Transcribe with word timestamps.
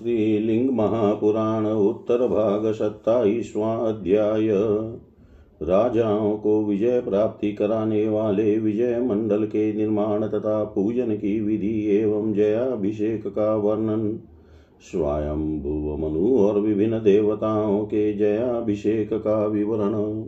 श्रीलिंग 0.00 0.80
उत्तर 1.88 2.26
भाग 2.26 2.72
सत्ताईसवां 2.72 3.78
अध्याय 3.78 4.48
राजाओं 5.62 6.36
को 6.36 6.64
विजय 6.64 7.00
प्राप्ति 7.00 7.52
कराने 7.52 8.08
वाले 8.08 8.58
विजय 8.58 9.00
मंडल 9.00 9.44
के 9.44 9.72
निर्माण 9.72 10.26
तथा 10.26 10.64
पूजन 10.64 11.16
की 11.16 11.40
विधि 11.40 11.96
एवं 11.96 12.32
जयाभिषेक 12.32 13.26
का 13.26 13.56
वर्णन 13.56 14.18
स्वयं 14.80 15.62
भुव 15.62 15.96
मनु 15.96 16.38
और 16.38 16.60
विभिन्न 16.60 16.98
देवताओं 16.98 17.84
के 17.84 18.12
जयाभिषेक 18.12 19.12
का 19.12 19.46
विवरण। 19.46 20.24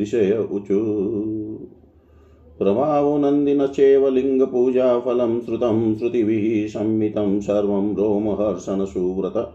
ऋषय 0.00 0.48
उचु 0.52 0.80
प्रभावो 2.58 3.18
नन्दिनश्चैव 3.18 4.08
लिङ्गपूजाफलं 4.08 5.40
श्रुतं 5.40 5.94
श्रुतिभिः 5.94 6.68
संमितं 6.68 7.40
सर्वं 7.40 7.94
रोमहर्षणसुव्रत। 7.94 9.52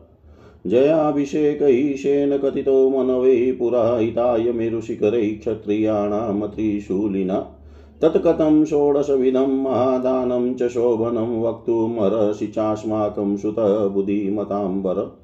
जयाभिषेकैशेन 0.67 2.37
कथितो 2.37 2.89
मनवै 2.89 3.51
पुरा 3.51 3.97
हिताय 3.97 4.51
मेरुशिखरै 4.51 5.25
क्षत्रियाणामत्रिशूलिना 5.25 7.55
तत्कथं 8.01 8.65
षोडशविधं 8.65 9.63
महादानं 9.63 10.53
च 10.53 10.67
शोभनं 10.67 11.41
वक्तुमर्हसि 11.41 12.47
चास्माकं 12.47 13.37
सुतबुद्धिमताम्बर। 13.37 15.17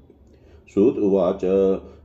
श्रुत 0.73 0.97
उवाच 0.97 1.41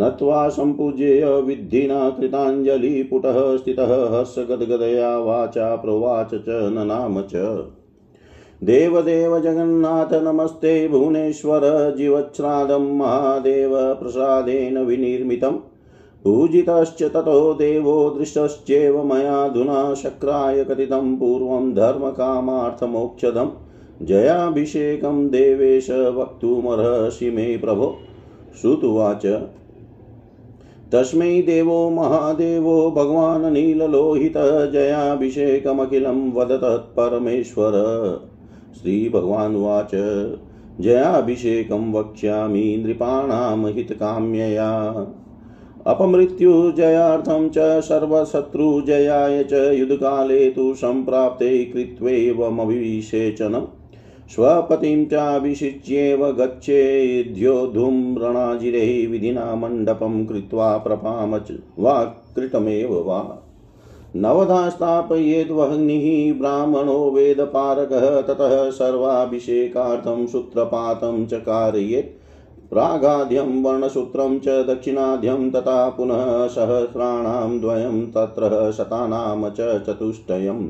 नत्वा 0.00 0.48
सम्पूज्य 0.48 1.40
विद्धिना 1.40 2.10
कृताञ्जलिपुटः 2.10 3.56
स्थितः 3.56 3.84
हर्षगद्गदया 3.84 5.18
वाचा 5.18 5.76
प्रोवाच 5.76 6.34
च 6.34 6.44
ननाम 6.48 7.20
च। 7.20 7.32
देवदेव 8.62 9.40
जगन्नाथ, 9.40 10.14
नमस्ते 10.14 10.88
भुवनेश्वर, 10.88 11.94
जीवच्छ्रादं 11.98 12.96
महादेव, 12.98 13.70
प्रसादेन 13.74 14.78
विनिर्मितम्। 14.78 15.56
पूजितश्च 16.24 17.02
ततो 17.02 17.54
देवो 17.54 18.10
दृष्टश्चेव 18.10 19.04
मयाधुना 19.04 19.94
शक्राय 19.94 20.64
कथितं 20.64 21.16
पूर्वं 21.16 21.74
धर्मकामार्थमोक्षदम्। 21.74 23.48
जयाभिषेकं 24.06 25.28
देवेश 25.28 25.90
वक्तुमर्हसि 25.90 27.30
मे 27.30 27.58
प्रभो। 27.58 27.96
श्रुतुवाच। 28.60 29.26
तस्मै 30.92 31.42
देवो 31.42 31.90
महादेवो, 31.90 32.90
भगवान् 32.90 33.52
नीललोहितः, 33.52 34.70
जयाभिषेकमखिलं 34.70 36.32
वदतत्परमेश्वर 38.72 38.80
श्रीभगवानुवाच। 38.80 39.90
जयाभिषेकं 40.80 41.92
वक्ष्यामि 41.92 42.82
नृपाणां 42.86 43.72
हितकाम्यया 43.72 45.06
अपमृत्युजयार्थं 45.86 47.48
च 47.48 47.80
सर्वशत्रुजयाय 47.80 49.44
च 49.44 49.52
युद्धकाले 49.52 50.50
तु 50.50 50.74
सम्प्राप्ते 50.74 51.64
कृत्वैवमभिषेचनम् 51.64 53.66
स्वपतिं 54.30 55.06
चाभिषिच्येव 55.06 56.32
गच्छेद्योद्धुं 56.32 58.18
रणाजिरे 58.18 59.06
विधिना 59.06 59.54
मण्डपं 59.54 60.26
कृत्वा 60.26 60.76
प्रपाम 60.76 61.40
वा 61.78 62.04
कृतमेव 62.04 63.08
वा। 63.08 63.41
नवधा 64.16 64.68
ब्राह्मणो 66.38 67.10
वेदपारकः 67.10 68.20
ततः 68.20 68.70
सर्वाभिषेकार्थं 68.70 70.26
सूत्रपातं 70.26 71.26
च 71.26 71.34
कारयेत्। 71.34 72.22
प्रागाद्यं 72.70 73.62
वर्णसूत्रं 73.62 74.38
च 74.38 74.48
दक्षिणाद्यं 74.48 75.50
तथा 75.50 75.88
पुनः 75.88 76.46
सहस्राणां 76.46 77.60
द्वयं 77.60 78.06
तत्र 78.06 78.72
शतानां 78.72 79.50
च 79.50 79.82
चतुष्टयम्। 79.86 80.68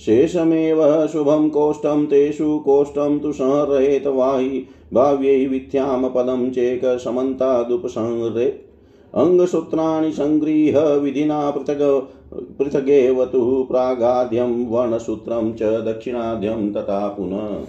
शेषमेव 0.00 1.06
शुभं 1.06 1.48
कोष्ठं 1.48 2.06
तेषु 2.06 2.58
कोष्ठं 2.58 3.18
तु 3.18 3.32
संहरेत् 3.32 4.06
वाहि 4.06 4.66
भाव्यै 4.94 5.46
विद्यां 5.46 6.10
पदं 6.10 6.50
चेकसमन्तादुपसंहरेत् 6.50 8.68
अङ्गसूत्राणि 9.14 10.12
सङ्गृह्य 10.12 10.98
विधिना 10.98 11.50
पृथक् 11.50 12.08
पृथगेव 12.34 13.24
तु 13.24 13.66
प्रागाद्यं 13.70 14.66
वर्णसूत्रं 14.66 15.52
च 15.52 15.62
दक्षिणाद्यं 15.62 16.72
तथा 16.72 17.08
पुनः। 17.08 17.66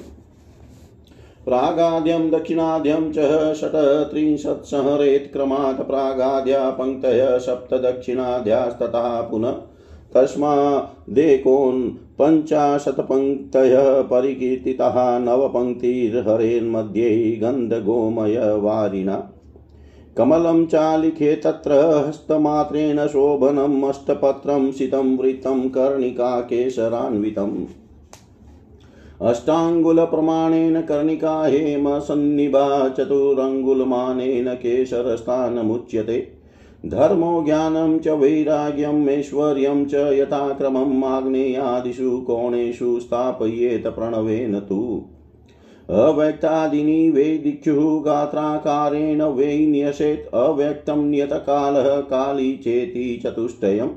प्रागाद्यं, 1.45 2.31
दक्षिणाद्यं 2.31 3.11
च 3.11 3.53
षट्त्रिंशत्संहरेत् 3.53 5.33
क्रमात् 5.33 5.87
प्रागाद्या 5.87 6.69
पङ्क्तयः 6.69 7.37
सप्तदक्षिणाद्यास्तथा 7.37 9.21
पुनः। 9.21 9.53
तस्मादेकोन् 10.13 11.91
पञ्चाशत्पङ्क्तयः 12.21 14.01
परिकीर्तिताः 14.01 15.19
नवपङ्क्तिर्हरेन्मध्ये 15.19 17.39
गन्धगोमयवारिणा। 17.43 19.23
कमलं 20.19 20.65
चालिखे 20.65 21.35
तत्र 21.35 21.71
हस्तमात्रेण 22.07 23.07
शोभनम् 23.07 23.83
अष्टपत्रं 23.83 24.71
सितं 24.71 25.17
वृत्तं 25.17 25.69
कर्णिका, 25.69 26.41
केशरान्वितम्। 26.41 27.65
अष्टाङ्गुलप्रमाणेन 29.21 30.81
कर्णिका 30.81 31.45
हेम 31.45 31.99
सन्निभा 31.99 32.89
चतुरङ्गुलमानेन 32.89 34.53
केशरस्थानमुच्यते। 34.53 36.27
धर्मो 36.85 37.43
ज्ञानं 37.45 37.99
च 37.99 38.07
वैराग्यम् 38.07 39.09
ऐश्वर्यं 39.09 39.85
च 39.85 39.93
यथाक्रमम्, 39.93 41.03
आग्नेयादिषु 41.03 42.11
कोणेषु 42.27 42.99
स्थापयेत 42.99 43.87
प्रणवेन 43.87 44.59
तु। 44.59 45.01
अव्यक्तादीनि 45.89 47.09
वै 47.09 47.37
दिक्षुः 47.37 48.03
गात्राकारेण 48.03 49.21
वै 49.21 49.67
न्यसेत् 49.67 50.35
अव्यक्तं 50.35 51.09
नियतकालः 51.09 52.01
काली 52.01 52.57
चेति 52.57 53.21
चतुष्टयम्। 53.25 53.89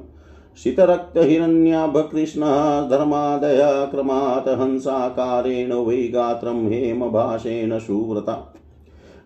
शीतरक्तहिरण्याभकृष्णः 0.56 2.88
धर्मादय 2.88 3.88
क्रमात् 3.90 4.48
हंसाकारेण 4.48 5.72
वै 5.72 5.96
गात्रं 5.96 6.68
हेमभाषेण 6.68 7.78
सुव्रता। 7.78 8.52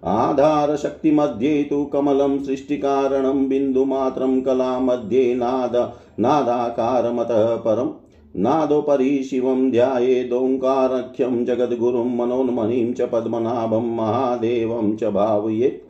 आधारशक्तिमध्ये 0.04 1.64
तु 1.64 1.84
कमलं 1.84 2.38
सृष्टिकारणं 2.38 3.48
बिन्दुमात्रं 3.48 4.40
कलामध्ये 4.40 5.34
नाद 5.34 5.92
नादाकारमतः 6.20 7.56
परम्। 7.56 8.05
नादोपरि 8.36 9.22
शिवं 9.22 9.70
ध्यायेदोङ्कारख्यं 9.70 11.44
जगद्गुरुं 11.44 12.16
मनोन्मणिं 12.16 12.92
च 12.92 13.00
पद्मनाभं 13.00 13.96
महादेवं 13.96 14.96
च 14.96 15.04
भावयेत् 15.04 15.84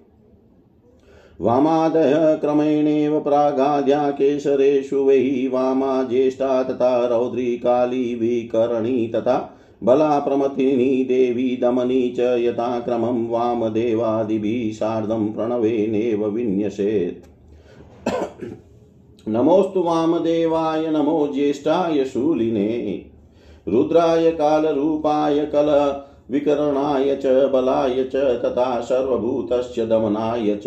वामादयः 1.40 2.34
क्रमेणेव 2.34 3.20
प्रागाद्या 3.20 4.10
केशरेषु 4.10 5.02
वै 5.04 5.48
वामा 5.52 6.02
ज्येष्ठा 6.02 6.62
तथा 6.62 7.06
रौद्री 7.06 7.56
काली 7.56 8.14
विकरणी 8.14 9.12
तथा 9.14 9.36
बला 9.82 10.18
प्रमथिनी 10.18 11.04
देवी 11.04 11.56
दमनी 11.56 12.14
च 12.18 12.20
यथाक्रमं 12.20 13.28
वामदेवादिभिः 13.28 14.72
सार्धं 14.74 15.32
प्रणवेनेव 15.32 16.26
विन्यसेत्। 16.26 17.26
नमोऽस्तु 19.28 19.80
वामदेवाय 19.80 20.86
नमो 20.86 21.28
ज्येष्ठाय 21.34 22.04
शूलिने, 22.04 23.02
रुद्राय 23.68 24.30
कालरूपाय 24.30 25.38
कल 25.38 26.00
विकरणाय 26.30 27.16
च, 27.16 27.26
बलाय 27.26 28.04
च, 28.04 28.16
तथा 28.16 28.80
सर्वभूतस्य 28.80 29.86
दमनाय 29.86 30.58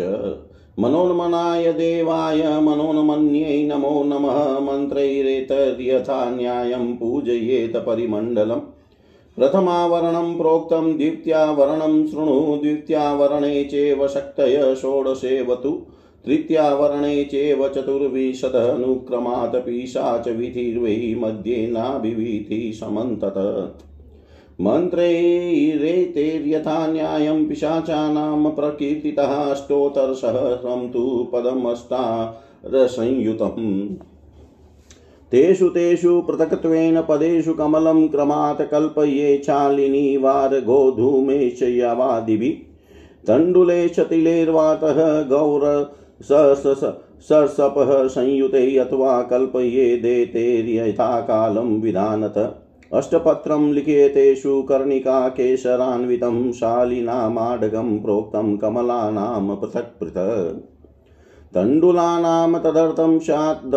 मनोन्मनाय 0.78 1.72
देवाय, 1.72 2.60
मनोन्मन्यै 2.60 3.64
नमो 3.64 4.04
नमः 4.04 4.58
मन्त्रैरेतर्यथा 4.58 6.30
न्यायं 6.30 6.96
पूजयेत 6.96 7.76
परिमण्डलम्। 7.76 8.60
प्रथमावरणं 9.36 10.36
प्रोक्तं, 10.36 10.96
द्वितीयावरणं 10.96 12.06
शृणु, 12.06 12.56
द्वितीयावरणे 12.56 13.64
चैव 13.64 14.08
शक्तय 14.08 14.74
षोडशेवतु 14.74 15.86
तृतीयावर्णे 16.26 17.24
चेव 17.24 17.68
चतुर्विशदनुक्रमात् 17.68 19.56
पिशाच 19.56 20.28
विधिर्वै 20.28 21.14
मध्ये 21.18 21.66
नाभिवीति 21.66 22.78
समन्तत। 22.80 23.34
मन्त्रैरेतेर्यथा 24.60 26.92
न्यायं 26.92 27.48
पिशाचानां 27.48 28.50
प्रकीर्तितः 28.50 29.50
अष्टोत्तरसहस्रं 29.50 30.88
तु 30.88 31.30
पदमष्टारसंयुतम् 31.32 33.88
तेषु 35.32 35.68
तेषु 35.68 36.20
पृथक्त्वेन 36.20 37.00
पदेषु 37.00 37.54
कमलं 37.54 38.08
क्रमात् 38.08 38.70
कल्पये 38.70 39.38
चालिनी 39.38 40.16
वारगोधूमेश 40.16 41.62
यवादिभिः 41.62 42.70
तण्डुले 43.28 43.88
चतिलेर्वातः 43.88 45.22
गौर 45.22 45.90
सर्षपः 46.22 47.90
संयुते 48.08 48.76
अथवा 48.76 49.22
कल्पये 49.22 49.96
देतेर्यथा 49.96 51.20
कालं 51.20 51.80
विधानत 51.80 52.38
अष्टपत्रं 52.94 53.72
लिखेतेषु 53.72 54.62
कर्णिका 54.62 55.28
केशरान्वितं 55.28 56.52
शालिनामाडगं 56.52 57.98
प्रोक्तं 58.00 58.56
कमलानां 58.56 59.56
पृथक् 59.56 59.98
पृथक्। 60.00 60.60
तण्डुलानां 61.54 62.60
तदर्थं 62.60 63.18
स्यात् 63.18 63.74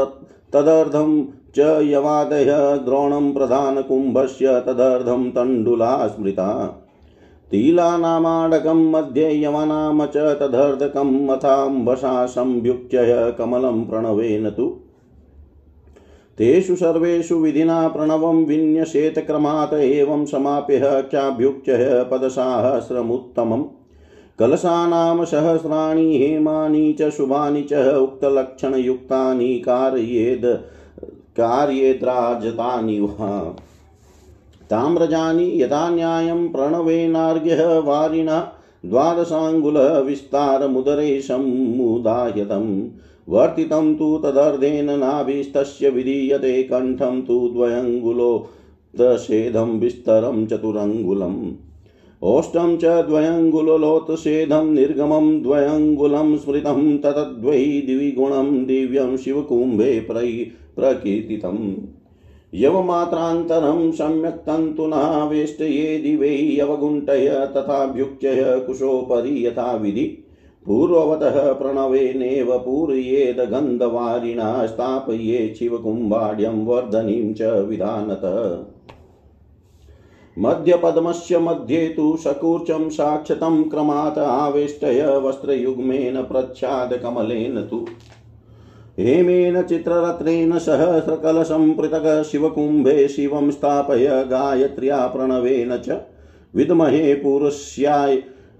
तदर्थं 0.53 1.23
च 1.57 1.59
यवादय 1.83 2.45
द्रोणं 2.85 3.33
प्रधानकुम्भस्य 3.33 4.59
तदर्थं 4.67 5.31
तण्डुला 5.31 6.07
स्मृता 6.07 6.49
तिलानामाडकं 7.53 8.91
मध्ये 8.91 9.43
यवनाम 9.43 10.05
च 10.05 10.17
तदर्धकं 10.17 11.09
मथाम्बसा 11.25 12.25
संयुक्त्य 12.25 13.33
कमलं 13.37 13.83
प्रणवेन 13.83 14.49
तु। 14.49 14.65
तेषु 16.37 16.75
सर्वेषु 16.75 17.35
विधिना 17.35 17.87
प्रणवं 17.87 18.45
विन्यसेत 18.45 19.19
क्रमात् 19.19 19.73
एवं 19.73 20.25
समाप्य 20.25 20.79
चाभ्युच्य 21.11 22.03
पदसाहस्रमुत्तमम् 22.11 23.65
कलशानां 24.39 25.25
सहस्राणि 25.25 26.17
हेमानि 26.17 26.93
च 26.93 27.09
शुभानि 27.09 27.63
च 27.63 27.73
उक्तलक्षणयुक्तानि 27.95 29.57
कार्येद् 29.59 30.45
कार्येद्राजतानि 31.37 32.99
वा। 32.99 33.55
ताम्रजानि 34.69 35.61
यथा 35.61 35.89
न्यायं 35.89 36.49
प्रणवेनार्घ्यः 36.49 37.79
वारिणा 37.79 38.51
द्वादशाङ्गुलविस्तारमुदरे 38.85 41.21
समुदायतम् 41.21 42.87
वर्तितं 43.29 43.95
तु 43.95 44.21
तदर्धेन 44.23 44.99
नाभिस्तस्य 44.99 45.89
विधीयते 45.89 46.63
कण्ठं 46.63 47.21
तु 47.21 47.49
द्वयङ्गुलोत्सेदं 47.53 49.79
विस्तरं 49.79 50.45
चतुरङ्गुलम्। 50.45 51.51
ओष्ठं 52.23 52.77
च 52.77 52.85
द्वयङ्गुलोत्सेदं 52.85 54.73
निर्गमं 54.73 55.41
द्वयङ्गुलं 55.41 56.37
स्मृतं 56.37 56.97
ततद्वै 56.97 57.83
द्विगुणं 57.85 58.65
दिव्यं 58.65 59.17
शिवकुम्भे 59.17 59.99
प्रै 59.99 60.47
प्रकीर्तितम्। 60.75 61.75
यवमात्रान्तरं 62.55 63.91
सम्यक् 63.91 64.45
तन्तुनावेष्टये 64.47 65.97
दिवै 65.97 66.35
यवगुण्टय 66.59 67.29
तथाभ्युच्चय 67.55 68.59
कुशोपरि 68.67 69.45
यथा 69.45 69.73
विधि 69.73 70.03
पूर्ववतः 70.65 71.53
प्रणवेनेव 71.53 72.57
पूरयेद 72.57 73.39
गन्धवारिणा 73.39 74.65
स्थापयेत् 74.65 75.57
शिवकुम्भाढ्यं 75.57 76.65
वर्धनीं 76.65 77.33
च 77.33 77.41
विधानत। 77.41 78.21
मध्यपद्मस्य 80.37 81.39
मध्ये 81.39 81.87
तु 81.89 82.17
सकूर्चं 82.17 82.89
साक्षतं 82.89 83.63
क्रमात् 83.63 84.17
आवेष्टय 84.17 85.01
वस्त्रयुग्मेन 85.23 86.21
प्रच्छादकमलेन 86.21 87.61
तु। 87.61 87.85
हेमेन 88.99 89.61
चित्ररत्नेन 89.61 90.57
सहस्रकलशं 90.57 91.73
पृथक् 91.73 92.23
शिवकुम्भे 92.23 93.07
शिवं 93.07 93.51
स्थापय 93.51 94.07
गायत्र्या 94.07 94.97
प्रणवेन 95.07 95.77
च। 95.77 96.01
विद्महे 96.55 97.13
पुरुष्याय 97.13 98.15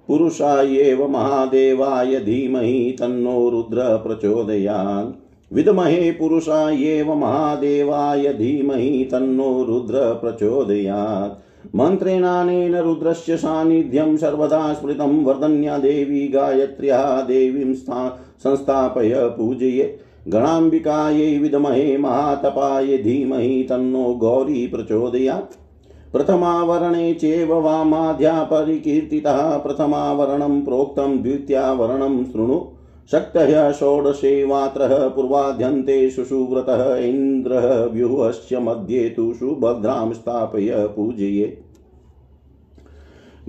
पुरुषायेव 0.08 1.08
महादेवाय 1.08 2.20
धीमहि 2.20 2.96
तन्नो 3.00 3.50
रुद्र 3.50 3.82
प्रचोदयात्। 3.98 5.54
विद्महे 5.54 6.12
पुरुषायेव 6.12 7.14
महादेवाय 7.14 8.34
धीमहि 8.34 9.10
तन्नो 9.12 9.64
रुद्र 9.64 10.00
प्रचोदयात्। 10.14 11.76
मन्त्रेणानेन 11.76 12.76
रुद्रस्य 12.76 13.38
सान्निध्यं 13.38 14.18
सर्वदा 14.18 14.74
स्मृतं 14.74 15.24
वर्धन्या 15.24 15.78
देवी 15.78 16.28
गायत्र्या 16.28 17.22
देवीं 17.22 17.74
संस्थापय 17.74 19.14
पूजये। 19.38 20.13
गणाम्बिकायै 20.28 21.40
विद्महे 21.40 21.98
महातपाय 21.98 22.98
धीमहि 22.98 23.68
तन्नो 23.70 24.14
गौरी 24.14 24.68
प्रचोदयात्। 24.68 25.56
प्रथमावरणे 26.14 27.14
चेव 27.14 27.54
वामाध्या 27.64 28.44
परिकीर्तितः 28.44 29.58
प्रथमावरणं 29.58 30.62
प्रोक्तं 30.62 31.18
द्वितीयावरणं 31.24 32.26
शृणु। 32.26 32.60
शक्तः 33.12 33.72
षोडशेवात्रः 33.72 35.08
पूर्वाद्यन्ते 35.08 36.10
सुव्रतः 36.10 36.96
इन्द्रः 36.96 37.86
व्यूहस्य 37.86 38.60
मध्ये 38.60 39.10
तु 39.10 39.34
सुभद्रां 39.34 40.14
स्थापय 40.14 40.88
पूजयेत्। 40.96 41.63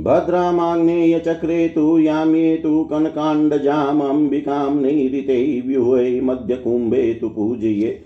भद्रामाग्नेयचक्रे 0.01 1.67
तु 1.69 1.99
याम्ये 1.99 2.57
तु 2.63 2.83
कनकाण्डजामम्बिकां 2.91 4.71
नैरिते 4.77 5.37
व्यूहे 5.67 6.21
मध्यकुम्भे 6.21 7.03
तु 7.21 7.29
पूजयेत् 7.29 8.03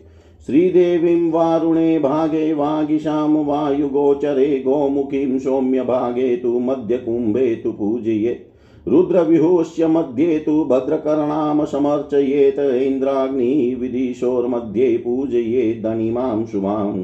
श्रीदेवीं 0.47 1.31
वारुणे 1.31 1.99
भागे 1.99 2.53
वागिशां 2.55 3.45
वायुगोचरे 3.47 4.59
गोमुखीं 4.67 5.39
सौम्यभागे 5.39 6.37
तु 6.43 6.59
मध्यकुम्भे 6.67 7.55
तु 7.65 7.73
पूजयेत् 7.79 8.89
रुद्रविहुस्य 8.89 9.87
मध्ये 9.95 10.39
तु 10.47 10.65
भद्रकर्णां 10.71 11.65
समर्चयेत् 11.73 12.59
इन्द्राग्निविदिशोर्मध्ये 12.59 14.97
पूजयेत् 15.07 15.83
दणिमां 15.83 16.45
शुभाम् 16.53 17.03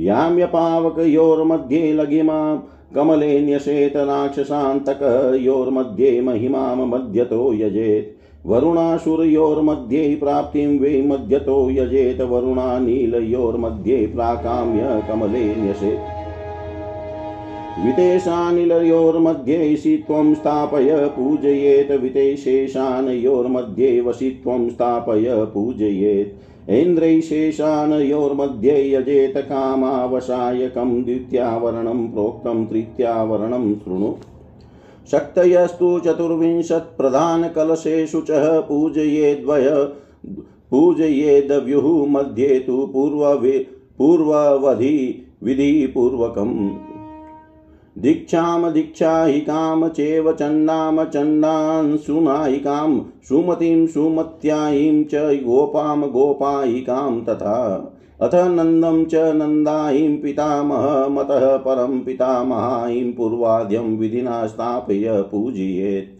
याम्यपावकयोर्मध्ये 0.00 1.92
लघिमां 1.92 2.56
कमले 2.94 3.40
न्यसेत 3.40 3.96
राक्षसान्तकयोर्मध्ये 3.96 6.20
महिमां 6.20 6.88
मध्यतो 6.88 7.54
यजेत्। 7.54 8.22
वरुणासुरयोर्मध्ये 8.46 10.16
प्राप्तिं 10.16 10.78
वै 10.78 11.02
मध्यतो 11.02 11.70
यजेत। 11.70 12.20
वरुणानीलयोर्मध्ये 12.20 14.06
प्राकाम्य 14.06 15.02
कमले 15.08 15.56
न्यसेत् 15.56 15.98
वितेशानिलयोर्मध्ये 17.84 19.76
शित्वं 19.76 20.34
स्थापय 20.34 21.08
पूजयेत्। 21.08 22.02
वितेशेषानयोर्मध्ये 22.02 24.00
वशित्वं 24.00 24.70
स्थापय 24.70 25.44
पूजयेत्। 25.54 26.51
ऐन्द्रैशेषानयोर्मध्ये 26.68 28.92
यजेत 28.92 29.36
कामावसायकं 29.36 31.02
द्वितीयावरणं 31.02 32.06
प्रोक्तं 32.06 32.66
तृतीयावरणं 32.66 33.74
शृणु। 33.74 34.12
शक्तयस्तु 35.12 36.00
चतुर्विंशत्प्रधानकलशेषु 36.00 38.20
च 38.20 38.62
पूजयेद्वय 38.68 39.84
पूजयेदव्युः 40.70 42.08
मध्ये 42.08 42.58
तु 42.58 42.86
पूर्ववि 42.86 43.66
पूर्ववधि 43.98 45.22
विधिपूर्वकम्। 45.42 46.91
दीक्षां 47.98 48.72
दीक्षाहिकां 48.72 49.88
चेव 49.88 50.32
चण्डां 50.32 51.04
चण्डान् 51.04 51.98
सुनायिकां 51.98 53.00
सुमतिं 53.28 53.86
सुमत्यायीं 53.86 55.04
च 55.04 55.14
गोपां 55.14 56.10
गोपायिकां 56.10 57.22
तथा। 57.22 57.88
अथ 58.20 58.34
नन्दं 58.34 59.04
च 59.04 59.14
नन्दायीं 59.14 60.18
पितामहमतः 60.18 61.56
परं 61.56 62.02
पितामहायीं 62.02 63.12
पूर्वाद्यं 63.12 63.98
विधिना 63.98 64.46
स्थापय 64.46 65.22
पूजयेत्। 65.30 66.18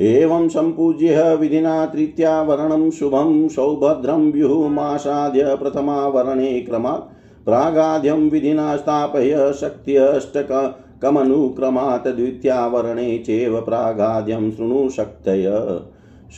एवं 0.00 0.48
सम्पूज्य 0.48 1.34
विधिना 1.34 1.86
तृतीयावरणं 1.86 2.90
शुभं, 2.90 3.48
सौभद्रं 3.48 4.32
व्यूहमासाद्य 4.32 5.54
प्रथमावरणे 5.54 6.60
क्रमात् 6.60 7.15
प्रागाद्यं 7.46 8.30
विधिना 8.30 8.76
स्थापय 8.76 9.52
शक्त्यष्टकमनुक्रमात् 9.52 12.08
द्वितीयावरणे 12.08 13.18
चेव 13.18 13.60
प्रागाद्यं 13.60 14.50
शृणु 14.50 14.88
शक्तय। 14.88 15.80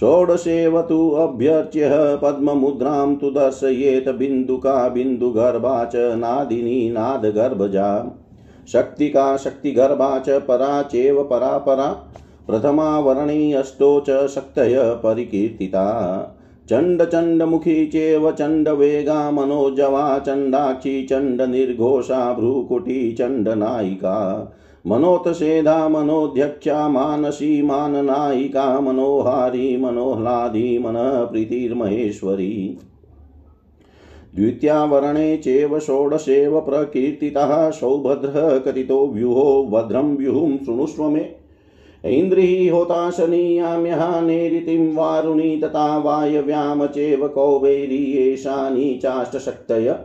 षोडशेव 0.00 0.82
तु 0.82 1.10
अभ्यर्च्य 1.10 2.18
पद्ममुद्रां 2.22 3.16
तु 3.16 3.30
दर्शयेत् 3.30 4.08
बिन्दुका 4.08 4.88
बिन्दुगर्भा 4.88 5.84
च 5.84 5.92
नादिनी 5.96 6.90
नादगर्भजा। 6.90 8.16
शक्तिका 8.72 9.36
शक्तिगर्भा 9.36 10.18
च 10.18 10.42
परा 10.42 10.82
चेव 10.82 11.22
परा 11.22 11.58
परा 11.58 12.06
प्रथमा 12.46 12.98
वर्णी 12.98 13.52
अष्टो 13.52 14.04
च 14.08 14.26
शक्तय 14.26 15.00
परिकीर्तिता। 15.04 16.34
चण्डचण्डमुखी 16.70 17.86
चेव 17.86 18.30
चण्डवेगा 18.30 19.30
मनोजवा 19.30 20.18
चण्डाक्षी 20.18 21.02
चण्डनिर्घोषा 21.02 22.32
भ्रूकुटी 22.32 23.12
चण्डनायिका। 23.12 24.16
मनोतसेधा 24.86 25.88
मनोध्यक्षा 25.88 26.88
मानसी 26.88 27.62
माननायिका 27.62 28.80
मनोहारी 28.80 29.76
मनोह्लादी 29.76 30.78
मनः 30.78 31.24
प्रीतिर्महेश्वरी 31.24 32.78
द्वितीयावरणे 34.34 35.36
चेव 35.36 35.78
षोडशेव 35.78 36.60
प्रकीर्तितः 36.60 37.70
सौभद्रः 37.70 38.58
कथितो 38.58 39.06
व्यूहो, 39.06 39.68
भद्रं 39.70 40.16
व्यूहुं 40.16 40.56
शृणुष्व 40.56 41.08
मे। 41.08 41.37
इन्द्रिः 42.04 42.72
होताशनीयाम्यः 42.72 44.20
नेरितिं 44.20 44.94
वारुणी 44.94 45.60
तथा 45.60 45.98
वायव्याम 45.98 46.86
चेव 46.86 47.28
कौबेरी 47.28 48.32
एषानि 48.32 49.00
चाष्टशक्तय। 49.02 49.96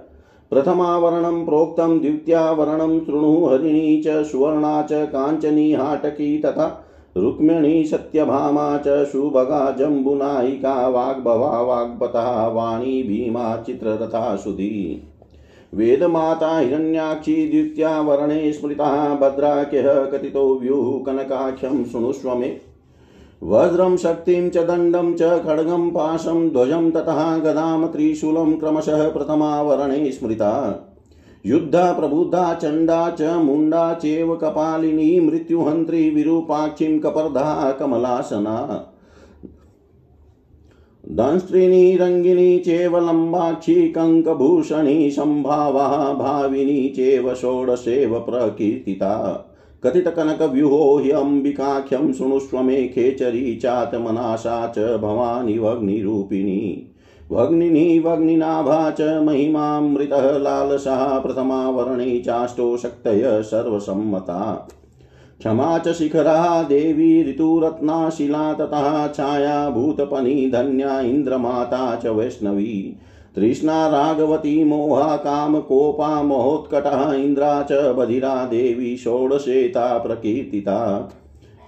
प्रथमावरणं 0.49 1.45
प्रोक्तं, 1.45 1.99
द्वितीयावरणं 1.99 2.99
शृणु 2.99 3.45
हरिणी 3.45 4.03
च, 4.07 4.07
सुवर्णा 4.07 4.81
च, 4.81 4.89
काञ्चनी 4.91 5.73
हाटकी 5.73 6.37
तथा 6.37 6.85
रुक्मिणी 7.17 7.83
सत्यभामा 7.83 8.77
च 8.77 9.05
सुभगा 9.05 9.71
जम्बुनायिका, 9.71 10.87
वाग्भवा 10.87 11.61
वाग्पतः 11.61 12.47
वाणी, 12.47 13.03
भीमा 13.03 13.63
चित्ररथा 13.65 14.35
सुधी। 14.35 15.12
वेदमाता 15.73 16.57
हिरण्याक्षी 16.59 17.47
द्वितीया 17.47 18.01
वर्णे 18.01 18.53
स्मृता 18.53 19.15
भद्राख्यः 19.15 20.05
कथितो 20.05 20.59
व्यूः 20.59 21.03
कनकाख्यं 21.05 21.85
शृणुष्व 21.85 22.35
मे। 22.35 22.57
वज्रं 23.43 23.97
शक्तिं 23.97 24.49
च 24.49 24.57
च 25.13 25.43
खड्गं 25.43 25.89
पाशं 25.89 26.49
ध्वजं 26.49 26.91
ततः 26.91 27.37
गदां 27.37 27.87
त्रिशूलं 27.87 28.53
क्रमशः 28.53 29.09
प्रथमावरणे 29.09 30.11
स्मृता। 30.11 30.51
युद्धा 31.45 31.91
प्रबुद्धा 31.91 32.53
चण्डा 32.53 33.09
च 33.09 33.21
मुण्डा 33.21 33.93
चेव 33.93 34.35
कपालिनी 34.35 35.19
मृत्युहन्त्री 35.19 36.09
विरूपाक्षीं 36.09 36.99
कपर्धा 36.99 37.71
कमलासना। 37.71 38.89
दंष्ट्रिणी 41.11 41.95
रङ्गिनी 41.95 42.59
चेव 42.59 42.97
लम्बाक्षी 42.97 43.89
कङ्कभूषणी 43.89 45.11
सम्भावा 45.11 46.13
भाविनी 46.13 46.89
चेव 46.89 47.33
षोडशेव 47.33 48.19
प्रकीर्तिता। 48.19 49.15
कथितकनकव्यूहो 49.83 50.97
ह्यम्बिकाख्यं 50.97 52.13
शृणुष्व 52.13 52.61
मे 52.61 52.75
खेचरी 52.75 53.55
चातमनाशा 53.55 54.73
च 54.77 54.97
भवानी 54.97 55.57
वग्निरूपिणी 55.59 56.89
भग्निनी 57.31 57.99
भग्निनाभा 57.99 58.91
च 58.91 59.01
महिमामृतः 59.01 60.37
लालसा 60.37 61.19
चाष्टो 62.19 62.77
शक्तय 62.77 63.41
सर्वसम्मता। 63.43 64.67
क्षमा 65.43 65.77
च 65.77 65.93
शिखरा 65.93 66.63
देवी 66.63 67.29
ऋतुरत्नाशिला 67.29 68.53
ततः 68.53 69.07
छाया 69.07 69.69
भूतपनी 69.69 70.51
धन्या 70.51 70.99
इन्द्रमाता 70.99 71.95
च 71.95 72.05
वैष्णवी। 72.05 72.97
तृष्णा 73.35 73.87
रागवती 73.87 74.63
मोहा 74.63 75.17
कामकोपा 75.17 76.23
महोत्कटः 76.23 77.13
इन्द्रा 77.13 77.63
च, 77.63 77.71
बधिरा 77.71 78.45
देवी 78.45 78.97
षोडशेता 78.97 79.97
प्रकीर्तिता। 79.97 81.09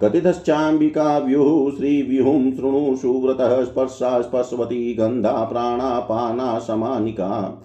कथितश्चाम्बिका, 0.01 1.17
व्युः, 1.17 1.71
श्रीव्युहुं, 1.71 2.51
शृणु, 2.51 2.95
सुव्रतः, 2.95 3.63
स्पर्शा, 3.63 4.21
स्पर्शवती, 4.21 4.93
गन्धा 4.93 5.43
प्राणापाना 5.51 6.59
समानिका। 6.59 7.61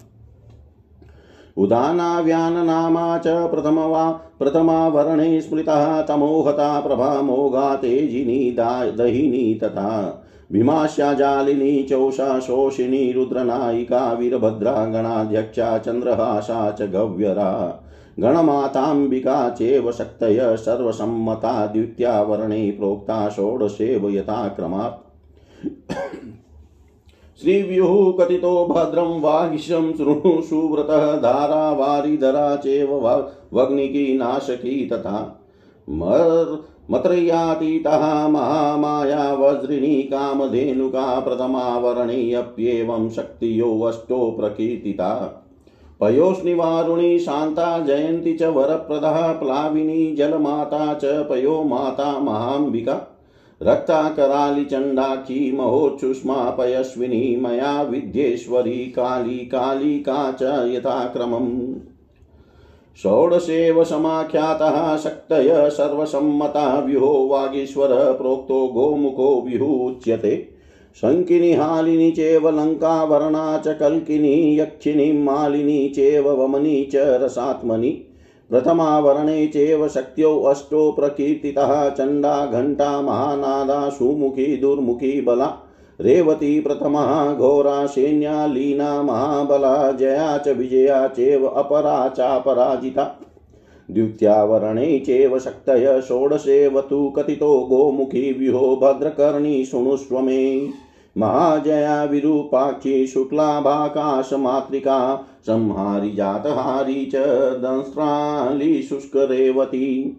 उदानाव्याननामा 1.57 3.17
च 3.17 3.27
प्रथमवा 3.27 4.11
प्रथमावरणे 4.11 5.41
स्मृतः 5.41 6.01
तमोहता 6.01 6.79
प्रभा 6.79 7.21
मोघा 7.21 7.75
तेजिनी 7.75 8.51
दहिनी 8.97 9.59
तथा। 9.63 10.23
भीमास्या 10.51 11.13
जालिनी, 11.13 11.83
चौषा 11.83 12.39
शोषिणी 12.39 13.11
रुद्रनायिका, 13.11 14.13
वीरभद्रा, 14.13 14.85
गणाध्यक्षा 14.85 15.77
चन्द्रहासा 15.77 16.71
च 16.71 16.81
गव्यरा। 16.81 17.83
गणमाताम्बिका 18.19 19.49
चेव 19.49 19.91
शक्तय, 19.91 20.55
सर्वसम्मता 20.57 21.65
द्वितीयावरणे 21.65 22.71
प्रोक्ता, 22.71 23.29
षोडशेव 23.29 24.09
यथाक्रमात् 24.09 25.11
श्रीव्युः 27.41 28.11
कथितो 28.11 28.65
भद्रं 28.65 29.21
वागिशं 29.21 29.93
शृणु 29.93 30.41
सुव्रतः 30.41 31.15
धारा 31.15 31.71
वारिधरा 31.71 32.55
चेव 32.55 32.95
वग्निकी 33.53 34.17
नाशकी 34.17 34.85
तथा। 34.85 35.41
मत्रयातीतः 36.91 38.27
महामाया 38.27 39.33
वज्रिणी 39.33 40.01
कामधेनुका 40.01 41.19
प्रथमावरणेऽप्येवं 41.19 43.09
शक्तियोऽष्टो 43.09 44.31
प्रकीर्तिता। 44.39 45.37
पयोस्निवारुणी 45.99 47.19
शान्ता 47.19 47.79
जयन्ती 47.79 48.33
च 48.33 48.43
वरप्रदः, 48.43 49.31
प्लाविनी 49.31 50.15
जलमाता 50.15 50.93
च 50.93 51.05
पयो 51.05 51.63
माता 51.63 52.19
महाम्बिका। 52.19 53.10
रक्ता 53.63 54.09
करालिचण्डाक्षी 54.09 55.51
महोच्छुष्मा 55.51 56.49
पयस्विनी 56.49 57.35
मया 57.35 57.81
विद्येश्वरी 57.81 58.77
काली 58.95 59.37
कालिका 59.37 60.31
च 60.31 60.43
यथाक्रमम्। 60.75 61.73
षोडशेव 63.03 63.83
समाख्यातः 63.83 64.97
शक्तय 64.97 65.69
सर्वसम्मता 65.69 66.79
व्युहो 66.79 67.27
वागीश्वरः 67.27 68.11
प्रोक्तो 68.11 68.67
गोमुखो 68.67 69.41
व्युच्यते 69.41 70.35
शङ्किनी 71.01 71.53
हालिनी 71.53 72.11
चेव 72.11 72.49
लङ्कावरणा 72.49 73.57
च 73.57 73.77
कल्किनी 73.77 74.59
यक्षिणी 74.59 75.11
मालिनी 75.11 75.89
चेव 75.89 76.29
वमनी 76.31 76.83
च 76.83 76.95
रसात्मनि। 76.95 77.91
प्रथमावरणे 78.51 79.47
चेव 79.47 79.87
शक्त्यो 79.87 80.39
अष्टो 80.39 80.91
प्रकीर्तितः, 80.91 81.89
चण्डा, 81.89 82.45
घण्टा, 82.45 83.01
महानादा, 83.01 83.89
सुमुखी, 83.89 84.57
दुर्मुखी, 84.57 85.21
बला। 85.21 85.53
रेवती 86.01 86.59
प्रथमा, 86.59 87.33
घोरा 87.33 87.85
सैन्या 87.85 88.45
लीना, 88.45 89.01
महाबला, 89.01 89.91
जया 89.91 90.37
च 90.37 90.47
विजया, 90.47 91.07
चेव 91.07 91.45
अपरा, 91.47 92.09
चापराजिता। 92.09 93.19
द्वितीयावरणे 93.91 94.99
चेव 94.99 95.39
शक्तय 95.39 96.01
षोडशेव 96.07 96.81
तु 96.81 97.09
कथितो, 97.09 97.59
गोमुखी, 97.69 98.33
व्यूहो, 98.39 98.75
भद्रकर्णी 98.75 99.65
शृणुष्व 99.65 100.19
मे 100.19 100.69
महाजया 101.17 102.03
विरूपाक्षी 102.03 103.07
शुक्लाभाकाशमातृका, 103.07 105.27
संहारि 105.47 106.09
जातहारी 106.09 107.05
च 107.05 107.13
दंस्त्राली 107.57 108.81
शुष्करेवती। 108.81 110.17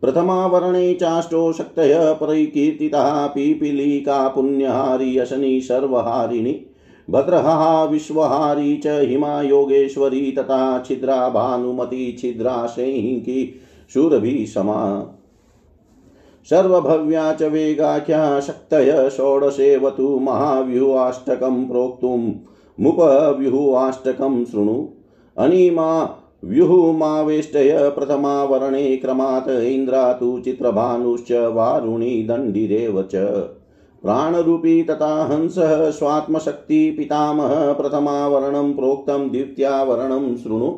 प्रथमावरणे 0.00 0.94
चाष्टो 0.94 1.52
शक्तय 1.52 2.16
परिकीर्तितः, 2.20 3.26
पीपीलिका 3.26 4.28
पुण्यहारी 4.28 5.18
यशनी 5.18 5.60
सर्वहारिणी 5.60 6.66
भद्रहा 7.10 7.84
विश्वहारी 7.84 8.76
च 8.76 8.86
हिमा 8.86 9.42
योगेश्वरी 9.42 10.32
तथा 10.32 10.84
छिद्रा 10.88 11.28
भानुमती 11.28 12.16
छिद्रा 12.18 12.66
शैकी 12.66 13.60
शूरभि 13.94 14.46
समा 14.46 15.10
सर्वभव्या 16.50 17.32
च 17.32 17.42
वेगाख्या 17.42 18.40
शक्तय 18.40 19.10
षोडशेवतु 19.10 20.18
महाव्यूहाष्टकं 20.18 21.64
प्रोक्तुं 21.68 22.18
मुपव्यूहाष्टकं 22.80 24.44
शृणु। 24.44 24.86
अनिमा 25.36 26.18
व्यूहुमावेष्टय 26.44 27.90
प्रथमावरणे 27.90 28.96
क्रमात् 28.96 29.48
इन्द्रा 29.48 30.12
तु 30.12 30.38
चित्रभानुश्च 30.44 31.32
वारुणी 31.32 32.22
दण्डिरेव 32.22 33.02
च। 33.02 33.14
प्राणरूपी 34.02 34.82
तथा 34.82 35.24
हंसः 35.24 35.90
स्वात्मशक्ति 35.90 36.90
पितामह 36.90 37.72
प्रथमावरणं 37.72 38.72
प्रोक्तं 38.72 39.28
द्वितीयावरणं 39.28 40.36
शृणु। 40.36 40.70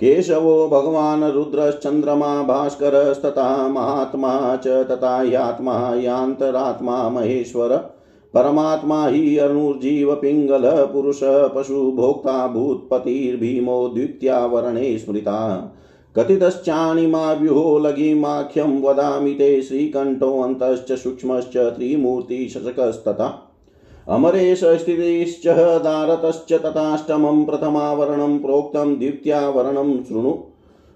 केशवो 0.00 0.68
भगवान् 0.68 1.24
रुद्रश्चन्द्रमा, 1.24 2.42
भास्करस्तथा 2.42 3.68
महात्मा 3.68 4.56
च, 4.56 4.66
तथा 4.66 5.20
ह्यात्मा 5.20 5.94
यान्तरात्मा 5.94 7.08
महेश्वर। 7.08 7.90
परमात्मा 8.34 9.06
हि 9.06 9.38
अनुर्जीवपिङ्गलः 9.38 10.84
पुरुषः 10.84 11.48
पशुभोक्ता 11.48 12.46
भूत्पतिर्भीमो 12.46 13.88
द्वितीयावरणे 13.88 14.98
स्मृता। 14.98 15.72
कथितश्चाणिमाव्युहो 16.16 17.78
लघिमाख्यं 17.78 18.82
वदामि 18.82 19.34
ते 19.34 19.62
श्रीकण्ठोऽन्तश्च 19.62 20.92
सूक्ष्मश्च 20.92 21.56
त्रिमूर्तिशशकस्तथा 21.56 23.51
अमरेश 24.08 24.64
स्थितिश्च 24.64 25.82
दारतश्च 25.82 26.52
तथाष्टमं 26.52 27.44
प्रथमावरणं 27.44 28.38
प्रोक्तं 28.38 28.98
द्वितीयावरणं 28.98 30.04
शृणु। 30.04 30.34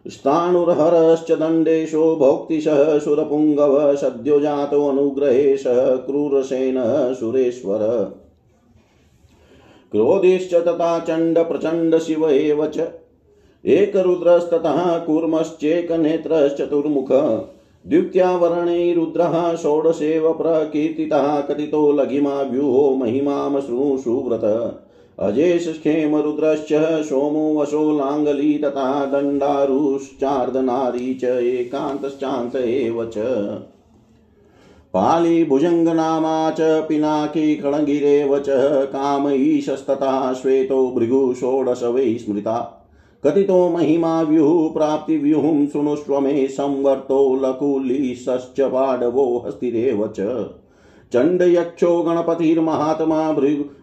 स्थाणुर्हरश्च 0.08 1.32
दण्डेशो 1.32 2.16
भोक्तिशः 2.16 2.98
सुरपुङ्गव 2.98 3.96
सद्यो 3.96 4.40
जातोऽनुग्रहेशः 4.40 5.96
क्रूरसेनः 5.96 7.14
सुरेश्वर। 7.14 8.12
क्रोधिश्च 9.92 10.54
तथा 10.54 10.98
चण्ड 10.98 11.98
शिव 11.98 12.28
एव 12.28 12.66
च। 12.66 12.88
एकरुद्रस्ततः 13.64 14.98
कूर्मश्चेकनेत्रश्चतुर्मुख। 14.98 17.12
द्वितीयावरणे 17.86 18.94
रुद्रः 18.94 19.56
षोडशेव 19.56 20.32
प्रकीर्तितः 20.32 21.40
कथितो 21.40 21.92
लघिमा 21.92 22.42
व्यूहो 22.42 22.94
महिमां 22.94 23.60
शृणु 23.60 23.98
सुव्रत। 23.98 24.74
अजेशखेमरुद्रश्च 25.18 27.04
सोमो 27.04 27.60
वशो 27.60 27.98
लाङ्गली 27.98 28.58
तथा 28.58 29.04
दण्डारुश्चार्दनारी 29.04 31.14
च 31.14 31.24
एकान्तश्चान्त 31.24 32.56
एव 32.56 33.04
च। 33.04 33.14
पालीभुजङ्गनामा 34.94 36.50
च 36.50 36.56
पिनाकी 36.60 37.56
खणगिरेव 37.56 38.38
च 38.38 38.46
कामईशस्तथा 38.86 40.32
श्वेतो 40.32 40.90
भृगु 40.90 41.34
षोडश 41.34 41.82
वै 41.82 42.14
स्मृता। 42.14 42.75
कथितो 43.26 43.68
महिमा 43.68 44.22
व्युः 44.22 44.72
प्राप्तिव्यूहं 44.72 45.66
शृणुष्व 45.66 46.20
मे 46.20 46.46
संवर्तो 46.46 47.34
लकुलीशश्च 47.34 48.60
पाडवो 48.60 49.42
हस्तिरेव 49.46 50.06
च। 50.06 50.20
चण्डयक्षो 51.12 52.02
गणपतिर्महात्मा 52.02 53.32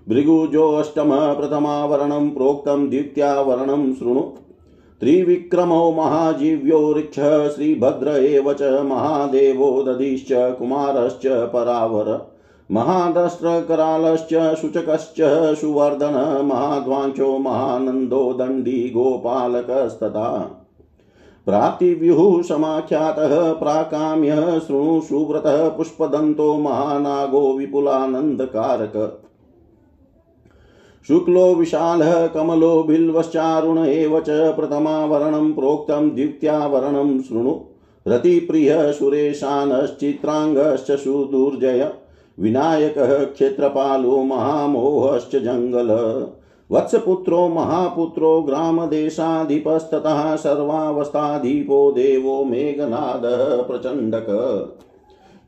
भृगुजोऽष्टमः 0.10 1.34
प्रथमावरणं 1.34 2.30
प्रोक्तं 2.30 2.90
द्वितीयावरणं 2.90 3.94
शृणु। 3.94 4.22
त्रिविक्रमो 5.00 5.92
महाजीव्यो 5.92 6.94
ऋक्षः 6.94 7.50
श्रीभद्र 7.50 8.08
एव 8.08 8.54
च 8.54 8.62
महादेवो 8.62 9.84
दधिश्च 9.84 10.30
कुमारश्च 10.32 11.28
परावर। 11.28 12.33
महादस्त्रकरालश्च 12.72 14.62
शुचकश्च 14.62 15.62
सुवर्धन, 15.62 16.46
महाध्वांचो, 16.46 17.38
महानन्दो, 17.38 18.34
दण्डी 18.34 18.90
गोपालकस्तथा 18.90 20.60
प्राप्तिव्युः 21.46 22.44
समाख्यातः, 22.44 23.54
प्राकाम्यः 23.54 24.60
शृणु 24.60 25.02
सुव्रतः, 25.02 25.70
पुष्पदन्तो, 25.70 26.54
महानागो, 26.54 27.54
विपुलानन्दकारक। 27.54 29.22
शुक्लो, 31.08 31.56
विशालः, 31.56 32.28
कमलो, 32.28 32.84
बिल्वश्चारुण 32.84 33.78
एव 33.78 34.20
च 34.20 34.26
प्रथमावरणं 34.30 35.54
प्रोक्तं, 35.54 36.10
द्वितीयावरणं 36.10 37.22
शृणु 37.22 37.60
रतिप्रियः, 38.08 38.92
सुरेशानश्चित्राङ्गश्च 38.92 40.92
सुदुर्जय। 40.92 41.94
विनायकः 42.40 43.26
क्षेत्रपालो 43.26 44.24
महामोहश्च 44.24 45.36
जङ्गल। 45.36 45.88
वत्सपुत्रो, 46.72 47.48
महापुत्रो, 47.48 48.42
ग्रामदेशाधिपस्ततः, 48.42 50.36
सर्वावस्थाधिपो 50.36 51.92
देवो 51.92 52.44
मेघनादः 52.44 53.64
प्रचण्डक। 53.64 54.26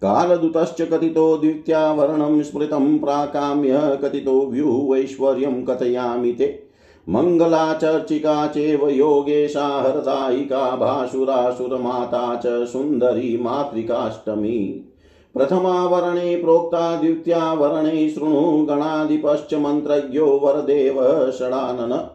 कालदूतश्च 0.01 0.81
कथितो 0.81 1.38
द्वितीयावर्णं 1.38 2.43
स्मृतं 2.43 2.99
प्राकाम्य, 2.99 3.99
कथितो 4.03 4.45
व्यूहैश्वर्यं 4.45 5.65
कथयामि 5.65 6.31
ते। 6.31 6.63
मङ्गलाचर्चिका 7.10 8.47
चैव 8.47 8.89
योगेशा, 8.89 9.67
हरदायिका, 9.67 10.75
भासुरासुरमाता 10.75 12.36
च 12.36 12.47
सुन्दरी 12.47 13.38
मातृकाष्टमी। 13.41 14.91
प्रथमावरणे 15.36 16.36
प्रोक्ता 16.36 17.02
द्वितीयावरणे 17.02 18.10
शृणु 18.10 18.65
गणाधिपश्च 18.65 19.54
मन्त्रज्ञो 19.54 20.26
वरदेव 20.26 21.32
षडानन, 21.32 22.10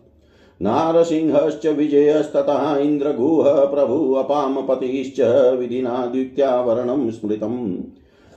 नारसिंहश्च 0.63 1.67
विजयस्ततः 1.67 2.77
इन्द्रगुह 2.77 3.65
प्रभु 3.65 4.15
अपामपतिश्च 4.15 5.21
विधिना 5.59 6.07
द्वितीयावरणं 6.07 7.11
स्मृतम्। 7.11 7.77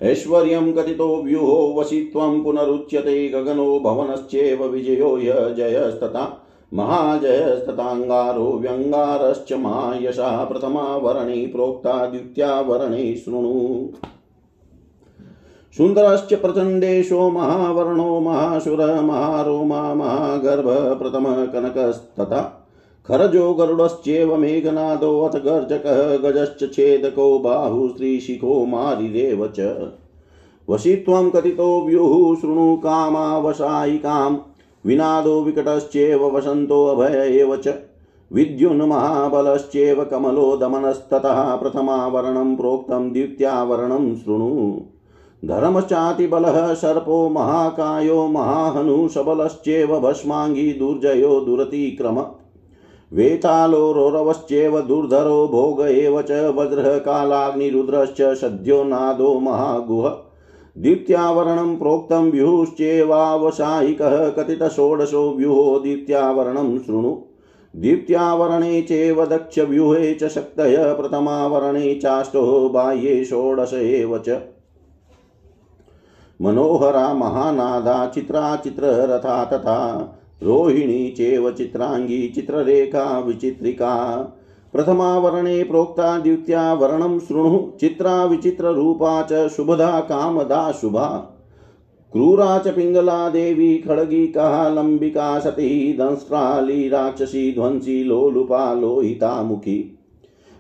ऐश्वर्यं 0.04 0.74
कथितो 0.74 1.24
व्यूहो 1.24 1.76
वसित्वं 1.78 2.44
पुनरुच्यते 2.44 3.30
गगनो 3.30 3.80
भवनश्चेव 3.80 4.66
विजयो 4.66 5.18
य 5.18 5.54
जयस्तथा। 5.58 6.43
महाजयस्तथाङ्गारो 6.74 8.52
व्यङ्गारश्च 8.62 9.54
मायशा 9.54 10.46
प्रथमावरणे 10.46 11.46
प्रोक्ता 11.48 12.06
द्वितीयावरणे 12.06 13.16
शृणु। 13.16 13.88
सुन्दरश्च 15.78 16.34
प्रचण्डेशो 16.34 17.30
महावर्णो 17.30 18.20
महाशुर 18.20 19.02
महारोमा 19.02 19.94
महागर्भ 19.94 20.68
प्रथमः 21.00 21.46
कनकस्तथा। 21.46 22.60
खरजो 23.08 23.54
गरुडश्चेव 23.54 24.36
मेघनादोऽथ 24.38 25.32
गर्जकः 25.32 26.18
गजश्च 26.18 26.74
छेदको 26.74 27.40
बाहु 27.40 27.90
स्त्रीशिखो 27.90 28.66
मारिरेव 28.66 29.54
च। 29.60 29.60
वशित्वं 30.70 31.30
कथितो 31.30 31.86
व्युः 31.86 32.36
शृणु 32.42 32.76
कामावसायिकां 32.76 34.36
विनादो 34.86 35.42
विकटश्चेव 35.42 36.38
वसन्तोऽभय 36.38 37.38
एव 37.40 37.56
च। 37.56 37.68
विद्युन्महाबलश्चेव 38.32 40.04
कमलो 40.04 40.56
दमनस्ततः 40.58 41.56
प्रथमावरणं 41.56 42.56
प्रोक्तं 42.56 43.12
द्वितीयावरणं 43.14 44.16
शृणु। 44.16 44.80
धर्मश्चातिबलः 45.46 46.74
सर्पो 46.74 47.30
महाकायो 47.30 48.28
महाहनुशबलश्चेव 48.28 50.00
भस्माङ्गी 50.00 50.74
दुर्जयो 50.74 51.40
दुरतिक्रम। 51.40 52.20
वेतालो 53.14 53.92
रोरवश्चेव 53.92 54.82
दुर्धरो 54.82 55.48
भोग 55.48 55.82
एव 55.82 56.22
च 56.22 56.32
वज्रः 56.32 56.98
कालाग्निरुद्रश्च 56.98 58.22
सद्यो 58.22 58.84
नादो 58.84 59.40
महागुह। 59.40 60.10
द्वितीयावरणं 60.78 61.78
प्रोक्तं 61.78 62.32
व्यूश्चेवावसायिकः 62.32 64.30
कथितषोडशो 64.30 65.34
व्यूहो 65.34 65.80
द्वितीयावरणं 65.80 66.80
शृणु। 66.80 67.16
द्वितीयावरणे 67.76 68.82
चैव 68.82 69.26
दक्षव्यूहे 69.26 70.14
च 70.14 70.24
शक्तय, 70.28 70.76
प्रथमावरणे 70.78 71.96
चाष्टो 71.96 72.70
बाह्ये 72.70 73.26
षोडश 73.26 73.74
एव 73.74 74.18
च। 74.18 74.30
मनोहरा 76.42 77.14
महानादा 77.14 78.08
चित्रा 78.08 78.56
चित्ररथा 78.56 79.46
तथा, 79.46 80.14
रोहिणी 80.44 81.10
चेव 81.10 81.52
चित्राङ्गी 81.52 82.28
चित्ररेखा 82.28 83.20
विचित्रिका। 83.20 83.94
प्रथमावरणे 84.74 85.64
प्रोक्ता 85.64 86.20
द्वितीयावरणं 86.20 87.20
शृणु, 87.20 87.60
चित्रा 87.80 88.26
विचित्ररूपा 88.26 89.28
च 89.32 89.48
शुभदा, 89.48 90.00
कामदा 90.00 90.72
शुभा। 90.72 91.30
क्रूरा 92.12 92.60
च 92.60 92.68
पिङ्गला 92.68 93.30
देवी 93.30 93.78
खड्गिका 93.78 94.70
लम्बिका 94.70 95.40
सती 95.40 95.94
दंष्ट्राली 95.94 96.90
राक्षसी, 96.90 97.54
ध्वंसी, 97.54 98.04
लोलुपा 98.04 98.74
लोहितामुखी 98.74 100.00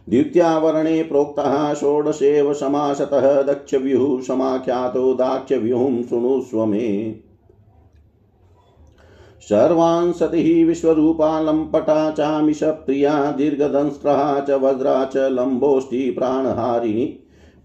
द्वितीयावरणे 0.09 1.03
प्रोक्तः 1.03 1.73
षोडशेव 1.73 2.53
समासतः 2.53 3.41
दक्षव्युः 3.41 4.21
समाख्यातो, 4.21 5.13
दाक्षव्युहं 5.13 6.03
शृणुष्व 6.03 6.65
मे 6.65 7.15
सर्वान् 9.43 10.13
सतिः 10.13 10.67
विश्वरूपा 10.67 11.39
लम्पटा 11.39 12.11
चामिषप्रिया 12.11 13.31
दीर्घदंष्ट्रा 13.31 14.39
च 14.39 14.51
वज्रा 14.51 15.05
च 15.05 15.17
लम्बोष्ठी 15.17 16.11
प्राणहारिणी। 16.11 17.05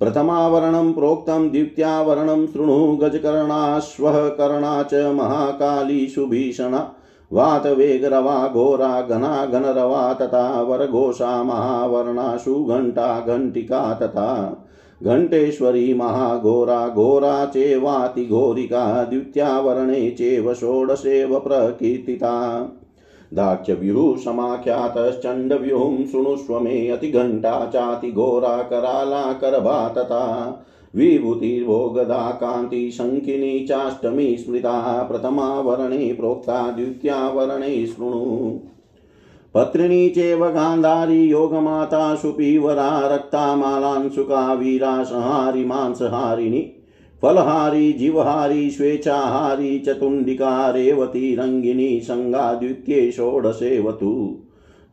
प्रथमावरणं 0.01 0.93
प्रोक्तं, 0.93 1.49
द्वितीयावरणं 1.49 2.47
शृणु 2.47 2.97
गजकर्णाश्वः 2.97 4.29
कर्णा 4.29 4.83
च 4.83 4.95
महाकाली 4.95 6.09
सुभीषणा 6.09 6.93
वातवेगरवा 7.33 8.49
घोरा 8.49 9.01
घना 9.01 9.47
घनरवा 9.47 10.15
तथा 10.15 10.63
वरघोषा 10.63 11.43
महावर्णा 11.43 12.37
सुघण्टा 12.37 13.25
घण्टिका 13.27 13.99
तथा। 14.03 14.65
घण्टेश्वरी 15.03 15.95
महाघोरा, 15.95 16.89
घोरा 16.89 17.45
चेवातिघोरिका 17.47 19.05
द्वितीयावरणे 19.05 20.11
चेव 20.11 20.55
षोडशेव 20.55 21.39
प्रकीर्तिता। 21.39 22.35
दाक्ष्यव्यूः 23.35 24.17
समाख्यातश्चण्डव्यूहं 24.17 26.07
शृणुष्व 26.07 26.59
मे 26.61 26.89
अतिघण्टा 26.89 27.67
चातिघोरा 27.67 28.57
कराला 28.63 29.33
करभा 29.33 29.89
तथा 29.89 30.25
विभूतिर्भोगदा 30.95 32.31
कान्ति 32.31 32.91
शङ्किनी 32.91 33.67
चाष्टमी 33.67 34.37
स्मृता 34.37 35.03
प्रथमा 35.03 35.61
वर्णे 35.61 36.13
प्रोक्ता 36.13 36.71
द्वितीया 36.71 37.29
वर्णे 37.29 37.87
शृणु। 37.87 38.59
पत्रिणी 39.55 40.09
चेव 40.09 40.47
गान्धारी 40.47 41.23
योगमाता 41.23 42.15
सुपीवरा 42.15 43.15
रक्तामालांशुका 43.15 44.53
वीरा 44.53 45.05
संहारि 45.05 45.65
मांसहारिणी, 45.65 46.85
फलहारी, 47.23 47.93
जीवहारी, 47.93 48.71
स्वेच्छाहारी, 48.71 49.79
चतुण्डिका, 49.79 50.71
रेवती, 50.71 51.35
रङ्गिनी, 51.35 52.01
सङ्गा, 52.01 52.55
द्वितीये, 52.55 53.11
षोडशेवतु। 53.11 54.39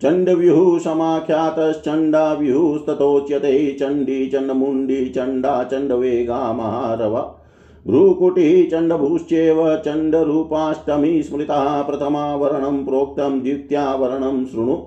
चण्डव्यूः 0.02 0.80
समाख्यातश्चण्डाव्यूस्ततोच्यते 0.80 3.78
चण्डी, 3.80 4.28
चण्डमुण्डी, 4.28 5.10
चण्डा, 5.10 5.64
चण्डवेगा, 5.64 6.54
महारवा। 6.54 7.45
भ्रूकुटिः 7.88 8.70
चण्डभूश्चेव 8.70 9.76
चण्डरूपाष्टमी 9.78 11.24
स्मृता 11.24 11.82
प्रथमा 11.82 12.36
वर्णं 12.36 12.86
प्रोक्तं 12.86 13.40
द्वितीया 13.40 13.96
वर्णं 13.96 14.46
शृणु। 14.46 14.78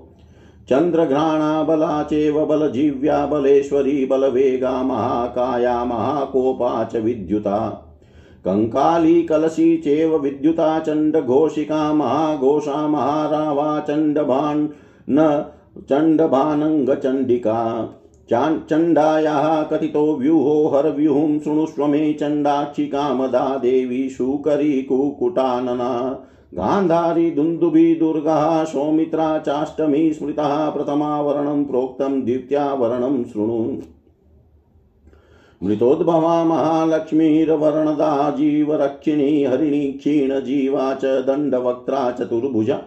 चन्द्रघ्राणा 0.71 2.03
चेव 2.03 2.47
बलजीव्या 2.47 3.27
बलेश्वरी 3.27 4.07
बलवेगा 4.07 4.83
महाकाया 4.83 5.85
महाकोपा 5.85 6.85
च 6.85 6.97
विद्युता। 6.97 7.85
कङ्काली 8.45 9.23
कलशी 9.23 9.77
चेव 9.77 10.17
विद्युता 10.19 10.79
चण्डघोषिका 10.79 11.93
महाघोषा 11.93 12.89
महारावा 12.89 13.81
चण्डभान् 13.81 14.69
न 15.11 15.45
चण्डभानङ्गचण्डिका। 15.91 17.89
चण्डायाः 18.33 19.63
कथितो 19.63 20.17
व्यूहो 20.17 20.69
हरव्यूहं 20.69 21.39
शृणुष्व 21.39 21.87
मे 21.87 22.13
चण्डाक्षि 22.13 22.87
कामदा 22.87 23.57
देवी 23.57 24.09
शूकरी 24.09 24.83
कुकुटानना। 24.83 26.21
गान्धारी 26.55 27.31
दुन्दुभि 27.31 27.95
दुर्गा 27.95 28.65
सौमित्रा 28.65 29.39
चाष्टमी 29.39 30.13
स्मृतः 30.13 30.71
प्रथमावरणं 30.71 31.65
प्रोक्तं 31.65 32.21
द्वितीयावरणं 32.21 33.25
शृणु। 33.25 33.77
मृतोद्भवा 35.63 36.45
महालक्ष्मीर्वर्णदा 36.45 38.31
जीवरक्षिणी 38.31 39.45
हरिणी 39.45 39.93
क्षीणजीवा 39.93 40.95
च 40.95 41.05
दण्डवक्त्रा 41.05 42.11
चतुर्भुजा। 42.11 42.79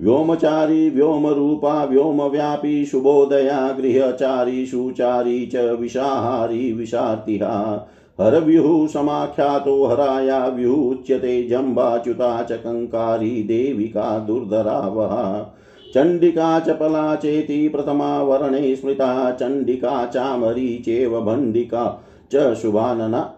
व्योमचारी 0.00 0.90
व्योम 0.90 1.26
व्योमरूपा, 1.26 1.84
व्योमव्यापी, 1.84 2.84
शुभोदया, 2.84 3.72
गृहचारी 3.72 4.66
सुचारी 4.66 5.46
च, 5.46 5.56
विषाहारी, 5.56 6.72
विषार्तिहा। 6.72 7.88
हरव्युः 8.20 8.86
समाख्यातो 8.86 9.84
हराया, 9.84 10.46
व्युच्यते 10.46 11.48
जम्बाच्युता 11.48 12.42
च 12.42 12.52
कङ्कारी 12.52 13.42
देविका 13.42 14.18
दुर्धरा 14.18 14.78
वः 14.78 15.46
चण्डिका 15.94 16.60
च 16.60 16.70
पला 16.70 17.14
चेति, 17.14 17.68
प्रथमा 17.68 18.22
वर्णे 18.22 18.76
स्मृता, 18.76 19.30
चण्डिका 19.30 20.06
चामरी 20.06 20.78
चेव 20.78 21.20
भण्डिका 21.20 22.04
च 22.32 22.54
शुभानना। 22.54 23.34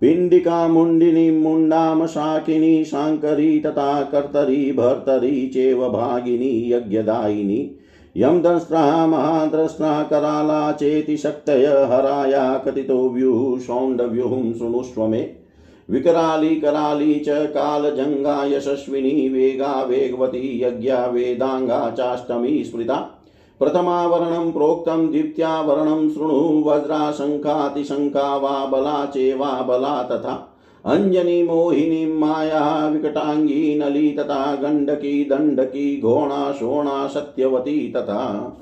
पिण्डिका 0.00 0.68
मुण्डिनी 0.68 1.30
मुण्डां 1.30 2.06
शाकिनी 2.06 2.84
शाङ्करी 2.84 3.60
तथा 3.60 4.02
कर्तरी, 4.02 4.72
भर्तरी, 4.72 5.48
चेव 5.48 5.88
भागिनी, 5.88 6.72
यज्ञदायिनी 6.72 7.76
यं 8.16 8.42
दंस्त्राः 8.42 9.06
महाद्रस्त्रा, 9.06 10.02
कराला, 10.02 10.72
चेति, 10.72 11.16
शक्तय, 11.16 11.66
हराया, 11.66 12.54
कथितो 12.54 13.08
व्यूः 13.08 13.58
सौण्डव्यूहं 13.58 14.52
शृणुष्व 14.52 15.06
मे 15.06 15.36
विकराली, 15.90 16.56
कराली 16.56 17.14
च, 17.14 17.24
कालजङ्गा, 17.28 18.44
यशस्विनी, 18.44 19.28
वेगा, 19.28 19.82
वेगवती, 19.82 20.64
यज्ञा, 20.64 21.06
वेदाङ्गा, 21.06 21.90
चाष्टमी, 21.90 22.64
स्मृता 22.64 23.13
प्रथमावरणं 23.58 24.52
प्रोक्तं 24.52 25.10
द्वितीयावरणं 25.10 26.08
शृणु 26.10 26.62
वज्राशङ्कातिशङ्का 26.66 28.36
वा 28.36 28.66
बला 28.66 29.06
चेवा 29.06 29.62
बला 29.62 30.02
तथा। 30.02 30.50
अञ्जनी 30.84 31.42
मोहिनी 31.42 32.12
माया 32.12 32.88
विकटाङ्गी 32.88 33.78
नली 33.78 34.10
तथा 34.10 34.54
गण्डकी 34.54 35.24
दण्डकी 35.24 36.00
घोणा 36.00 36.52
शोणा 36.52 37.08
सत्यवती 37.08 37.92
तथा। 37.96 38.52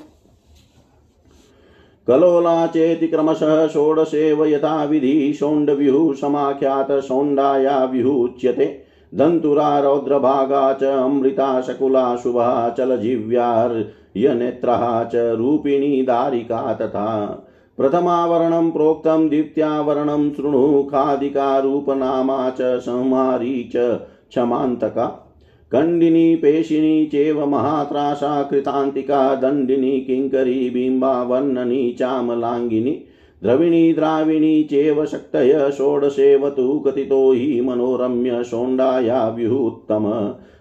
कलोला 2.09 2.67
चेति 2.67 3.07
क्रमशः 3.07 3.67
षोडशेव 3.67 4.45
यथाविधि 4.45 5.33
शोण्डव्युः 5.33 6.15
समाख्यात 6.15 6.93
शोण्डाया 6.93 7.85
व्युच्यते 7.85 8.82
दन्तुरा 9.15 9.81
रौद्रभागा 9.81 10.73
च, 10.73 10.85
अमृता 10.85 11.61
शकुला 11.61 12.17
शुभा 12.17 12.71
चलजिव्यार्यनेत्रः 12.71 15.05
च, 15.05 15.13
रूपिणी 15.15 16.03
दारिका 16.03 16.75
तथा 16.75 17.43
प्रथमावरणं 17.77 18.71
प्रोक्तं, 18.71 19.29
द्वितीयावरणं 19.29 20.31
शृणु, 20.31 20.83
खादिका 20.83 21.59
रूपनामा 21.59 22.51
च, 22.51 22.63
संहारी 22.63 23.65
च, 23.65 24.01
क्षमान्तका। 24.31 25.35
कण्डिनी, 25.73 26.37
पेशिनी, 26.37 27.07
चेव 27.07 27.47
महात्रासा 27.47 28.43
कृतान्तिका, 28.43 29.35
दण्डिनी, 29.35 30.01
किङ्करी, 30.01 30.71
बिम्बा 30.71 31.23
वर्णनी 31.23 31.93
चामलाङ्गिनी। 31.93 33.05
द्रविणी 33.43 33.93
द्राविणी 33.93 34.63
चेव 34.63 35.05
शक्तय 35.05 35.71
षोडशेवतु 35.73 36.79
कथितो 36.79 37.33
हि 37.33 37.61
मनोरम्य 37.61 38.45
शोण्डाया 38.45 39.29
व्युत्तम। 39.29 40.05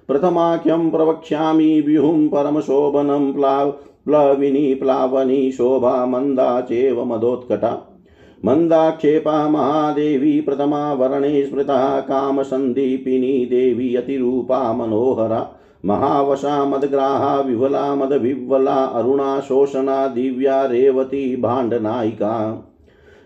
प्रथमाख्यं 0.07 0.89
प्रवक्ष्यामि 0.89 1.83
व्युहुं 1.87 2.27
परमशोभनं 2.27 3.33
प्लाव 3.33 3.71
प्लविनी 4.05 4.75
प्लावनी 4.75 5.51
शोभा 5.51 6.05
मन्दा 6.05 6.61
चेव 6.61 7.03
मदोत्कटा। 7.03 7.99
मन्दाक्षेपा 8.45 9.49
महादेवी 9.49 10.41
प्रथमा 10.41 10.93
वर्णे 10.93 11.45
स्मृता 11.45 11.99
कामसन्दीपिनी 11.99 13.45
देवी 13.45 13.95
अतिरूपा 13.95 14.73
मनोहरा। 14.73 15.59
महावशा 15.85 16.65
मदग्राहा 16.65 17.41
विवला 17.41 17.95
मदविह्वला 17.95 18.85
अरुणा 18.85 19.39
शोषणा 19.39 20.07
दिव्या 20.07 20.65
रेवती 20.65 21.35
भाण्डनायिका। 21.35 22.67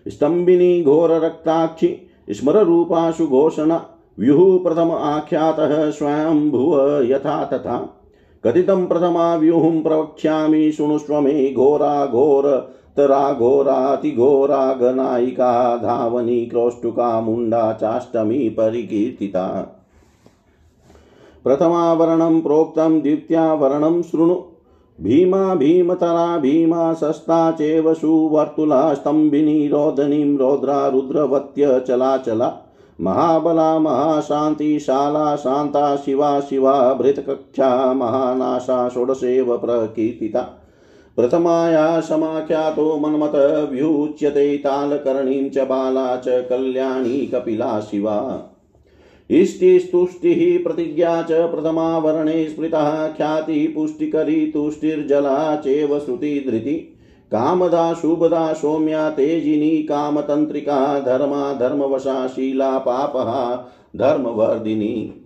स्तम्भिनी 0.08 0.82
घोररक्ताक्षि, 0.82 2.08
स्मररूपाशु 2.30 3.26
घोषणा, 3.26 3.86
व्युः 4.18 4.62
प्रथम 4.62 4.90
आख्यातः 4.90 5.90
स्वयंभुव 5.90 7.02
यथा 7.02 7.44
तथा। 7.44 8.02
कथितं 8.44 8.86
प्रथमा 8.86 9.36
व्यूहं 9.36 9.82
प्रवक्ष्यामि 9.82 10.72
शृणुष्व 10.72 11.20
मे 11.20 11.52
घोरा 11.52 12.06
घोर, 12.06 12.76
तरा 12.96 13.32
घोरातिघोरा 13.32 14.72
गनायिका 14.72 15.76
धावनी 15.76 16.46
क्रौष्टुका 16.46 17.20
मुण्डा 17.20 17.72
चाष्टमी 17.72 18.48
परिकीर्तिता। 18.48 19.72
प्रथमावरणं 21.44 22.40
प्रोक्तं, 22.40 23.00
द्वितीयावरणं 23.00 24.02
शृणु। 24.02 24.42
भीमा, 25.00 25.54
भीमतरा, 25.54 26.38
भीमा 26.38 26.94
शस्ता 26.94 27.50
चेव 27.50 27.94
सुवर्तुला, 27.94 28.94
स्तम्भिनी, 28.94 29.68
रोदनीं, 29.68 30.38
रौद्रा, 30.38 30.88
रुद्रवत्य 30.88 31.80
चलाचला 31.80 32.56
महाबला 33.00 33.78
महाशान्तिशाला 33.78 35.36
शान्ता 35.36 35.96
शिवा 35.96 36.40
शिवा, 36.40 36.94
भृतकक्षा, 36.94 37.92
महानाशा 37.92 38.88
षोडशेव 38.88 39.58
प्रकीर्तिता। 39.58 40.40
प्रथमाया 41.16 42.00
समाख्यातो 42.00 42.98
मन्मथव्युच्यते 42.98 44.58
तालकर्णीं 44.58 45.50
च 45.50 45.58
बाला 45.58 46.16
च 46.16 46.24
कल्याणी 46.28 47.26
कपिला 47.26 47.80
शिवा। 47.80 48.42
इष्टिस्तुष्टिः 49.30 50.64
प्रतिज्ञा 50.64 51.22
च 51.22 51.32
प्रथमावरणे 51.32 52.48
स्मृतः 52.48 53.08
ख्यातिः 53.08 53.74
पुष्टिकरी 53.74 54.46
तुष्टिर्जला 54.46 55.56
चेव 55.56 55.98
श्रुतिधृति 55.98 56.92
कामदा, 57.32 57.94
शुभदा, 57.94 58.52
सौम्या, 58.52 59.10
तेजिनी, 59.10 59.82
कामतन्त्रिका, 59.82 61.00
धर्मा, 61.00 61.52
धर्मवशा, 61.52 62.26
शीला 62.26 62.78
पापहा 62.78 63.72
धर्मवर्धिनी। 63.96 65.22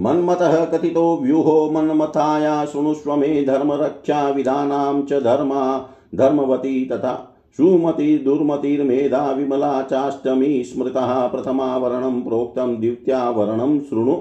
मन्मथः 0.00 0.64
कथितो 0.64 1.20
व्यूहो 1.22 1.70
मन्मथाया 1.70 2.64
शृणुष्व 2.64 3.16
मे 3.16 3.44
धर्मरक्षाविधानां 3.44 5.02
च 5.02 5.12
धर्मा, 5.12 5.88
धर्मवती 6.14 6.84
तथा। 6.84 7.33
सुमति 7.56 8.18
दुर्मतिर्मेधा 8.18 9.30
विमला 9.30 9.82
चाष्टमी 9.82 10.64
स्मृतः 10.64 11.26
प्रथमावरणं 11.26 12.22
प्रोक्तं 12.22 12.80
द्वितीयावरणं 12.80 13.80
शृणु। 13.80 14.16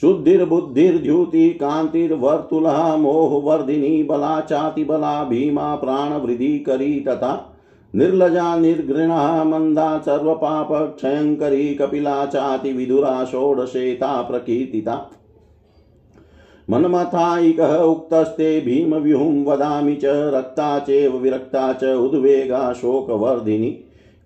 शुद्धिर्बुद्धिर्द्युति 0.00 1.50
कान्तिर्वर्तुलः 1.50 2.96
मोहवर्धिनी 2.96 4.02
बला 4.02 4.40
चातिबला 4.40 5.24
भीमा 5.24 5.74
प्राणवृद्धिकरी 5.74 7.00
तथा 7.00 7.54
निर्लजा 7.94 8.56
निर्घृणा 8.56 9.44
मन्दा 9.44 9.98
सर्वपापक्षयङ्करी 9.98 11.74
कपिला 11.74 12.26
चातिविदुरा 12.26 13.24
षोडशेता 13.24 14.22
प्रकीर्तिता। 14.22 15.10
मन्मथायिकः 16.70 17.76
उक्तस्ते 17.76 18.60
भीमव्यूहं 18.60 19.44
वदामि 19.44 19.94
च, 19.94 20.04
रक्ता 20.04 20.78
चेव 20.78 21.16
विरक्ता 21.16 21.72
च, 21.72 21.84
उद्वेगा 21.84 22.72
शोकवर्धिनी। 22.72 23.70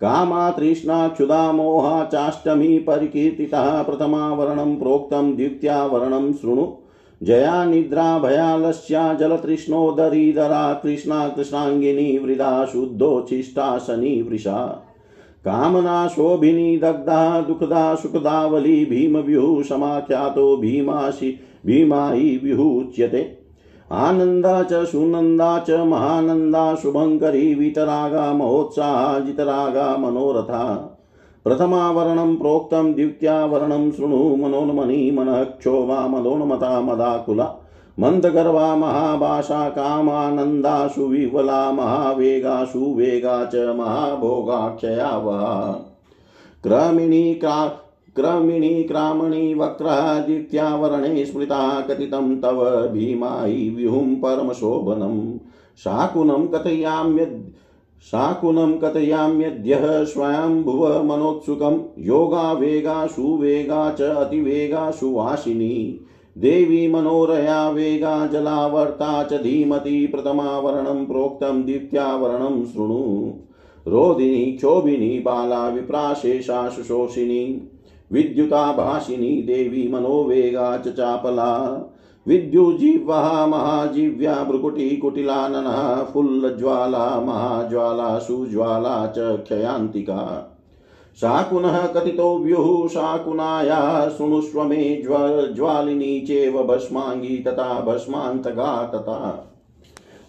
कामा 0.00 0.50
तृष्णा 0.50 1.09
क्षुधा 1.09 1.52
मोहा 1.52 2.05
चाष्टमी 2.05 2.78
परिकीर्तितः 2.78 3.83
प्रथमावरणं 3.83 4.76
प्रोक्तं, 4.76 5.37
द्वितीयावरणं 5.37 6.33
शृणु। 6.33 6.66
जया 7.22 7.64
निद्रा 7.64 8.18
भयालस्या 8.18 9.14
जलतृष्णोदरीधरा 9.14 10.72
कृष्णा 10.72 11.28
कृष्णाङ्गिनी 11.28 12.18
वृदा 12.18 12.64
शुद्धोच्छिष्टा 12.64 13.78
शनि 13.78 14.26
वृषा। 14.31 14.66
कामना 15.44 16.09
शोभिनी 16.09 16.78
दग्धा 16.78 17.40
दुःखदा 17.40 17.94
सुखदावली 17.94 18.85
भीमव्यूः 18.85 19.62
समाख्यातो 19.62 20.57
भीमाशि 20.57 21.40
भीमायि 21.66 22.40
विहुच्यते। 22.44 23.38
आनन्दा 23.92 24.62
च 24.62 24.72
सुनन्दा 24.72 25.59
च 25.59 25.70
महानन्दा 25.70 26.75
शुभङ्करी 26.75 27.55
वीतरागा 27.55 28.33
महोत्साहा 28.33 29.18
जितरागा 29.18 29.96
मनोरथा। 29.96 30.88
प्रथमावरणं 31.44 32.37
प्रोक्तं, 32.37 32.92
द्वितीयावरणं 32.92 33.90
शृणु, 33.90 34.37
मनोन्मनी 34.37 35.11
मनः 35.11 35.44
क्षोभा 35.44 36.09
मदोन्मता 36.09 36.81
मदाकुला। 36.81 37.55
मन्दगर्वा 38.01 38.77
महाभाषा 38.77 39.68
कामानन्दा 39.68 40.88
सुविवला, 40.88 41.72
महावेगा, 41.72 42.64
सुवेगा 42.64 43.44
च 43.44 43.55
महाभोगाक्षया 43.55 45.16
वहा 45.16 45.88
क्रमिणी 46.62 47.35
क्रा 47.35 47.66
क्रमिणी 48.16 48.83
क्रामणी 48.83 49.55
वक्रादित्यावरणे 49.55 51.25
स्मृता 51.25 51.81
कथितं 51.81 52.40
तव 52.40 52.64
भीमायि 52.64 53.70
व्युहुं 53.70 54.14
परमशोभनं। 54.16 55.38
शाकुनं 55.79 56.46
कथयाम्यद् 56.46 57.51
शाकुनं 58.03 58.72
कथयाम्यद्यः 58.72 60.05
स्वयंभुव 60.05 61.03
मनोत्सुकं। 61.03 61.79
योगावेगा, 61.98 63.07
सुवेगा 63.07 63.90
च 63.90 64.03
अतिवेगा, 64.03 64.90
सुवासिनी। 64.90 66.01
देवी 66.38 66.88
मनोरया 66.88 67.70
वेगा, 67.70 68.27
जलावर्ता 68.27 69.22
च 69.22 69.35
धीमती, 69.35 70.07
प्रथमावरणं 70.07 71.07
प्रोक्तं 71.07 71.62
शृणु। 72.64 73.33
रोदिनी, 73.88 74.53
क्षोभिनी, 74.53 75.18
बाला 75.18 75.68
विप्राशेषा 75.68 76.68
सुशोषिणी 76.68 77.68
विद्युताभाषिनी 78.12 79.42
देवी 79.42 79.88
मनोवेगा 79.92 80.77
च 80.77 80.88
चापला। 80.88 81.53
विद्युजिह्वा 82.29 83.46
महाजिव्या 83.46 84.35
भ्रुकुटिकुटिलाननः 84.35 86.05
फुल्लज्वाला 86.05 87.20
महाज्वाला, 87.20 88.18
सुज्वाला 88.18 89.07
च 89.07 89.14
क्षयान्तिका 89.18 90.48
शाकुनः 91.16 91.87
कथितो 91.87 92.38
व्युः 92.38 92.88
शाकुनाया 92.88 94.09
शृणुष्व 94.09 94.62
मे 94.62 95.03
ज्व 95.07 95.16
ज्वालिनी 95.57 96.20
चेव 96.20 96.62
भस्माङ्गी 96.62 97.37
तथा 97.38 97.81
भस्मान्तका 97.81 98.83
तथा। 98.94 99.51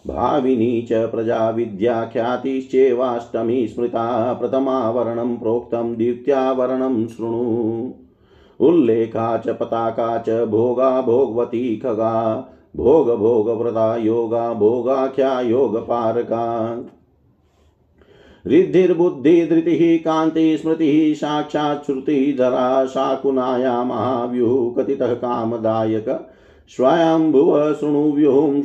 भाविनी 0.07 0.81
च 0.81 0.93
प्रजाविद्याख्यातिश्चेवाष्टमी 0.93 3.67
स्मृता 3.67 4.33
प्रथमावरणं 4.33 5.37
प्रोक्तं 5.37 5.93
द्वितीयावरणं 5.93 7.07
शृणु। 7.07 7.91
उल्लेखा 8.59 9.37
च, 9.37 9.49
पताका 9.49 10.17
च, 10.17 10.45
भोगा 10.45 11.01
भोगवती 11.01 11.77
खगा, 11.77 12.49
भोगभोगव्रता 12.75 13.97
योगा, 13.97 14.53
भोगाख्या 14.53 15.41
योगपारका। 15.41 16.77
रिद्धिर्बुद्धिधृतिः 18.47 19.97
कान्तिः, 19.97 20.57
स्मृतिः, 20.57 21.15
साक्षात् 21.15 21.85
श्रुतिधरा 21.85 22.85
शाकुनाया 22.85 23.83
महाव्युः 23.83 24.75
कथितः 24.75 25.13
कामदायक 25.13 26.29
स्वयंभुव 26.67 27.73
शृणुव्युहुं 27.73 28.61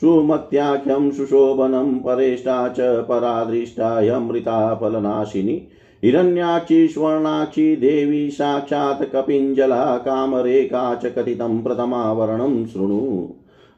सुमत्याख्यं 0.00 1.10
सुशोभनं 1.10 1.94
परेष्टा 1.94 2.68
च 2.68 2.80
परादृष्टायमृता 2.80 4.74
फलनाशिनी 4.74 5.68
हिरण्याक्षी, 6.04 6.88
स्वर्णाक्षी, 6.88 7.76
देवी 7.76 8.30
साक्षात् 8.30 9.12
कपिञ्जला, 9.12 9.96
कामरेखा 9.96 10.94
च 10.94 11.06
कथितं 11.06 11.62
प्रथमावरणं 11.62 12.66
शृणु। 12.66 13.28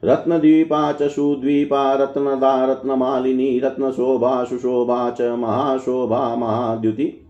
रत्नद्वीपा 0.03 0.91
च 0.91 1.03
सुद्वीपा, 1.03 1.93
रत्नदा, 1.93 2.65
रत्नमालिनी, 2.65 3.59
रत्नशोभा, 3.59 4.43
सुशोभा 4.43 5.09
च 5.09 5.21
महाशोभा, 5.21 6.35
महाद्युति। 6.35 7.27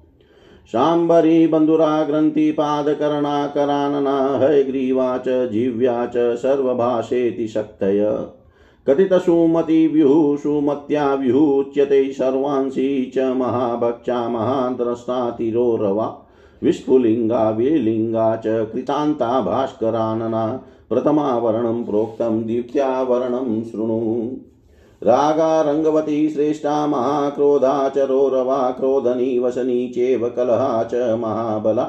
शाम्बरी, 0.72 1.48
बन्धुरा 1.48 2.04
ग्रन्थिपादकर्णा 2.04 3.48
करानना, 3.48 4.40
हयग्रीवा 4.42 5.18
च, 5.18 5.50
जीव्या 5.50 6.06
च, 6.06 6.36
सर्वभाषेति 6.36 7.48
शक्तय। 7.48 8.26
कथितसुमतिव्युः 8.90 10.38
सुमत्याव्युच्यते 10.38 12.12
सर्वांशी 12.12 13.12
च 13.16 13.18
महाभक्षा 13.20 14.30
महाद्रष्टातिरोरवा 14.30 16.28
विस्फुलिङ्गा 16.64 17.50
विलिङ्गा 17.50 18.36
च 18.36 18.42
कृतान्ता 18.46 19.42
भास्करानना, 19.42 20.64
प्रथमावरणं 20.90 21.84
प्रोक्तं 21.84 22.42
द्वितीयावरणं 22.44 23.64
शृणु। 23.64 24.28
रागा 25.04 25.62
रङ्गवती 25.62 26.30
श्रेष्ठा 26.30 26.88
महाक्रोधा 26.88 27.90
च 27.90 27.98
रोरवा 27.98 28.72
क्रोधनी 28.72 29.40
वसनी 29.40 29.88
चेव 29.90 30.30
कलहा 30.36 30.84
च 30.84 30.96
महाबला 30.96 31.84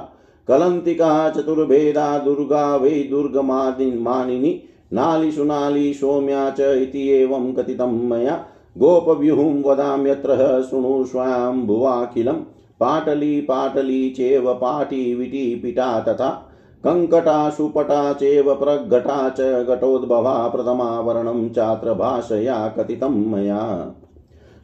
कलन्तिका 0.48 1.30
चतुर्भेदा 1.30 2.18
दुर्गा 2.18 2.76
वै 2.76 2.90
दुर्गमानिनी 2.90 4.62
नालिषु 4.92 5.44
सौम्या 5.92 6.50
च 6.50 6.60
इति 6.60 7.08
एवं 7.08 7.52
कथितं 7.52 8.08
मया 8.08 8.44
गोपव्यूहं 8.78 9.62
वदाम्यत्र 9.62 10.62
शृणु 10.70 11.04
स्वाम्भुवाखिलं 11.04 12.40
पाटली 12.80 13.40
पाटली 13.40 14.10
चेव 14.10 14.54
पाटीविटी 14.54 15.54
पिटा 15.54 16.00
तथा। 16.00 16.46
कङ्कटा 16.84 17.50
सुपटा 17.50 18.12
चेव 18.12 18.54
प्रघटा 18.54 19.28
च 19.28 19.40
घटोद्भवा 19.66 20.48
प्रथमावरणं 20.48 21.48
चात्र 21.48 21.94
भाषया 21.94 22.68
कथितं 22.68 23.30
मया। 23.30 23.94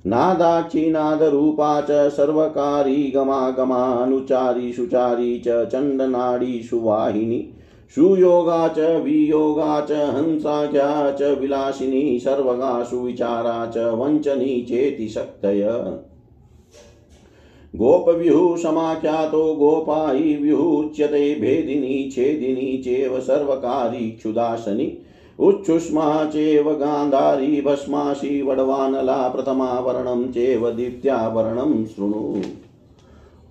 नादाक्षिनादरूपा 0.07 1.81
च 1.81 1.91
सर्वकारी 1.91 3.12
गमागमानुचारी 3.17 4.73
सुचारी 4.73 5.39
च 5.39 5.69
चण्डनाडी 5.69 6.62
सुवाहिनी 6.62 7.53
सुयोगा 7.94 8.68
च, 8.68 8.79
वियोगा 8.79 9.81
च 9.81 9.92
हंसाख्या 9.92 11.11
च, 11.11 11.22
विलासिनी, 11.22 12.18
सर्वगा 12.18 12.83
सुविचारा 12.83 13.66
च, 13.66 13.79
वञ्चनी 13.79 14.62
चेति 14.62 15.09
शक्तय। 15.09 15.62
गोपव्युः 17.77 18.57
समाख्यातो, 18.57 19.55
गोपायि 19.55 20.37
व्युच्यते 20.37 21.35
भेदिनी, 21.35 22.11
छेदिनी 22.11 22.79
चेव 22.79 23.20
सर्वकारी 23.20 24.11
क्षुदासनी। 24.11 24.99
उच्छुष्मा 25.40 26.25
चेव 26.25 26.72
गान्धारी 26.72 27.61
भस्माशी 27.61 28.42
वडवानला 28.42 29.29
प्रथमावरणं 29.29 30.33
चेव 30.33 30.70
दीप्त्यावरणं 30.70 31.85
शृणु। 31.85 32.42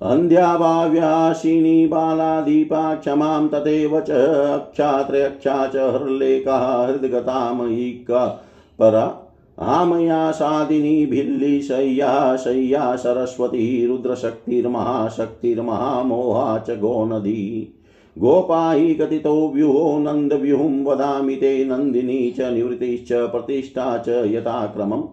अन्ध्याभाव्याशिनी 0.06 1.88
बालादीपा 1.88 2.96
क्षमां 2.96 3.48
तथैव 3.48 4.02
च 4.02 4.10
अक्षात्रयक्षा 4.10 5.68
च 5.68 5.76
हृल्लेखा 5.76 6.86
हृद्गतामयिका 6.86 8.50
परा 8.80 9.22
आमया 9.60 10.32
सादिनी 10.32 11.06
भिल्ली 11.06 11.62
शय्या 11.62 12.38
शय्या 12.38 12.96
सरस्वती 12.96 13.88
रुद्रशक्तिर्महाशक्तिर्महामोहा 13.88 16.58
च 16.58 16.70
गोनदी। 16.70 17.74
गोपायि 18.20 18.94
कथितो 18.94 19.52
व्यूहो 19.54 20.00
नन्दव्यूहं 20.00 20.86
वदामि 20.86 21.36
ते 21.36 21.66
नन्दिनी 21.66 22.32
च 22.32 22.42
निवृत्तिश्च 22.42 23.10
प्रतिष्ठा 23.12 23.98
च 23.98 24.10
यथाक्रमम्। 24.10 25.04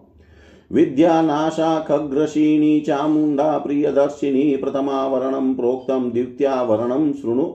विद्यानाशा 0.71 1.79
खग्रशिणी 1.79 2.79
चामुण्डा 2.79 3.57
प्रियदर्शिनी 3.57 4.55
प्रथमावरणं 4.55 5.55
प्रोक्तं 5.55 6.09
द्वितीयावरणं 6.09 7.13
शृणु। 7.13 7.53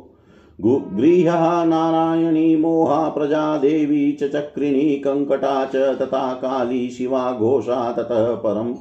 गृह्यः 0.96 1.64
नारायणी, 1.64 2.56
मोहा 2.56 3.08
प्रजा 3.08 3.56
देवी 3.56 4.12
च 4.12 4.24
चक्रिणी, 4.24 4.96
कङ्कटा 4.96 5.64
च 5.64 5.76
तथा 5.76 6.32
काली, 6.32 6.90
शिवा, 6.90 7.32
घोषा 7.32 7.92
ततः 7.92 8.34
परम्। 8.34 8.74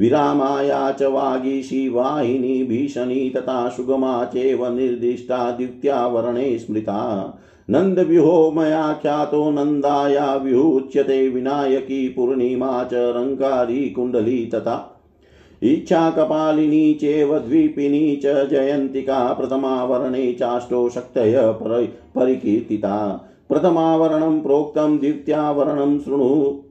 विरामाया 0.00 0.92
च 0.92 1.02
वागीशी 1.02 1.88
वाहिनी 1.88 2.64
भीषणी 2.64 3.30
तथा 3.30 3.68
सुगमा 3.68 4.24
चेव 4.24 4.74
निर्दिष्टा 4.74 5.50
द्वितीयावरणे 5.50 6.58
स्मृता। 6.58 7.38
नन्दव्यूहो 7.70 8.50
मया 8.50 8.92
ख्यातो 8.92 9.50
नन्दाया 9.50 10.34
व्युच्यते 10.36 11.28
विनायकी 11.28 12.08
पूर्णिमा 12.08 12.84
च 12.84 12.94
रङ्कारी 12.94 13.90
कुण्डली 13.90 14.46
तथा 14.46 14.94
इच्छाकपालिनी 15.62 16.94
चेव 16.94 17.38
द्वीपिनी 17.38 18.16
च 18.16 18.48
जयन्तिका 18.48 19.32
प्रथमावरणे 19.32 20.32
चाष्टो 20.32 20.88
शक्तय 20.88 21.54
परिकीर्तिता। 22.14 23.24
प्रथमावरणं 23.48 24.40
प्रोक्तं, 24.40 24.98
द्वितीयावरणं 24.98 25.98
शृणु। 25.98 26.62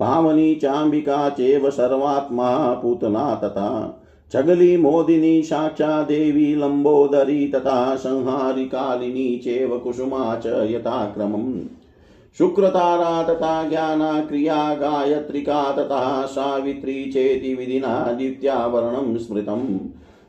पावनी 0.00 0.54
चाम्बिका 0.54 1.28
चेव 1.28 1.70
सर्वात्मा 1.70 2.74
पूतना 2.74 3.34
तथा 3.34 4.00
चगली 4.34 4.76
मोदिनी 4.76 5.42
साक्षा 5.42 6.02
देवी 6.02 6.54
लम्बोदरी 6.54 7.48
तथा 7.48 7.96
संहारि 7.96 8.64
कालिनी 8.64 9.36
चेव 9.36 9.78
कुसुमा 9.78 10.34
च 10.36 10.46
यथाक्रमम्। 10.46 11.60
शुक्रतारा 12.38 13.22
तथा 13.22 13.68
ज्ञाना 13.68 14.20
क्रिया 14.20 14.74
गायत्रिका 14.74 15.72
तथा 15.72 16.26
सावित्री 16.26 17.04
चेति 17.04 17.54
विधिना 17.54 18.12
द्वितीयावरणं 18.12 19.18
स्मृतम्। 19.18 19.78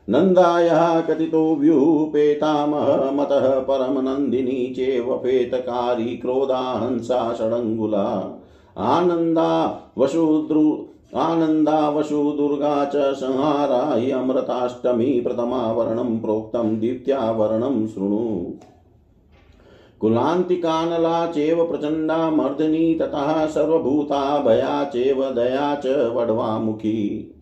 नन्दायः 0.08 1.00
कथितो 1.00 1.56
व्यूपेतामह 1.56 3.10
मतः 3.10 3.48
परमनन्दिनी 3.48 4.74
चेव 4.76 5.16
फेतकारी 5.16 6.16
क्रोधा 6.16 6.60
हंसा 6.60 7.34
षडङ्गुला। 7.34 8.40
आनन्दा 8.78 9.80
वसुद्रु 9.98 10.78
आनन्दा 11.14 11.90
वसुदुर्गा 11.90 12.84
च 12.84 12.96
संहारा 12.96 13.94
हि 13.94 14.10
अमृताष्टमी 14.10 15.20
प्रथमावरणं 15.20 16.18
प्रोक्तं 16.18 16.76
द्वितीयावरणं 16.76 17.86
शृणु। 17.86 18.54
कुलान्तिकानला 20.00 21.26
चेव 21.26 21.64
प्रचण्डा 21.64 22.30
मर्दिनी 22.30 22.94
ततः 22.94 23.46
सर्वभूता 23.46 24.38
भया 24.38 24.84
चेव 24.84 25.30
दया 25.30 25.74
च 25.74 25.86
वड्वामुखी। 25.86 27.32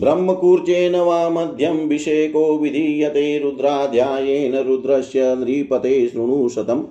ब्रह्मकूर्चेन 0.00 0.96
वा 0.96 1.28
मध्यमभिषेको 1.30 2.58
विधीयते 2.58 3.38
रुद्राध्यायेन 3.38 4.56
रुद्रस्य 4.56 5.34
नृपते 5.34 6.08
शृणु 6.08 6.48
शतम्। 6.48 6.82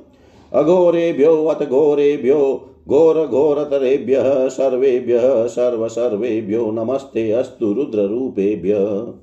अघोरेभ्यो 0.53 1.45
अथ 1.45 1.65
घोरेभ्यो 1.65 2.69
घोरघोरतरेभ्यः 2.87 4.47
सर्वेभ्यः 4.47 5.45
सर्वसर्वेभ्यो 5.47 6.71
नमस्ते 6.71 7.31
अस्तु 7.31 7.73
रुद्ररूपेभ्यः। 7.73 9.22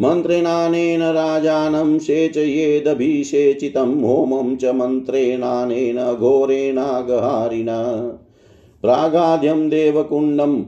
मन्त्रेणानेन 0.00 1.02
राजानं 1.02 1.98
सेचयेदभिषेचितं 1.98 4.02
होमं 4.02 4.56
च 4.56 4.64
मन्त्रेणानेन 4.64 5.96
घोरेणागहारिणा। 5.96 8.10
प्रागाद्यं 8.82 9.68
देवकुण्डं 9.68 10.62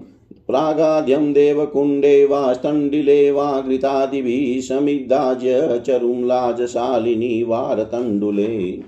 प्रागाद्यं 0.47 1.33
देवकुण्डे 1.33 2.25
वा 2.25 2.53
स्तण्डिले 2.53 3.31
वा 3.31 3.61
घृतादिभिः 3.61 4.61
समिद्धाज्य 4.61 5.83
चरुंलाजशालिनी 5.87 7.43
वारतण्डुले। 7.43 8.83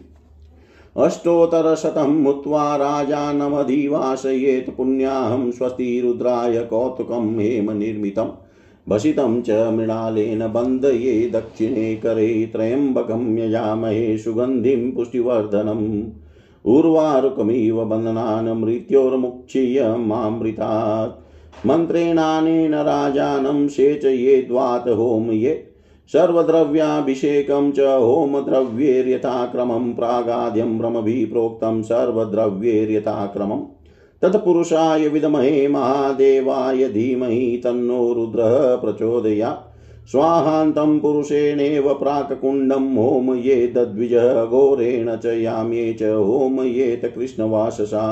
अष्टोत्तरशतं 0.97 2.23
मुत्वा 2.23 2.77
राजानमधिवासयेत् 2.77 4.77
पुण्याहं 4.77 5.51
स्वस्ति 5.51 6.01
रुद्राय 6.01 6.65
कौतुकं 6.65 7.39
हेम 7.39 7.71
निर्मितम् 7.71 8.46
भसितं 8.89 9.43
च 9.43 9.51
मृणालेन 9.51 10.53
बन्धये 10.53 11.29
दक्षिणे 11.29 11.97
करे 11.97 12.51
त्र्यम्बकं 12.53 13.39
यजामहे 13.39 14.19
सुगन्धिं 14.19 14.93
पुष्टिवर्धनम्। 14.93 16.03
उर्वारुकमिव 16.65 17.85
बन्धनान् 17.85 18.61
मृत्योर्मुक्षीय 18.61 19.97
मामृतात्। 19.97 21.67
मन्त्रेणानेन 21.67 22.75
राजानं 22.75 23.69
सेचयेद्वात 23.69 24.89
होमये 24.89 25.65
सर्वद्रव्याभिषेकं 26.09 27.73
च 27.73 27.81
होमद्रव्यैर्यथाक्रमं। 27.81 29.95
प्रागाद्यं 29.95 30.79
ब्रह्मभिः 30.79 31.31
प्रोक्तं 31.31 31.83
सर्वद्रव्यैर्यथाक्रमम्। 31.83 33.76
तत्पुरुषाय 34.23 35.09
विद्महे 35.09 35.69
महादेवाय 35.69 36.89
धीमहि 36.89 37.61
तन्नो 37.65 38.13
रुद्रः 38.13 38.77
प्रचोदयात् 38.77 39.73
स्वाहान्तं 40.09 41.01
पुरुषेणेव 41.01 41.95
प्राक्कुण्डं 41.95 42.97
होमयेतद्विजः 42.97 44.45
घोरेण 44.45 45.17
च 45.17 45.27
याम्ये 45.27 45.93
च 45.95 46.03
होमयेत 46.03 47.13
कृष्णवाससा। 47.15 48.05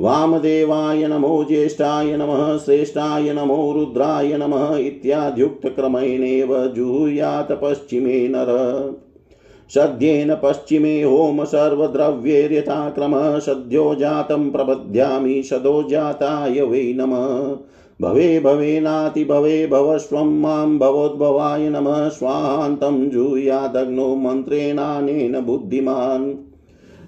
वामदेवाय 0.00 1.06
नमो 1.06 1.44
ज्येष्ठाय 1.44 2.16
नमः, 2.16 2.58
श्रेष्ठाय 2.58 3.32
नमो 3.32 3.72
रुद्राय 3.72 4.36
नमः 4.36 4.76
इत्याद्युक्तक्रमेणेव 4.76 6.66
जुहुयात् 6.66 7.52
पश्चिमे 7.52 8.28
नर। 8.28 8.50
सद्येन 9.68 10.34
पश्चिमे 10.34 11.02
होम 11.02 11.44
सर्वद्रव्यैर्यथाक्रमः 11.44 13.38
सद्यो 13.38 13.94
जातं 13.94 14.50
प्रबध्यामि, 14.50 15.42
सदो 15.42 15.82
जाताय 15.82 16.60
वै 16.60 16.94
नमः। 16.96 17.56
भवे 18.02 18.40
भवे 18.40 18.80
नाति, 18.80 19.24
भवे, 19.24 19.66
भवस्वं 19.66 20.40
माँ 20.40 20.78
भवोद्भवाय 20.78 21.70
नमः। 21.70 22.08
स्वाहान्तं 22.08 23.10
जूयादग्नो 23.10 24.16
मन्त्रेणानेन 24.16 25.40
बुद्धिमान्। 25.40 26.51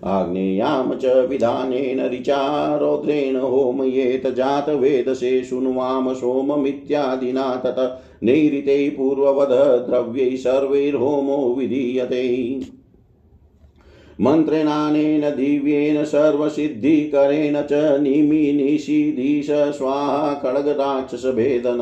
आग्नेयां 0.04 0.96
च 0.96 1.04
विधानेन 1.28 2.10
ऋचा 2.12 2.76
रौद्रेण 2.76 3.36
होमयेत 3.36 4.26
जातवेदसे 4.26 5.44
शृण्वाम 5.44 6.12
सोममित्यादिना 6.12 7.62
तत 7.64 8.00
नैरिते 8.22 8.90
पूर्ववद 8.90 9.52
द्रव्यै 9.88 10.36
सर्वैर्होमो 10.36 11.54
विधीयते। 11.58 12.60
मन्त्रेणानेन 14.20 15.20
दिव्येन 15.20 16.04
सर्वसिद्धिकरेण 16.04 17.62
च 17.62 17.72
निमिनिषिधीश 18.00 19.50
स्वाहा 19.50 20.34
खड्गराक्षसभेदन 20.34 21.80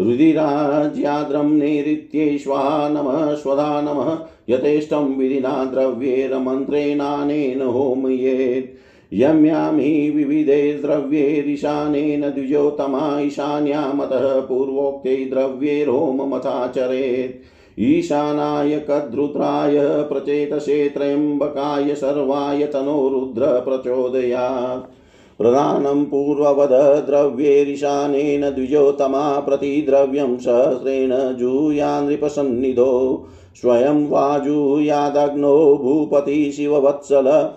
रुधिराज्याद्रं 0.00 1.44
नैऋत्ये 1.44 2.38
स्वाहा 2.38 2.88
नमः, 2.88 3.34
स्वधा 3.34 3.80
नमः। 3.80 4.18
यथेष्टं 4.48 5.16
विधिना 5.16 5.64
द्रव्येरमन्त्रेणानेन 5.64 7.62
होमयेत्। 7.62 8.76
यं 9.12 9.44
यां 9.44 9.80
हि 9.80 10.10
विविधे 10.10 10.72
द्रव्यैरीशानेन 10.72 12.20
द्विजोतमा 12.20 13.20
ईशान्यामतः 13.20 14.40
पूर्वोक्ते 14.40 15.16
द्रव्यैर्होममथाचरेत्। 15.16 17.56
ईशानाय 17.80 18.78
कद्रुद्राय 18.78 19.82
प्रचेतसे 19.82 20.88
त्र्यम्बकाय 20.88 21.94
सर्वाय 21.94 22.66
तनो 22.66 23.08
रुद्र 23.08 23.46
प्रचोदयात्। 23.46 24.95
प्रधानं 25.38 26.04
पूर्ववद 26.04 27.06
द्रव्यैरिशानेन 27.06 28.50
द्विजोतमा 28.50 29.40
प्रतिद्रव्यं 29.40 30.38
सहस्रेण 30.38 31.36
जूया 31.36 32.00
नृपसन्निधो 32.00 33.26
स्वयं 33.60 34.08
वाजुयादग्नो 34.08 35.80
भूपति 35.82 36.52
शिववत्सल। 36.52 37.50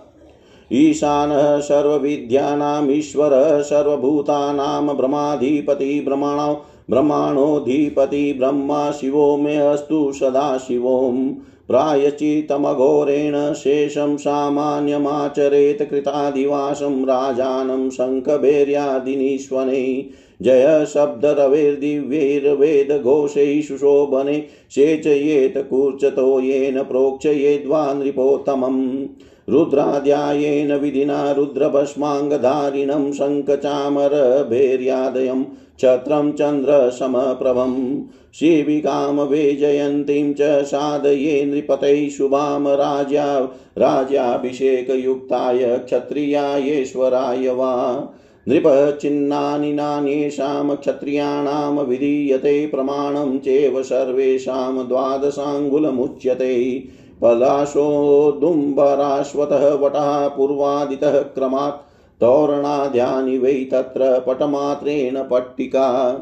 ईशानः 0.73 1.59
सर्वविद्यानामीश्वरः 1.59 3.61
सर्वभूतानां 3.61 4.97
ब्रह्माधिपति 4.97 6.03
ब्रह्मणो, 6.07 6.65
ब्रह्माणोऽधिपति 6.89 8.33
ब्रह्मा 8.33 8.91
शिवो 8.91 9.37
मे 9.37 9.57
अस्तु 9.57 10.11
सदा 10.11 10.57
शिवोम् 10.57 11.33
प्रायचितमघोरेण 11.69 13.53
शेषं 13.53 14.17
सामान्यमाचरेत् 14.17 15.89
कृतादिवासं 15.89 17.05
राजानं 17.05 17.89
शङ्खभैर्यादिनीश्वनै 17.89 20.09
जय 20.41 20.85
शब्दरवेर्दिव्यैर्वेदघोषैः 20.93 23.61
सुशोभने 23.61 24.47
सेचयेत् 24.75 25.69
कूर्चतो 25.69 26.39
येन 26.39 26.83
प्रोक्षयेद्वा 26.83 27.93
नृपोत्तमम् 27.93 29.07
रुद्राध्यायेन 29.49 30.73
विधिना 30.73 31.31
रुद्रभस्माङ्गधारिणं 31.31 33.11
शङ्खचामरभैर्यादयं 33.11 35.43
छत्रं 35.79 36.31
चन्द्रसमप्रभम् 36.31 38.03
शिविकां 38.33 39.27
वेजयन्तीं 39.27 40.33
च 40.33 40.37
साधये 40.41 41.45
नृपतैः 41.45 42.09
शुभां 42.09 42.67
राजा 42.67 43.53
राजाभिषेकयुक्ताय 43.77 45.79
क्षत्रियायेश्वराय 45.79 47.49
वा। 47.49 48.07
नृपचिह्नानि 48.47 49.73
नान्येषां 49.73 50.75
क्षत्रियाणां 50.75 51.85
विधीयते 51.85 52.67
प्रमाणं 52.67 53.39
चेव 53.39 53.83
सर्वेषां 53.83 54.87
द्वादशाङ्गुलमुच्यते। 54.87 56.83
पलाशोदुम्बराश्वतः 57.21 59.73
वटः 59.73 60.27
पूर्वादितः 60.27 61.19
क्रमात् 61.19 61.88
तोरणाद्यानि 62.21 63.37
वै 63.37 63.53
तत्र 63.53 64.19
पटमात्रेण 64.19 65.23
पट्टिका। 65.23 66.19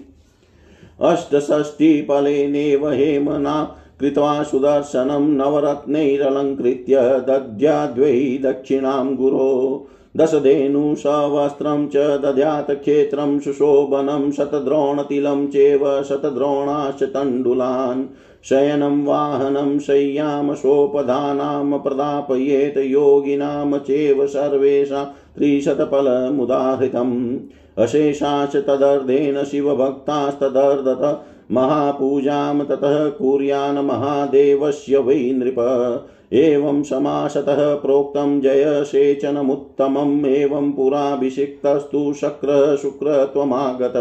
अष्टषष्टिफलेनेव 1.00 2.88
हेमना 2.88 3.78
कृत्वा 4.00 4.42
सुदर्शनं 4.42 5.28
नवरत्नैरलङ्कृत्य 5.28 6.96
दद्याद्वै 7.28 8.38
दक्षिणां 8.42 9.16
गुरो। 9.16 9.88
दशधेनुसवस्त्रं 10.16 11.88
च 11.88 11.96
दद्यात् 11.96 12.70
क्षेत्रं 12.70 13.40
सुशोभनं 13.40 14.30
शतद्रोणतिलं 14.30 15.46
चेव 15.46 16.02
शतद्रोणाश्च 16.02 17.02
तण्डुलान्। 17.02 18.04
शयनं 18.44 19.04
वाहनं 19.04 19.78
शय्यां 19.78 20.54
सोपधानां 20.54 21.78
प्रदापयेत् 21.78 22.78
योगिनां 22.78 23.78
चेव 23.78 24.26
सर्वेषां 24.26 25.04
त्रिशतफलमुदाहृतम्। 25.04 27.36
अशेषाश्च 27.78 28.56
तदर्धेन 28.56 29.44
शिवभक्तास्तदर्धत 29.44 31.20
महापूजां 31.50 32.64
ततः 32.64 33.08
कुर्यान् 33.08 33.78
महादेवस्य 33.78 34.98
वै 34.98 35.14
नृप। 35.14 35.56
एवं 36.32 36.82
समासतः 36.82 37.74
प्रोक्तं 37.74 38.40
जयसेचनमुत्तमम् 38.40 40.26
एवं 40.26 40.72
पुराभिषिक्तस्तु 40.72 42.12
शक्रः, 42.12 42.76
शुक्र 42.76 43.24
त्वमागत। 43.24 43.92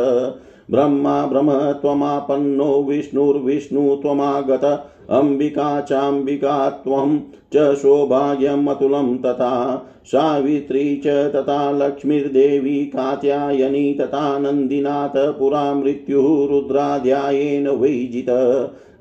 ब्रह्मा, 0.72 1.26
ब्रह्म 1.26 1.52
त्वमापन्नो 1.54 2.84
विष्णुर्विष्णु 2.84 3.96
त्वमागत। 3.96 4.88
अम्बिका, 5.10 5.82
चाम्बिका 5.82 6.70
त्वं 6.70 7.20
च 7.54 7.76
सौभाग्यमतुलं 7.76 9.18
तथा। 9.18 9.86
सावित्री 10.06 10.96
च 10.96 11.08
तथा 11.08 11.72
लक्ष्मीर्देवी 11.72 12.86
कात्यायनी 12.86 13.94
तथा 13.94 14.40
नन्दिनाथ 14.40 15.34
पुरा 15.34 15.74
मृत्युः 15.74 16.50
रुद्राध्यायेन 16.50 17.68
वैजित। 17.68 18.30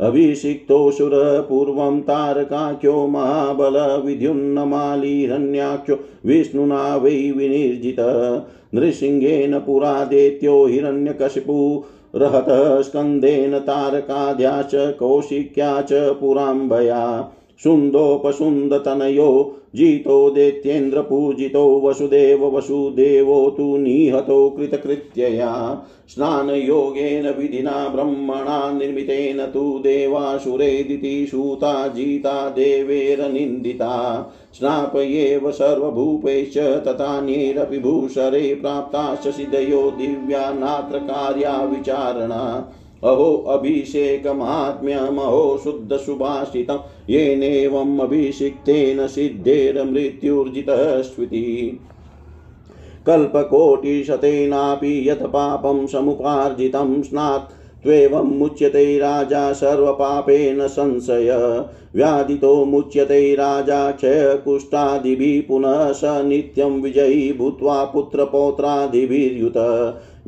अभिषिक्तोऽसुरः 0.01 1.41
पूर्वं 1.41 2.01
तारकाख्यो 2.01 3.07
महाबलविद्युन्नमालिरण्याख्यो 3.07 5.99
विष्णुना 6.27 6.97
वै 6.97 7.31
विनिर्जित 7.31 7.97
नृसिंहेन 8.75 9.59
पुरा 9.59 10.05
दैत्यो 10.05 10.67
हिरण्यकशिपु 10.67 11.85
रहतः 12.15 12.83
स्कन्देन 12.83 13.59
तारकाद्या 13.59 14.63
च 14.63 14.95
कौशिक्या 14.99 15.83
च 15.83 15.93
पुराम्बया 16.21 17.33
सुन्दोपसुन्दतनयो 17.65 19.60
जितो 19.75 20.31
दैत्येन्द्रपूजितो 20.31 21.81
वसुदेव 21.81 22.45
वसुदेवो 22.57 23.51
तु 23.51 23.77
निहतो 23.77 24.51
कृतकृत्यया। 24.51 25.53
स्नानयोगेन 26.09 27.29
विधिना 27.31 27.89
ब्रह्मणा 27.89 28.73
निर्मितेन 28.73 29.45
तु 29.47 29.79
देवासुरेदिति 29.79 31.27
सूता 31.31 31.89
जिता 31.89 32.49
देवेरनिन्दिता 32.51 33.95
स्नापयेव 34.55 35.51
सर्वभूपैश्च 35.51 36.59
तथान्यैरपि 36.59 37.79
भूषरे 37.79 38.55
प्राप्ताश्च 38.55 39.29
सिद्धयो 39.35 39.91
दिव्या 39.91 40.51
नात्र 40.51 40.99
कार्या 40.99 41.63
विचारणा। 41.65 42.73
अहो 43.05 43.45
अभिषेकमात्म्यमहो 43.49 45.61
शुद्धसुभाषितं 45.65 46.79
येनेवम् 47.11 48.01
अभिषिक्तेन 48.01 49.07
सिद्धेर्मृत्युर्जितः 49.07 51.03
स्विति 51.03 51.81
कल्पकोटिशतेनापि 53.07 55.09
यत् 55.09 55.23
पापं 55.23 55.87
समुपार्जितं 55.87 57.03
स्नात्, 57.03 57.53
त्वेवं 57.83 58.25
मुच्यते 58.25 58.99
राजा 58.99 59.53
सर्वपापेन 59.53 60.69
संशय। 60.69 61.65
व्याधितो 61.95 62.65
मुच्यते 62.65 63.35
राजा 63.35 63.91
क्षयकुष्ठादिभिः 63.91 65.49
पुनः 65.49 65.93
स 65.93 66.01
नित्यं 66.05 66.83
विजयी 66.83 67.33
भूत्वा 67.33 67.85
पुत्रपौत्रादिभिर्युत। 67.85 69.55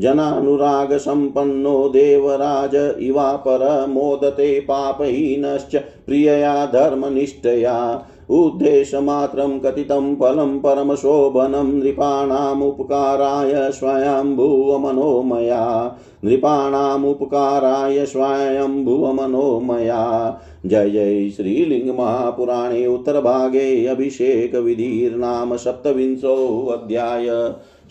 जनानुरागसम्पन्नो 0.03 1.88
देवराज 1.88 2.96
इवापर 3.00 3.86
मोदते 3.88 4.61
पापहीनश्च 4.61 5.80
प्रियया 6.07 6.66
धर्मनिष्ठया। 6.66 8.07
उद्देशमात्रं 8.30 9.59
कथितं 9.59 10.14
फलं 10.14 10.59
परमशोभनं 10.59 11.78
नृपाणामुपकाराय 11.78 13.72
स्वयम्भुवमनोमया। 13.72 15.96
नृपाणामुपकाराय 16.24 18.07
स्वयम्भुवमनोमया। 18.07 20.40
जय 20.66 21.30
श्रीलिङ्गमहापुराणे 21.30 22.86
उत्तरभागे 22.86 23.86
अभिषेकविधिर्नाम 23.86 25.57
सप्तविंशोऽध्याय। 25.57 27.26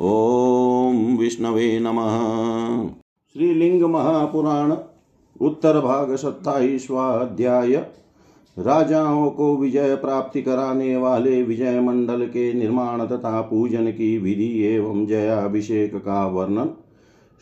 ॐ 0.00 1.16
विष्णवे 1.16 1.78
नमः। 1.80 2.16
श्रीलिंग 3.34 3.82
महापुराण 3.82 4.72
उत्तर 5.40 5.80
भाग 5.80 6.14
सत्ताईसवाध्याय 6.16 7.74
राजाओं 8.58 9.30
को 9.30 9.56
विजय 9.56 9.94
प्राप्ति 9.96 10.42
कराने 10.42 10.96
वाले 10.96 11.42
विजय 11.42 11.80
मंडल 11.80 12.26
के 12.26 12.52
निर्माण 12.52 13.06
तथा 13.06 13.40
पूजन 13.40 13.86
की 13.86 14.18
विधि 14.18 14.62
एवं 14.64 15.06
जयाभिषेक 15.06 15.96
का 15.96 16.26
वर्णन। 16.26 16.70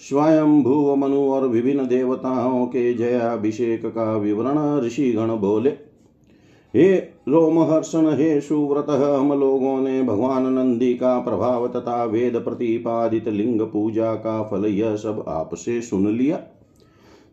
स्वयं 0.01 0.63
भूव 0.63 0.97
मनु 0.97 1.31
और 1.31 1.49
विभिन्न 1.49 1.87
देवताओं 1.87 2.67
के 2.67 2.95
जयाभिषेक 2.95 3.87
का 3.87 4.17
विवरण 4.17 4.81
ऋषिगण 4.81 5.37
बोले, 5.37 5.71
हे 6.75 6.97
रोमहर्षण, 7.29 8.07
हे 8.07 8.41
सुव्रत, 8.41 8.87
हम 8.91 9.41
लोगों 9.41 9.81
ने 9.81 10.03
भगवान 10.03 10.53
नंदी 10.53 10.95
का 10.95 11.19
प्रभाव 11.19 11.69
तथा 11.69 12.05
वेद 12.05 12.37
प्रतिपादित 12.37 13.29
लिंग 13.29 13.61
पूजा 13.61 14.15
का 14.15 14.43
फल 14.43 14.67
यह 14.67 14.97
सब 14.97 15.25
आपसे 15.29 15.81
सुन 15.81 16.09
लिया। 16.09 16.37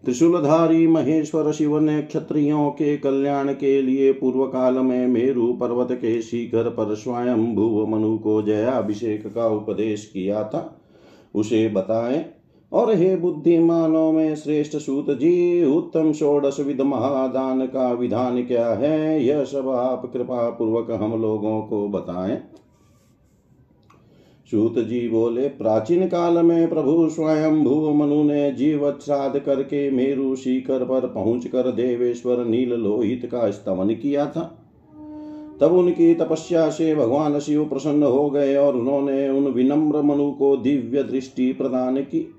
त्रिशूलधारी 0.05 0.87
महेश्वर 0.87 1.51
शिव 1.51 1.79
ने 1.79 2.01
क्षत्रियों 2.01 2.69
के 2.69 2.97
कल्याण 2.97 3.53
के 3.53 3.81
लिए 3.81 4.11
पूर्व 4.11 4.45
काल 4.45 4.73
में 4.73 5.07
मेरु 5.07 5.53
पर्वत 5.53 5.87
के 5.91 6.21
शिखर 6.21 6.69
पर 6.69 6.95
स्वयं 6.95 7.55
भुव 7.55 7.87
मनु 7.87 8.17
को 8.17 8.41
जयाभिषेक 8.41 9.33
का 9.35 9.47
उपदेश 9.47 10.05
किया 10.13 10.43
था। 10.43 10.81
उसे 11.35 11.69
बताएँ 11.69 12.25
और 12.71 12.95
हे 12.95 13.15
बुद्धिमानों 13.15 14.11
में 14.11 14.35
श्रेष्ठ 14.35 14.77
सूत 14.77 15.09
जी, 15.09 15.65
उत्तम 15.65 16.13
षोडश 16.13 16.59
विध 16.59 16.81
महादान 16.81 17.65
का 17.65 17.91
विधान 17.91 18.43
क्या 18.43 18.69
है? 18.69 19.25
यह 19.25 19.43
सब 19.43 19.69
आप 19.69 20.09
कृपा 20.13 20.49
पूर्वक 20.49 20.91
हम 20.91 21.21
लोगों 21.21 21.61
को 21.61 21.87
बताएँ। 21.87 22.41
सूत 24.51 24.79
जी 24.79 25.09
बोले, 25.09 25.47
प्राचीन 25.47 26.07
काल 26.07 26.45
में 26.45 26.69
प्रभु 26.69 27.09
स्वयं 27.09 27.63
भू 27.63 27.93
मनु 27.93 28.23
ने 28.23 28.51
जीव 28.51 28.91
श्राद्ध 28.91 29.39
करके 29.39 29.91
मेरु 29.91 30.35
शिखर 30.35 30.85
पर 30.85 31.07
पहुंचकर 31.07 31.71
देवेश्वर 31.71 32.45
नील 32.45 32.69
लोहित 32.69 33.29
का 33.31 33.51
स्तमन 33.51 33.87
किया 33.87 34.25
था। 34.25 34.63
तब 35.61 35.71
उनकी 35.71 36.15
तपस्या 36.15 36.69
से 36.69 36.95
भगवान 36.95 37.39
शिव 37.39 37.65
प्रसन्न 37.65 38.03
हो 38.03 38.29
गए 38.29 38.55
और 38.55 38.75
उन्होंने 38.75 39.29
उन 39.29 39.43
विनम्र 39.47 40.01
मनु 40.01 40.31
को 40.31 40.57
दिव्य 40.57 41.03
दृष्टि 41.03 41.53
प्रदान 41.53 41.97
की। 41.97 42.33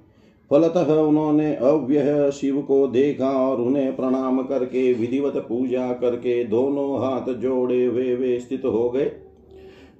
फलतः 0.50 0.92
उन्होंने 0.94 1.54
अव्यय 1.54 2.30
शिव 2.30 2.60
को 2.62 2.86
देखा 2.86 3.30
और 3.30 3.60
उन्हें 3.60 3.96
प्रणाम 3.96 4.42
करके 4.42 4.92
विधिवत 4.92 5.36
पूजा 5.36 5.92
करके 5.92 6.44
दोनों 6.44 6.98
हाथ 6.98 7.34
जोड़े 7.34 7.84
हुए 7.84 8.14
वे 8.14 8.40
स्थित 8.40 8.64
हो 8.64 8.90
गए। 8.90 9.10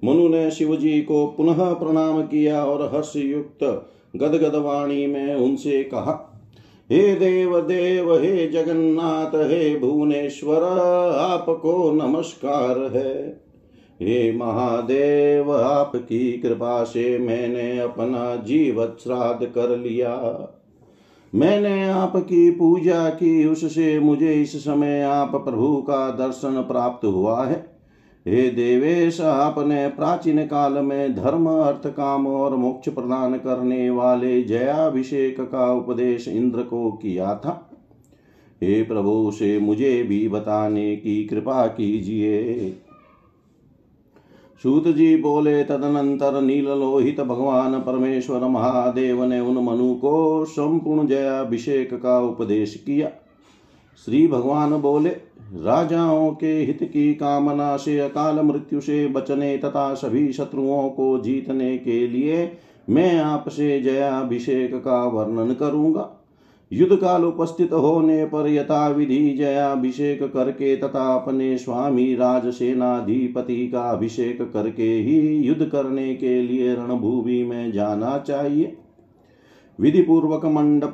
मनु 0.04 0.28
ने 0.28 0.50
शिव 0.50 0.76
जी 0.76 1.00
को 1.02 1.26
पुनः 1.26 1.72
प्रणाम 1.72 2.22
किया 2.22 2.64
और 2.64 2.94
हर्ष 2.94 3.16
युक्त 3.16 3.64
गदगद 4.16 4.54
वाणी 4.54 5.06
में 5.06 5.34
उनसे 5.34 5.82
कहा, 5.84 6.24
हे 6.90 7.14
देव 7.14 7.60
देव, 7.60 8.14
हे 8.14 8.46
जगन्नाथ, 8.48 9.34
हे 9.34 9.78
भुवनेश्वर, 9.78 10.62
आपको 11.18 11.92
नमस्कार 11.92 12.78
है। 12.96 13.47
हे 14.02 14.32
महादेव, 14.32 15.52
आपकी 15.52 16.32
कृपा 16.32 16.84
से 16.84 17.18
मैंने 17.18 17.78
अपना 17.78 18.36
जीवत 18.36 18.96
श्राद्ध 19.04 19.46
कर 19.46 19.78
लिया। 19.78 20.14
मैंने 21.34 21.88
आपकी 21.88 22.50
पूजा 22.50 23.08
की, 23.08 23.44
उससे 23.44 23.98
मुझे 23.98 24.42
इस 24.42 24.64
समय 24.64 25.02
आप 25.02 25.30
प्रभु 25.34 25.76
का 25.76 26.10
दर्शन 26.10 26.62
प्राप्त 26.62 27.06
हुआ 27.06 27.46
है। 27.46 27.78
हे 28.26 28.50
देवेश, 28.50 29.20
आपने 29.20 29.88
प्राचीन 29.88 30.46
काल 30.46 30.72
में 30.72 31.14
धर्म, 31.14 31.46
अर्थ, 31.48 31.86
काम 31.86 32.26
और 32.26 32.56
मोक्ष 32.56 32.88
प्रदान 32.88 33.34
करने 33.34 33.90
वाले 33.90 34.42
जयाभिषेक 34.42 35.40
का 35.40 35.72
उपदेश 35.72 36.28
इंद्र 36.28 36.62
को 36.62 36.90
किया 36.90 37.34
था। 37.34 37.70
हे 38.62 38.82
प्रभु 38.82 39.30
से 39.30 39.58
मुझे 39.58 40.02
भी 40.02 40.28
बताने 40.28 40.96
की 40.96 41.24
कृपा 41.24 41.66
कीजिए। 41.66 42.72
सूत 44.62 44.88
जी 44.88 45.16
बोले, 45.16 45.64
तदनंतर 45.64 46.40
नीललोहित 46.40 47.20
भगवान 47.20 47.80
परमेश्वर 47.80 48.40
महादेव 48.40 49.24
ने 49.24 49.40
उन 49.40 49.54
मनु 49.54 49.94
को 49.94 50.44
संपूर्ण 50.44 51.06
जयाभिषेक 51.06 51.94
का 51.94 52.20
उपदेश 52.20 52.82
किया। 52.86 53.08
श्री 54.04 54.28
भगवान 54.28 54.70
बोले, 54.70 55.10
राजाओं 55.54 56.30
के 56.30 56.46
हित 56.46 56.78
की 56.82 57.14
कामना 57.14 57.76
से 57.76 57.98
अकाल 57.98 58.40
मृत्यु 58.40 58.80
से 58.80 59.06
बचने 59.06 59.58
तथा 59.58 59.94
सभी 59.94 60.32
शत्रुओं 60.32 60.88
को 60.88 61.18
जीतने 61.18 61.78
के 61.78 62.08
लिए 62.08 62.52
मैं 62.90 63.18
आपसे 63.18 63.80
जयाभिषेक 63.80 64.74
का 64.74 65.04
वर्णन 65.04 65.54
करूँगा। 65.54 66.17
युद्ध 66.72 66.96
काल 66.96 67.24
उपस्थित 67.24 67.72
होने 67.72 68.24
पर 68.24 68.48
यथा 68.48 68.88
विधि 68.88 69.30
जयाभिषेक 69.30 70.22
करके 70.22 70.76
तथा 70.76 71.14
अपने 71.14 71.58
स्वामी 71.58 72.14
राजसेनाधिपति 72.14 73.68
का 73.68 73.82
अभिषेक 73.82 74.42
करके 74.52 74.92
ही 74.94 75.18
युद्ध 75.36 75.66
करने 75.66 76.14
के 76.14 76.42
लिए 76.42 76.74
रणभूमि 76.74 77.42
में 77.44 77.72
जाना 77.72 78.18
चाहिए। 78.18 78.76
विधि 79.80 80.02
पूर्वक 80.02 80.44
मंडप, 80.44 80.92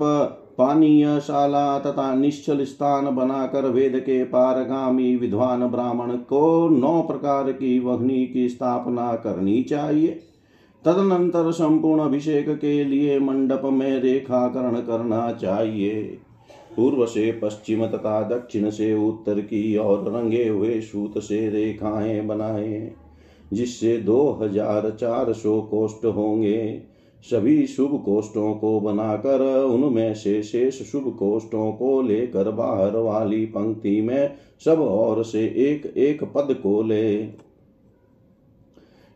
पानीय 0.58 1.20
शाला 1.20 1.78
तथा 1.78 2.14
निश्चल 2.14 2.64
स्थान 2.64 3.16
बनाकर 3.16 3.68
वेद 3.68 3.96
के 3.96 4.24
पारगामी 4.24 5.16
विद्वान 5.16 5.66
ब्राह्मण 5.66 6.16
को 6.16 6.68
नौ 6.68 7.02
प्रकार 7.02 7.52
की 7.52 7.78
वग्नि 7.78 8.26
की 8.26 8.48
स्थापना 8.48 9.14
करनी 9.14 9.62
चाहिए। 9.62 10.20
तदनंतर 10.84 11.50
संपूर्ण 11.52 12.00
अभिषेक 12.00 12.48
के 12.50 12.84
लिए 12.84 13.18
मंडप 13.18 13.62
में 13.64 14.00
रेखाकरण 14.00 14.80
करना 14.80 15.30
चाहिए। 15.32 16.02
पूर्व 16.76 17.04
से 17.06 17.30
पश्चिम 17.32 17.86
तथा 17.86 18.20
दक्षिण 18.28 18.70
से 18.70 18.92
उत्तर 18.94 19.40
की 19.40 19.76
और 19.76 20.12
रंगे 20.12 20.46
हुए 20.48 20.80
सूत 20.80 21.18
से 21.18 21.48
रेखाएँ 21.50 22.20
बनाए, 22.22 22.90
जिससे 23.52 23.96
दो 23.98 24.38
हज़ार 24.42 24.90
चार 24.90 25.32
सौ 25.32 25.60
कोष्ठ 25.60 26.04
होंगे। 26.06 26.82
सभी 27.24 27.66
शुभ 27.66 28.02
कोष्ठों 28.04 28.52
को 28.54 28.78
बनाकर 28.80 29.40
उनमें 29.64 30.14
से 30.14 30.42
शेष 30.42 30.82
शुभ 30.82 31.04
कोष्ठों 31.18 31.70
को 31.72 32.00
लेकर 32.02 32.50
बाहर 32.50 32.96
वाली 32.96 33.44
पंक्ति 33.46 34.00
में 34.00 34.34
सब 34.64 34.80
और 34.80 35.22
से 35.24 35.44
एक 35.44 35.86
एक 35.96 36.24
पद 36.24 36.54
को 36.62 36.82
ले। 36.82 37.14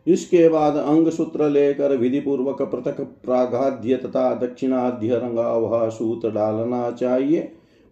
इसके 0.09 0.49
बाद 0.49 0.75
अंग 0.75 1.09
सूत्र 1.09 1.49
लेकर 1.49 1.95
विधि 1.97 2.19
पूर्वक 2.19 2.61
पृथक 2.61 3.01
प्राघाद्य 3.01 3.95
तथा 3.95 4.33
दक्षिणाध्य 4.35 5.15
रंगा 5.15 5.51
वह 5.51 5.89
सूत 5.89 6.25
डालना 6.25 6.91
चाहिए। 6.91 7.39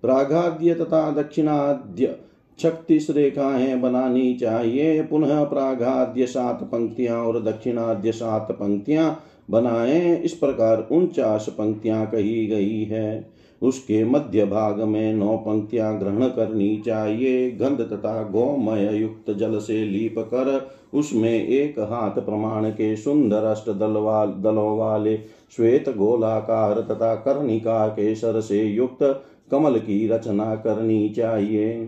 प्राघाद्य 0.04 0.74
तथा 0.74 1.10
दक्षिणाध्य 1.12 2.16
छत्तीस 2.60 3.10
रेखाएँ 3.10 3.76
बनानी 3.76 4.34
चाहिए। 4.34 5.02
पुनः 5.02 5.44
प्राघाद्य 5.44 6.26
सात 6.26 6.64
पंक्तियाँ 6.64 7.24
और 7.24 7.44
दक्षिणाद्य 7.44 8.12
सात 8.12 8.52
पंक्तियाँ 8.52 9.24
बनाए। 9.52 10.16
इस 10.16 10.34
प्रकार 10.34 10.88
उनचास 10.92 11.46
पंक्तियाँ 11.50 12.06
कही 12.06 12.48
गई 12.48 12.84
है। 12.84 13.38
उसके 13.62 14.04
मध्य 14.06 14.46
भाग 14.46 14.82
में 14.82 15.14
नौ 15.14 15.38
पंक्तियाँ 15.38 16.00
ग्रहण 16.00 16.28
करनी 16.28 16.78
चाहिए। 16.86 17.52
गंध 17.52 17.82
तथा 17.82 18.22
गोमय 18.24 18.98
युक्त 18.98 19.32
जल 19.32 19.60
से 19.60 19.84
लीप 19.86 20.16
कर 20.20 20.77
उसमें 20.94 21.48
एक 21.48 21.80
हाथ 21.80 22.22
प्रमाण 22.22 22.70
के 22.70 22.96
सुंदर 22.96 23.44
अष्ट 23.44 23.70
दल 23.70 24.58
वाल 24.58 25.18
श्वेत 25.56 25.90
गोलाकार 25.90 26.82
तथा 26.82 27.16
कर्णिका 27.16 27.88
के 27.88 28.16
सर 28.16 28.42
से 28.42 28.64
युक्त 28.64 29.24
कमल 29.52 29.80
की 29.80 30.08
रचना 30.08 30.56
करनी 30.56 31.10
चाहिए। 31.10 31.88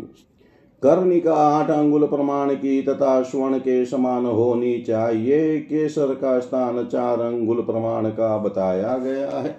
कर्णिका 0.84 1.34
आठ 1.34 1.70
अंगुल 1.70 2.08
प्रमाण 2.08 2.54
की 2.54 2.82
तथा 2.82 3.22
स्वर्ण 3.22 3.58
के 3.58 3.86
समान 3.86 4.26
होनी 4.26 4.78
चाहिए। 4.78 5.60
केसर 5.60 6.16
का 6.16 6.40
स्थान 6.40 6.86
चार 6.86 7.22
अंगुल 7.22 7.62
प्रमाण 7.62 8.10
का 8.10 8.38
बताया 8.38 8.98
गया 8.98 9.40
है। 9.40 9.58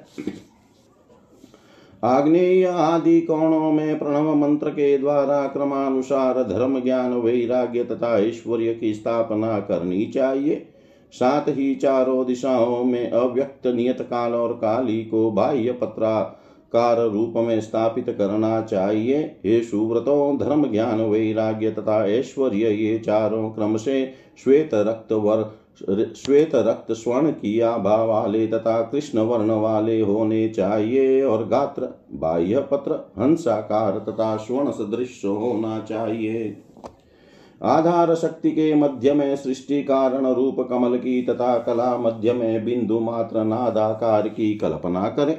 आग्नेय 2.05 2.67
आदि 2.67 3.21
कोणों 3.21 3.73
में 3.73 3.99
प्रणव 3.99 4.35
मंत्र 4.35 4.71
के 4.71 4.99
द्वारा 4.99 5.47
क्रमानुसार 5.47 6.43
धर्म 6.43 6.81
ज्ञान 6.81 7.13
वैराग्य 7.13 7.85
तथा 7.85 8.19
ऐश्वर्य 8.19 8.75
की 8.75 8.95
स्थापना 8.95 9.61
करनी 9.61 10.07
चाहिए। 10.07 10.67
साथ 11.13 11.49
ही 11.49 11.75
चारों 11.75 12.27
दिशाओं 12.27 12.85
में 12.85 13.11
अव्यक्त 13.11 13.67
नियत 13.67 14.01
काल 14.01 14.35
और 14.35 14.53
काली 14.53 15.05
को 15.05 15.31
बाह्य 15.31 15.73
पत्रा 15.73 16.21
कार 16.73 17.01
रूप 17.09 17.33
में 17.37 17.61
स्थापित 17.61 18.11
करना 18.19 18.63
चाहिए। 18.63 19.19
हे 19.19 19.63
सुव्रतो, 19.63 20.39
धर्म 20.41 20.71
ज्ञान 20.71 21.01
वैराग्य 21.01 21.71
तथा 21.71 22.07
ऐश्वर्य 22.07 22.71
ये 22.71 22.99
चारों 22.99 23.51
क्रम 23.51 23.77
से 23.77 24.13
श्वेत 24.45 24.71
रक्त 24.75 25.13
वर 25.13 25.60
श्वेत 26.17 26.55
रक्त 26.55 26.93
स्वर्ण 26.93 27.31
की 27.31 27.61
आभा 27.61 28.03
वाले 28.05 28.47
तथा 28.47 28.81
कृष्ण 28.83 29.19
वर्ण 29.19 29.51
वाले 29.51 30.01
होने 30.01 30.49
चाहिए 30.49 31.23
और 31.23 31.47
गात्र, 31.47 31.89
बाह्य 32.13 32.61
पत्र, 32.61 33.23
हंसाकार 33.23 33.99
तथा 33.99 34.37
स्वर्ण 34.37 34.71
सदृश 34.71 35.23
होना 35.25 35.79
चाहिए। 35.79 36.63
आधार 37.63 38.15
शक्ति 38.15 38.51
के 38.51 38.75
मध्य 38.75 39.13
में 39.13 39.37
सृष्टि 39.37 39.83
कारण 39.83 40.27
रूप 40.27 40.61
कमल 40.71 40.97
की 40.99 41.23
तथा 41.23 41.59
कला 41.59 41.97
मध्य 41.99 42.33
में 42.33 42.65
बिंदु 42.65 43.01
मात्र 43.01 43.45
नादाकार 43.45 44.29
की 44.29 44.55
कल्पना 44.55 45.09
करें। 45.09 45.39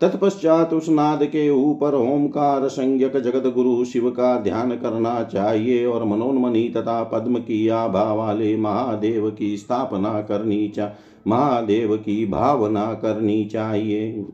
तत्पश्चात 0.00 0.72
उस 0.72 0.88
नाद 0.88 1.24
के 1.24 1.50
ऊपर 1.50 1.94
ओंकार 1.94 2.68
संज्ञक 2.68 3.16
जगत 3.16 3.46
गुरु 3.54 3.84
शिव 3.84 4.10
का 4.10 4.38
ध्यान 4.40 4.76
करना 4.76 5.22
चाहिए 5.22 5.86
और 5.86 6.04
मनोन्मनी 6.04 6.68
तथा 6.68 7.02
पद्म 7.04 7.38
की 7.38 7.68
आभा 7.68 8.12
वाले 8.12 8.56
महादेव 8.56 9.30
की 9.30 9.56
स्थापना 9.56 10.20
करनी 10.22 10.68
चा 10.68 10.92
महादेव 11.26 11.96
की 11.96 12.26
भावना 12.26 12.92
करनी 12.94 13.44
चाहिए। 13.44 14.26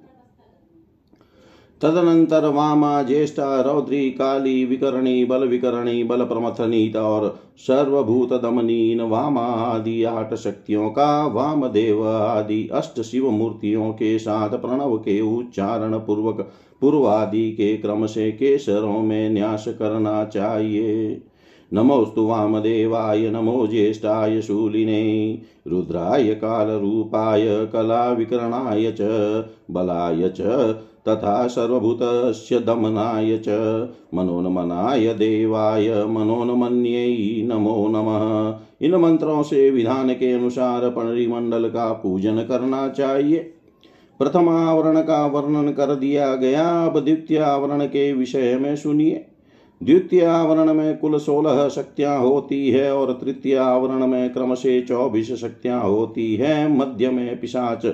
तदनंतर 1.83 2.49
वामा, 2.49 3.03
ज्येष्ठा, 3.03 3.61
रौद्री, 3.61 4.11
काली, 4.11 4.65
विकरणी 4.65 5.25
बल 5.25 5.45
विकरणी 5.49 6.05
बल 6.05 6.25
प्रमथनीत 6.25 6.97
और 6.97 7.39
सर्वभूत 7.59 8.33
दमनीन 8.33 9.01
वामा 9.01 9.47
आदि 9.47 10.05
आठ 10.05 10.35
शक्तियों 10.35 10.91
का 10.91 11.27
वामदेव 11.27 12.09
आदि 12.09 12.69
अष्ट 12.73 13.01
शिव 13.01 13.31
मूर्तियों 13.31 13.93
के 13.93 14.19
साथ 14.19 14.51
प्रणव 14.51 14.97
के 14.97 15.21
उच्चारण 15.21 15.99
पूर्वक, 15.99 16.51
पूर्वादि 16.81 17.53
के 17.53 17.77
क्रम 17.77 18.07
से 18.07 18.33
केसरों 18.33 19.03
में 19.03 19.31
न्यास 19.31 19.65
करना 19.69 20.25
चाहिए। 20.25 21.23
नमोस्तु 21.73 22.27
वामदेवाय, 22.27 23.31
नमो 23.31 23.67
ज्येष्ठाय, 23.67 24.41
शूलिने, 24.41 25.43
रुद्राय, 25.67 26.35
कालरूपाय, 26.35 27.67
कलाविकरणाय 27.73 28.93
च, 29.01 29.01
बलाय 29.71 30.29
च 30.29 30.41
तथा 31.09 31.47
सर्वभूतस्य 31.47 32.59
दमनाय 32.59 33.39
च 33.39 33.49
मनोन्मनाय 34.15 35.15
देवाय 35.15 36.05
मनोन्मन्यै 36.05 37.43
नमो 37.47 37.89
नमः। 37.89 38.59
इन 38.87 38.95
मंत्रों 38.95 39.43
से 39.43 39.71
विधान 39.71 40.13
के 40.13 40.33
अनुसार 40.33 40.87
मंडल 41.29 41.69
का 41.69 41.93
पूजन 41.93 42.37
करना 42.37 42.89
चाहिए। 42.89 43.39
प्रथम 44.19 44.49
आवरण 44.49 45.01
का 45.01 45.27
वर्णन 45.27 45.73
कर 45.73 45.95
दिया 45.95 46.35
गया। 46.35 46.87
अब 46.87 47.01
द्वितीय 47.01 47.39
आवरण 47.39 47.85
के 47.85 48.13
विषय 48.13 48.59
में 48.61 48.77
सुनिए। 48.77 49.27
द्वितीय 49.83 50.25
आवरण 50.25 50.75
में 50.75 50.99
कुल 50.99 51.19
सोलह 51.19 51.69
शक्तियाँ 51.69 52.19
होती 52.19 52.71
है 52.71 52.97
और 52.97 53.13
तृतीय 53.13 53.57
आवरण 53.57 54.07
में 54.07 54.33
क्रम 54.33 54.55
से 54.55 54.81
चौबीस 54.81 55.33
शक्तियाँ 55.33 55.83
होती 55.83 56.35
है। 56.37 56.77
मध्य 56.79 57.11
में 57.11 57.41
पिशाच 57.41 57.87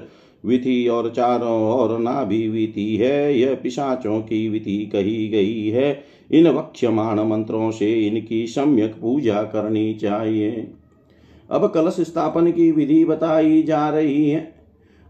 विधि 0.47 0.87
और 0.89 1.11
चारों 1.11 1.61
ओर 1.71 1.99
नाभि 1.99 2.49
विधि 2.49 2.97
है, 2.97 3.39
यह 3.39 3.55
पिशाचों 3.55 4.21
की 4.21 4.49
विधि 4.49 4.79
कही 4.93 5.29
गई 5.29 5.69
है। 5.69 6.05
इन 6.31 6.49
वक्ष्यमाण 6.49 7.21
मंत्रों 7.21 7.71
से 7.71 7.93
इनकी 8.07 8.47
सम्यक 8.47 8.95
पूजा 9.01 9.43
करनी 9.43 9.95
चाहिए। 9.95 10.67
अब 11.51 11.67
कलश 11.67 12.01
स्थापन 12.01 12.51
की 12.51 12.71
विधि 12.73 13.05
बताई 13.05 13.63
जा 13.63 13.89
रही 13.91 14.29
है। 14.31 14.55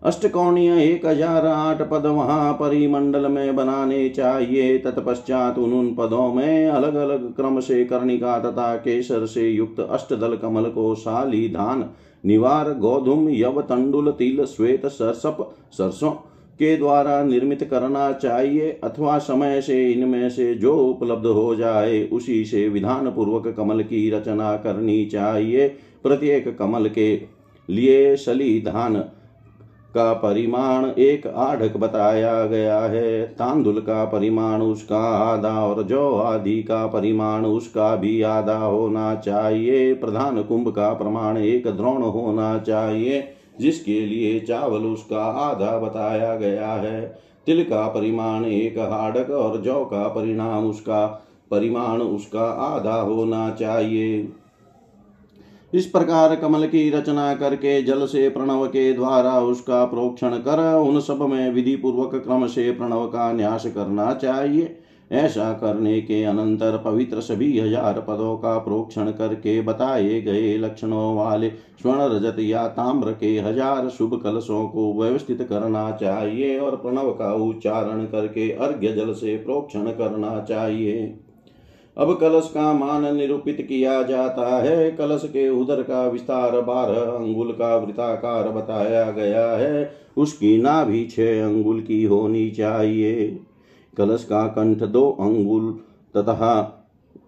अष्टकोणीय 0.03 0.83
एक 0.83 1.07
हज़ार 1.07 1.47
आठ 1.47 1.81
पद 1.83 2.07
वहाँ 2.07 2.53
परिमंडल 2.53 3.27
में 3.27 3.57
बनाने 3.57 4.09
चाहिए। 4.09 4.77
तत्पश्चात 4.79 5.59
उन 5.59 5.73
उन 5.73 5.95
पदों 5.95 6.33
में 6.35 6.69
अलग 6.69 6.95
अलग 6.95 7.35
क्रम 7.37 7.61
से 7.61 7.85
कर्णिका 7.85 8.39
तथा 8.39 8.75
केसर 8.77 9.27
से 9.27 9.49
युक्त 9.49 9.81
अष्टदल 9.81 10.37
कमल 10.37 10.69
को 10.71 10.95
शाली 10.95 11.49
धान 11.49 11.85
निवार 12.25 12.73
गोधुम 12.73 13.29
यव 13.29 13.61
तंडुल 13.61 14.11
तिल 14.11 14.45
श्वेत 14.45 14.87
सरसप 14.87 15.55
सरसों 15.73 16.11
के 16.59 16.77
द्वारा 16.77 17.23
निर्मित 17.23 17.65
करना 17.65 18.13
चाहिए, 18.13 18.71
अथवा 18.85 19.19
समय 19.19 19.61
से 19.61 19.93
इनमें 19.93 20.31
से 20.31 20.55
जो 20.55 20.77
उपलब्ध 20.77 21.27
हो 21.27 21.55
जाए, 21.57 22.03
उसी 22.05 22.45
से 22.45 22.69
विधान 22.69 23.11
पूर्वक 23.11 23.49
कमल 23.57 23.83
की 23.83 24.11
रचना 24.11 24.57
करनी 24.57 25.05
चाहिए। 25.07 25.69
प्रत्येक 26.03 26.59
कमल 26.59 26.89
के 26.89 27.21
लिए 27.69 28.17
शली 28.17 28.61
धान 28.61 29.05
का 29.97 30.13
परिमाण 30.13 30.85
एक 30.99 31.27
आढ़क 31.27 31.77
बताया 31.77 32.47
गया 32.47 32.79
है। 32.81 33.23
तांदुल 33.23 33.81
का 33.81 34.05
परिमाण 34.05 34.63
उसका 34.63 35.03
आधा 35.17 35.67
और 35.67 35.83
जो 35.83 36.15
आदि 36.17 36.63
का 36.63 36.87
परिमाण 36.87 37.45
उसका 37.45 37.97
भी 37.97 38.23
आधा 38.23 38.59
होना 38.59 39.15
चाहिए। 39.15 39.95
प्रधान 39.95 40.43
कुंभ 40.43 40.69
का 40.69 40.93
प्रमाण 40.95 41.39
एक 41.39 41.67
द्रोण 41.67 42.03
होना 42.03 42.59
चाहिए, 42.59 43.23
जिसके 43.61 44.01
लिए 44.07 44.41
चावल 44.41 44.87
उसका 44.87 45.23
आधा 45.23 45.79
बताया 45.79 46.35
गया 46.37 46.73
है। 46.73 47.15
तिल 47.47 47.63
का 47.63 47.87
परिमाण 47.89 48.45
एक 48.45 48.79
हाड़क 48.79 49.31
और 49.31 49.61
जौ 49.61 49.85
का 49.85 50.09
परिणाम 50.09 50.67
उसका, 50.67 51.07
परिमाण 51.51 52.01
उसका 52.03 52.45
आधा 52.45 53.01
होना 53.01 53.51
चाहिए। 53.51 54.29
इस 55.77 55.87
प्रकार 55.87 56.35
कमल 56.37 56.67
की 56.67 56.89
रचना 56.91 57.33
करके 57.35 57.83
जल 57.83 58.07
से 58.07 58.29
प्रणव 58.29 58.67
के 58.67 58.93
द्वारा 58.93 59.39
उसका 59.41 59.85
प्रोक्षण 59.85 60.37
कर 60.39 60.61
उन 60.79 61.01
सब 61.01 61.23
में 61.23 61.51
विधि 61.53 61.77
पूर्वक 61.77 62.15
क्रम 62.15 62.47
से 62.47 62.71
प्रणव 62.73 63.07
का 63.07 63.31
न्यास 63.33 63.67
करना 63.67 64.13
चाहिए। 64.15 64.77
ऐसा 65.11 65.53
करने 65.53 66.01
के 66.01 66.23
अनंतर 66.25 66.77
पवित्र 66.85 67.21
सभी 67.21 67.59
हज़ार 67.59 68.01
पदों 68.01 68.37
का 68.37 68.57
प्रोक्षण 68.59 69.11
करके 69.11 69.61
बताए 69.61 70.21
गए 70.21 70.57
लक्षणों 70.57 71.15
वाले 71.17 71.51
स्वर्ण 71.83 72.09
रजत 72.13 72.39
या 72.41 72.67
ताम्र 72.69 73.13
के 73.13 73.37
हज़ार 73.39 73.89
शुभ 73.89 74.21
कलशों 74.25 74.67
को 74.69 74.93
व्यवस्थित 75.03 75.43
करना 75.43 75.91
चाहिए 75.93 76.59
और 76.59 76.77
प्रणव 76.77 77.11
का 77.13 77.33
उच्चारण 77.45 78.05
करके 78.07 78.51
अर्घ्य 78.51 78.93
जल 78.93 79.13
से 79.13 79.37
प्रोक्षण 79.37 79.91
करना 79.93 80.41
चाहिए। 80.41 81.07
अब 81.99 82.13
कलश 82.15 82.51
का 82.55 82.73
मान 82.73 83.17
निरूपित 83.17 83.67
किया 83.69 84.03
जाता 84.03 84.63
है। 84.63 84.91
कलश 84.91 85.23
के 85.25 85.49
उदर 85.49 85.83
का 85.83 86.09
विस्तार 86.09 86.61
बारह 86.61 87.01
अंगुल 87.01 87.53
का 87.53 87.77
वृताकार 87.77 88.49
बताया 88.49 89.11
गया 89.11 89.51
है। 89.51 89.93
उसकी 90.17 90.63
नाभि 90.63 91.05
छह 91.05 91.45
अंगुल 91.45 91.81
की 91.81 92.05
होनी 92.05 92.51
चाहिए। 92.51 93.41
कलश 93.97 94.25
का 94.25 94.47
कंठ 94.47 94.79
दो 94.79 95.17
अंगुल 95.21 95.73
तथा 96.17 96.73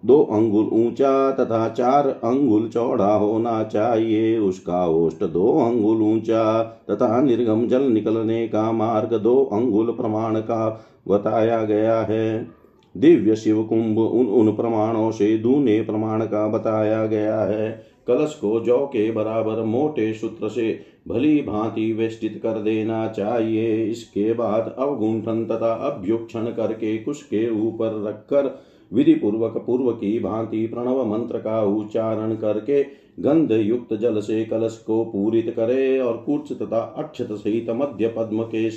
दो 0.04 0.22
अंगुल 0.22 0.64
ऊँचा 0.64 1.30
तथा 1.30 1.68
चार 1.68 2.08
अंगुल 2.08 2.68
चौड़ा 2.68 3.14
होना 3.14 3.62
चाहिए। 3.64 4.38
उसका 4.38 4.86
ओष्ट 4.86 5.24
दो 5.24 5.58
अंगुल 5.58 6.02
ऊँचा 6.02 6.62
तथा 6.62 7.20
निर्गम 7.22 7.66
जल 7.68 7.82
निकलने 7.82 8.48
का 8.48 8.72
मार्ग 8.72 9.14
दो 9.18 9.44
अंगुल 9.52 9.86
प्रमाण 9.86 10.40
का 10.40 10.84
बताया 11.08 11.64
गया 11.64 12.00
है। 12.00 12.57
दिव्य 12.98 13.36
शिव 13.36 13.62
कुंभ 13.62 13.98
उन 13.98 14.26
उन 14.26 14.54
प्रमाणों 14.56 15.10
से 15.10 15.36
दूने 15.38 15.80
प्रमाण 15.80 16.24
का 16.24 16.46
बताया 16.48 17.04
गया 17.06 17.40
है। 17.40 17.70
कलश 18.06 18.34
को 18.34 18.60
जौ 18.60 18.78
के 18.86 19.10
बराबर 19.10 19.62
मोटे 19.62 20.12
सूत्र 20.14 20.48
से 20.48 20.80
भली 21.08 21.40
भांति 21.42 21.92
वेष्टित 21.92 22.40
कर 22.42 22.62
देना 22.62 23.06
चाहिए। 23.08 23.84
इसके 23.84 24.32
बाद 24.32 24.74
अवगुंठन 24.78 25.44
तथा 25.44 25.72
अभ्युक्षण 25.88 26.46
करके 26.46 26.96
कुश 26.98 27.22
के 27.22 27.48
ऊपर 27.60 28.02
रखकर 28.08 28.58
विधि 28.92 29.14
पूर्वक 29.14 29.56
पूर्व 29.66 29.90
की 29.92 30.18
भांति 30.18 30.66
प्रणव 30.66 31.04
मंत्र 31.04 31.38
का 31.38 31.62
उच्चारण 31.62 32.34
करके 32.34 32.82
गंध 33.20 33.52
युक्त 33.52 33.94
जल 33.94 34.20
से 34.20 34.44
कलश 34.44 34.76
को 34.86 35.04
पूरित 35.04 35.52
करे 35.56 35.98
और 35.98 36.16
कुर्च 36.16 36.52
तथा 36.52 36.78
अक्षत 36.98 37.28
सहित 37.32 37.70
मध्य 37.70 38.08
पद्म 38.08 38.42
के 38.44 38.68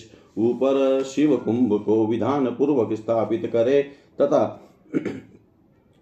ऊपर 0.41 1.03
शिव 1.03 1.35
कुंभ 1.37 1.73
को 1.85 2.05
विधान 2.07 2.45
पूर्वक 2.47 2.93
स्थापित 2.93 3.49
करे। 3.53 3.83
तथा 4.19 4.45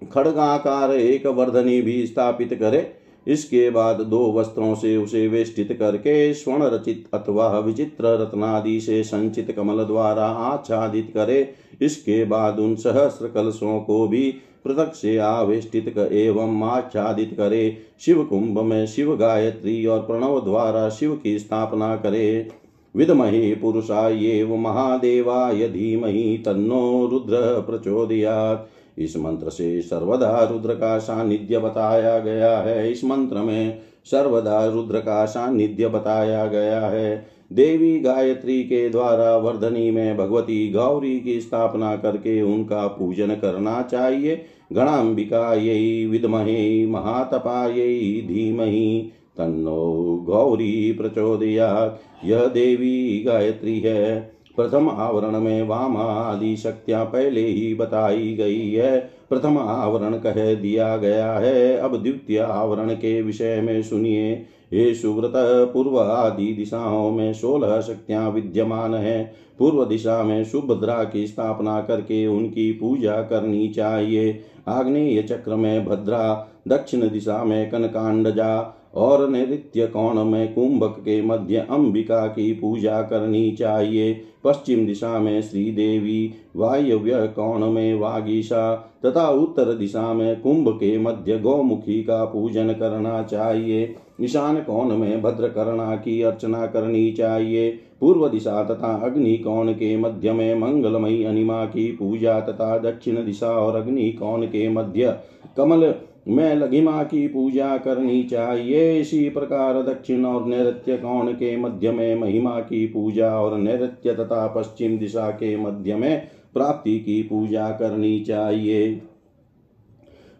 खड़गाकार 0.01 0.91
एक 0.91 1.25
वर्धनी 1.25 1.81
भी 1.81 2.05
स्थापित 2.07 2.53
करे। 2.53 2.91
इसके 3.27 3.69
बाद 3.69 4.01
दो 4.01 4.31
वस्त्रों 4.31 4.73
से 4.75 4.95
उसे 4.97 5.27
वेष्टित 5.27 5.75
करके 5.79 6.33
स्वर्ण 6.33 6.63
रचित 6.63 7.09
अथवा 7.13 7.47
विचित्र 7.59 8.05
रत्नादि 8.17 8.79
से 8.81 9.03
संचित 9.03 9.51
कमल 9.51 9.83
द्वारा 9.83 10.25
आच्छादित 10.25 11.11
करे। 11.13 11.53
इसके 11.81 12.23
बाद 12.25 12.59
उन 12.59 12.75
सहस्र 12.75 13.27
कलशों 13.27 13.79
को 13.79 14.07
भी 14.07 14.31
पृथक 14.65 14.93
से 14.95 15.17
आवेष्टित 15.17 15.97
एवं 15.97 16.63
आच्छादित 16.63 17.33
करे। 17.37 17.77
शिव 17.99 18.23
कुंभ 18.23 18.59
में 18.59 18.85
शिव 18.87 19.15
गायत्री 19.15 19.85
और 19.85 19.99
प्रणव 19.99 20.39
द्वारा 20.41 20.89
शिव 20.89 21.15
की 21.15 21.37
स्थापना 21.39 21.95
करे। 21.95 22.49
विदमहे 22.95 23.55
पुरुषाय 23.55 24.45
महादेवाय 24.45 25.67
धीमहि 25.67 26.43
तन्नो 26.45 27.09
रुद्र 27.11 27.37
प्रचोदयात्। 27.61 28.99
इस 28.99 29.17
मंत्र 29.17 29.49
से 29.49 29.81
सर्वदा 29.81 30.43
रुद्र 30.43 30.73
का 30.73 30.97
सानिध्य 30.97 31.59
बताया 31.59 32.19
गया 32.19 32.57
है। 32.57 32.91
इस 32.91 33.03
मंत्र 33.03 33.37
में 33.37 33.79
सर्वदा 34.05 34.65
रुद्र 34.65 34.99
का 34.99 35.25
सानिध्य 35.25 35.87
बताया 35.87 36.45
गया 36.45 36.81
है। 36.81 37.39
देवी 37.53 37.99
गायत्री 37.99 38.63
के 38.63 38.89
द्वारा 38.89 39.37
वर्धनी 39.37 39.91
में 39.91 40.17
भगवती 40.17 40.71
गौरी 40.71 41.19
की 41.19 41.41
स्थापना 41.41 41.95
करके 41.95 42.41
उनका 42.41 42.87
पूजन 42.87 43.27
करना 43.27 43.81
चाहिए। 43.81 44.41
गणाम्बिका 44.73 45.53
यही 45.53 46.05
विदमहे 46.05 46.85
महातपायै 46.85 48.21
धीमहि 48.21 49.11
तन्नो 49.39 50.23
गौरी 50.25 50.91
प्रचोदया 50.91 51.99
यह 52.25 52.45
देवी 52.45 53.23
गायत्री 53.23 53.79
है। 53.79 54.31
प्रथम 54.55 54.89
आवरण 54.89 55.39
में 55.39 55.63
वाम 55.63 55.97
आदि 55.97 56.55
शक्तियाँ 56.57 57.05
पहले 57.05 57.47
ही 57.47 57.73
बताई 57.73 58.33
गई 58.33 58.71
है। 58.71 59.09
प्रथम 59.29 59.57
आवरण 59.57 60.13
कह 60.13 60.53
दिया 60.53 60.97
गया 60.97 61.33
है। 61.33 61.77
अब 61.77 62.03
द्वितीय 62.03 62.39
आवरण 62.39 62.93
के 62.93 63.21
विषय 63.21 63.61
में 63.61 63.83
सुनिए। 63.83 64.45
हे 64.73 64.93
सुव्रत 64.93 65.33
पूर्व 65.73 65.99
आदि 65.99 66.53
दिशाओं 66.53 67.11
में 67.11 67.33
सोलह 67.33 67.81
शक्तियाँ 67.81 68.31
विद्यमान 68.31 68.93
है। 68.93 69.33
पूर्व 69.59 69.85
दिशा 69.85 70.23
में 70.23 70.43
सुभद्रा 70.43 71.03
की 71.03 71.27
स्थापना 71.27 71.81
करके 71.81 72.27
उनकी 72.27 72.71
पूजा 72.71 73.21
करनी 73.21 73.67
चाहिए। 73.69 74.39
आग्नेय 74.67 75.21
चक्र 75.21 75.55
में 75.55 75.85
भद्रा, 75.85 76.47
दक्षिण 76.67 77.09
दिशा 77.09 77.43
में 77.43 77.69
कनकांडजा 77.69 78.75
और 78.95 79.29
नैत्य 79.29 79.87
कोण 79.87 80.23
में 80.23 80.53
कुंभक 80.53 80.95
के 80.99 81.21
मध्य 81.21 81.67
अंबिका 81.69 82.27
की 82.27 82.53
पूजा 82.53 83.01
करनी 83.01 83.51
चाहिए। 83.51 84.21
पश्चिम 84.43 84.85
दिशा 84.85 85.19
में 85.19 85.41
श्री 85.41 85.71
देवी 85.71 86.31
वायव्य 86.55 87.27
कोण 87.27 87.69
में 87.71 87.99
वागीशा, 87.99 88.75
तथा 89.05 89.29
उत्तर 89.29 89.73
दिशा 89.73 90.13
में 90.13 90.41
कुंभ 90.41 90.69
के 90.69 90.97
मध्य 90.97 91.37
गौमुखी 91.39 92.03
का 92.03 92.25
पूजन 92.25 92.73
करना 92.73 93.23
चाहिए। 93.23 93.95
ईशान 94.21 94.55
कोण 94.55 94.97
में 94.97 95.21
भद्रकर्णा 95.21 95.95
की 95.95 96.21
अर्चना 96.21 96.65
करनी 96.65 97.11
चाहिए। 97.11 97.79
पूर्व 97.99 98.27
दिशा 98.29 98.63
तथा 98.63 98.95
अग्नि 99.03 99.37
कोण 99.37 99.71
के 99.71 99.97
मध्य 99.97 100.31
में 100.31 100.55
मंगलमयी 100.55 101.23
अनिमा 101.23 101.65
की 101.65 101.91
पूजा 101.91 102.39
तथा 102.39 102.77
दक्षिण 102.77 103.25
दिशा 103.25 103.51
और 103.51 103.75
अग्नि 103.75 104.11
कोण 104.11 104.45
के 104.45 104.69
मध्य 104.69 105.19
कमल 105.57 105.93
में 106.27 106.55
लघिमा 106.55 107.03
की 107.03 107.27
पूजा 107.27 107.77
करनी 107.77 108.23
चाहिए। 108.23 108.99
इसी 108.99 109.29
प्रकार 109.29 109.81
दक्षिण 109.83 110.25
और 110.25 110.45
नैत्य 110.45 110.97
कोण 110.97 111.31
के 111.31 111.55
मध्य 111.57 111.91
में 111.91 112.15
महिमा 112.15 112.59
की 112.59 112.85
पूजा 112.85 113.29
और 113.39 113.57
नैत्य 113.57 114.13
तथा 114.13 114.47
पश्चिम 114.47 114.97
दिशा 114.97 115.29
के 115.31 115.55
मध्य 115.57 115.95
में 115.95 116.27
प्राप्ति 116.53 116.99
की 116.99 117.21
पूजा 117.23 117.69
करनी 117.71 118.19
चाहिए। 118.19 119.01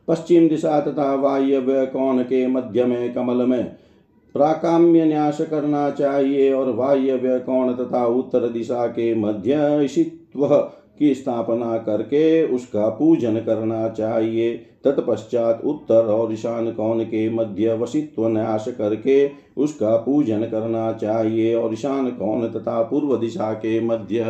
पश्चिम 0.08 0.48
दिशा 0.50 0.80
तथा 0.82 1.14
वायव्य 1.16 1.86
कोण 1.86 2.22
के 2.24 2.48
मध्य 2.48 2.86
में 2.86 3.14
कमल 3.14 3.46
में 3.46 3.64
प्राकाम्य 4.36 5.06
न्यास 5.06 5.42
करना 5.42 5.90
चाहिए 5.90 6.52
और 6.54 6.70
वायव्य 6.76 7.40
कोण 7.40 7.74
तथा 7.74 8.06
उत्तर 8.06 8.48
दिशा 8.48 8.88
के 8.88 9.14
मध्य 9.16 9.80
ईशित्व 9.84 10.48
की 11.00 11.14
स्थापना 11.16 11.78
करके 11.78 12.44
उसका 12.46 12.90
पूजन 12.90 13.36
करना 13.36 13.88
चाहिए। 13.90 14.54
तत्पश्चात 14.84 15.62
उत्तर 15.66 16.06
और 16.06 16.34
ईशान 16.34 16.72
कोण 16.72 17.04
के 17.04 17.30
मध्य 17.30 17.74
वशित्व 17.74 18.28
न्यास 18.28 18.68
करके 18.78 19.30
उसका 19.58 19.96
पूजन 19.98 20.44
करना 20.44 20.92
चाहिए 20.94 21.56
और 21.56 21.74
ईशान 21.74 22.10
कोण 22.12 22.48
तथा 22.48 22.82
पूर्व 22.82 23.18
दिशा 23.18 23.54
के 23.54 23.80
मध्य 23.80 24.24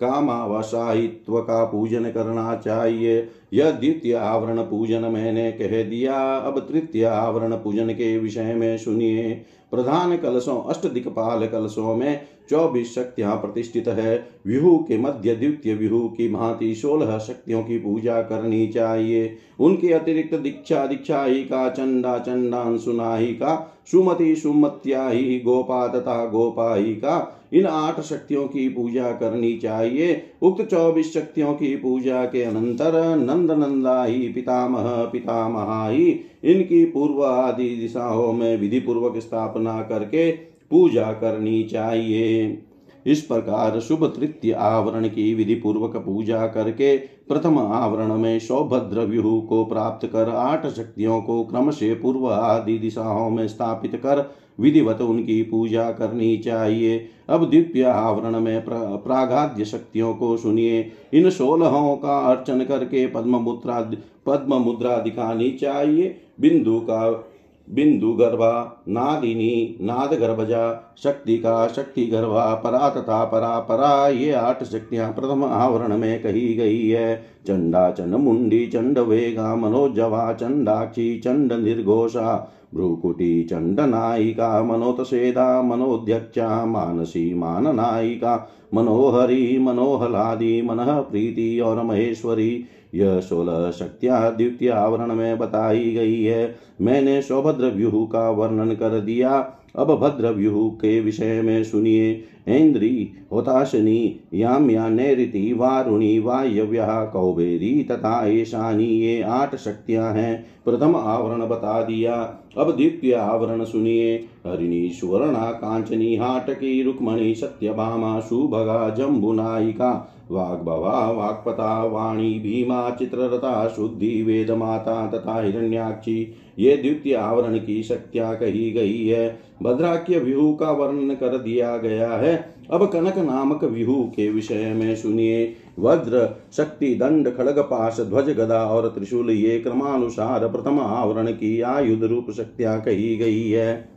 कामावसायित्व 0.00 1.38
का 1.40 1.64
पूजन 1.64 2.04
करना 2.04 2.54
चाहिए। 2.56 3.28
यह 3.52 3.70
द्वितीय 3.70 4.14
आवरण 4.14 4.62
पूजन 4.62 5.04
मैंने 5.04 5.50
कह 5.52 5.82
दिया। 5.82 6.14
अब 6.36 6.58
तृतीय 6.60 7.04
आवरण 7.04 7.52
पूजन 7.54 7.90
के 7.90 8.18
विषय 8.18 8.54
में 8.54 8.76
सुनिए। 8.78 9.44
प्रधान 9.70 10.16
कलशों 10.16 10.62
अष्ट 10.62 10.86
दिक्पाल 10.86 11.46
कलशों 11.46 11.94
में 11.96 12.20
चौबीस 12.50 12.94
शक्तियाँ 12.94 13.36
प्रतिष्ठित 13.36 13.88
है। 13.88 14.28
विहु 14.46 14.76
के 14.78 14.98
मध्य 14.98 15.34
द्वितीय 15.34 15.74
विहु 15.74 16.08
की 16.08 16.28
भांति 16.28 16.74
सोलह 16.74 17.18
शक्तियों 17.18 17.62
की 17.62 17.78
पूजा 17.78 18.20
करनी 18.22 18.66
चाहिए। 18.66 19.36
उनके 19.60 19.92
अतिरिक्त 19.92 20.34
दीक्षा, 20.34 20.86
दीक्षाही 20.86 21.42
का 21.42 21.68
चंडा 21.68 22.18
चंडांशुनाही 22.18 23.26
का, 23.26 23.72
सुमति 23.90 24.36
सुमत्या 24.36 25.08
ही 25.08 25.40
गोपा 25.40 25.86
तथा 25.88 26.24
गोपाही 26.26 26.94
का, 26.94 27.42
इन 27.52 27.66
आठ 27.66 28.00
शक्तियों 28.00 28.46
की 28.46 28.68
पूजा 28.68 29.12
करनी 29.12 29.56
चाहिए। 29.56 30.22
उक्त 30.42 30.64
चौबीस 30.64 31.14
शक्तियों 31.14 31.54
की 31.54 31.76
पूजा 31.76 32.24
के 32.24 32.42
अनंतर 32.42 33.16
नंद 33.16 33.50
नंदा 33.50 34.04
ही 34.04 34.28
पितामह 34.28 35.04
पितामहा 35.04 35.88
ही 35.88 36.20
इनकी 36.44 36.84
पूर्व 36.84 37.24
आदि 37.24 37.76
दिशाओं 37.76 38.32
में 38.32 38.56
विधि 38.58 38.80
पूर्वक 38.80 39.18
स्थापना 39.18 39.82
करके 39.82 40.55
पूजा 40.70 41.12
करनी 41.12 41.62
चाहिए। 41.64 42.62
इस 43.06 43.20
प्रकार 43.22 43.78
शुभ 43.80 44.04
तृतीय 44.06 44.52
आवरण 44.52 45.08
की 45.08 45.34
विधि 45.34 45.54
पूर्वक 45.54 45.96
पूजा 45.96 46.46
करके 46.46 46.96
प्रथम 47.28 47.58
आवरण 47.58 48.16
में 48.16 48.38
सौभद्र 48.38 49.00
व्यूह 49.00 49.40
को 49.46 49.64
प्राप्त 49.64 50.06
कर 50.06 50.28
आठ 50.28 50.66
शक्तियों 50.66 51.20
को 51.22 51.44
क्रम 51.44 51.70
से 51.70 51.94
पूर्व 51.94 52.26
आदि 52.28 52.78
दिशाओं 52.78 53.30
में 53.30 53.46
स्थापित 53.48 53.94
कर 53.96 54.30
विधिवत 54.60 55.00
उनकी 55.00 55.42
पूजा 55.42 55.90
करनी 55.90 56.36
चाहिए। 56.36 56.98
अब 57.28 57.50
द्वितीय 57.50 57.84
आवरण 57.84 58.40
में 58.40 58.64
प्रागाध्य 58.64 59.64
शक्तियों 59.64 60.14
को 60.14 60.36
सुनिए। 60.36 60.92
इन 61.14 61.30
सोलहों 61.30 61.96
का 61.96 62.18
अर्चन 62.20 62.64
करके 62.64 63.06
पद्म 63.06 63.36
मुद्रा 63.36 63.80
पद्म 64.26 64.54
मुद्रा 64.54 64.96
दिखानी 64.98 65.50
चाहिए। 65.50 66.16
बिंदु 66.40 66.78
का 66.80 67.32
बिंदु 67.74 68.12
गर्भा 68.12 68.82
नादिनी 68.88 69.84
नाद 69.84 70.14
गर्भजा 70.14 70.94
शक्ति 70.98 71.38
का 71.38 71.68
शक्ति 71.68 72.06
गर्भा 72.06 72.54
परा 72.54 72.88
तथा 72.90 73.24
परा 73.24 73.60
परा 73.60 74.08
ये 74.08 74.32
आठ 74.32 74.64
शक्तियाँ 74.64 75.12
प्रथम 75.12 75.44
आवरण 75.44 75.98
में 75.98 76.22
कही 76.22 76.54
गई 76.54 76.88
है। 76.88 77.16
चंडा 77.46 77.90
चंड 77.90 78.14
मुंडी 78.14 78.66
चंड 78.66 78.98
वेगा 78.98 79.54
मनोजवा, 79.56 80.32
चंडाक्षी 80.32 81.18
चंड 81.18 81.52
निर्घोषा 81.52 82.52
भ्रुकुटी 82.74 83.44
चंड 83.44 83.80
नायिका 83.80 84.62
मनोतसेदा, 84.62 85.62
मनोध्यक्षा, 85.62 86.64
मानसी 86.64 87.34
मान 87.34 87.76
नायिका 87.76 88.50
मनोहरी, 88.74 89.58
मनोहलादि 89.58 90.62
मन 90.62 90.76
प्रीति 91.10 91.60
और 91.60 91.82
महेश्वरी 91.82 92.64
यह 92.96 93.20
सोलह 93.20 93.70
शक्तियाँ 93.70 94.36
द्वितीय 94.36 94.70
आवरण 94.70 95.14
में 95.14 95.38
बताई 95.38 95.92
गई 95.92 96.22
है। 96.22 96.54
मैंने 96.80 97.22
सौभद्र 97.22 97.64
व्यूह 97.64 98.06
का 98.12 98.30
वर्णन 98.30 98.74
कर 98.74 99.00
दिया। 99.00 99.52
अब 99.76 99.96
भद्र 99.96 100.30
व्यूह 100.30 100.70
के 100.70 101.00
विषय 101.00 101.42
में 101.42 101.64
सुनिए। 101.64 102.24
ऐन्द्री 102.48 103.12
होताशनी 103.36 104.20
याम्या 104.34 104.88
नैऋति 104.88 105.52
वारुणी 105.52 106.18
वायव्या 106.18 107.04
कौबेरी 107.04 107.82
तथा 107.90 108.26
ईशानी 108.26 108.84
ये 108.84 109.22
आठ 109.22 109.56
शक्तियाँ 109.56 110.12
हैं। 110.12 110.46
प्रथम 110.64 110.96
आवरण 110.96 111.48
बता 111.48 111.82
दिया। 111.82 112.14
अब 112.58 112.76
द्वितीय 112.76 113.14
आवरण 113.14 113.64
सुनिए। 113.64 114.16
हरिणी, 114.46 114.88
सुवर्णा, 114.88 115.50
कांचनी, 115.52 116.16
हाटकी, 116.16 116.82
रुक्मणी, 116.82 117.34
सत्यभामा 117.34 118.20
सुभगा 118.20 118.90
जम्बुनायिका, 118.90 120.12
वाग्भवा, 120.30 121.10
वाक्पता, 121.10 121.84
वाणी, 121.84 122.34
भीमा, 122.34 122.90
चित्ररता, 122.90 123.68
शुद्धि 123.68 124.22
वेद 124.22 124.50
माता 124.50 125.06
तथा 125.06 125.42
हिरण्याक्षी। 125.42 126.34
ये 126.58 126.76
द्वितीय 126.76 127.14
आवरण 127.14 127.58
की 127.58 127.82
शक्तियाँ 127.82 128.36
कही 128.36 128.70
गई 128.70 129.06
है। 129.06 129.38
भद्राक्य 129.62 130.18
व्यूह 130.18 130.56
का 130.56 130.70
वर्णन 130.70 131.14
कर 131.14 131.38
दिया 131.38 131.76
गया 131.76 132.12
है। 132.12 132.55
अब 132.70 132.86
कनक 132.86 133.18
नामक 133.18 133.64
व्यूह 133.64 134.06
के 134.06 134.30
विषय 134.30 134.72
में 134.76 134.96
सुनिए। 134.96 135.56
वज्र, 135.78 136.36
शक्ति, 136.56 136.94
दंड, 136.94 137.36
खड़ग, 137.36 137.58
पाश, 137.58 138.00
ध्वज, 138.00 138.30
गदा 138.30 138.64
और 138.64 138.88
त्रिशूल, 138.88 139.30
ये 139.30 139.60
क्रमानुसार 139.60 140.48
प्रथम 140.48 140.80
आवरण 140.80 141.26
की 141.26 141.60
आयुध 141.60 142.04
रूप 142.04 142.30
शक्तियाँ 142.30 142.80
कही 142.80 143.16
गई 143.16 143.50
है। 143.50 143.88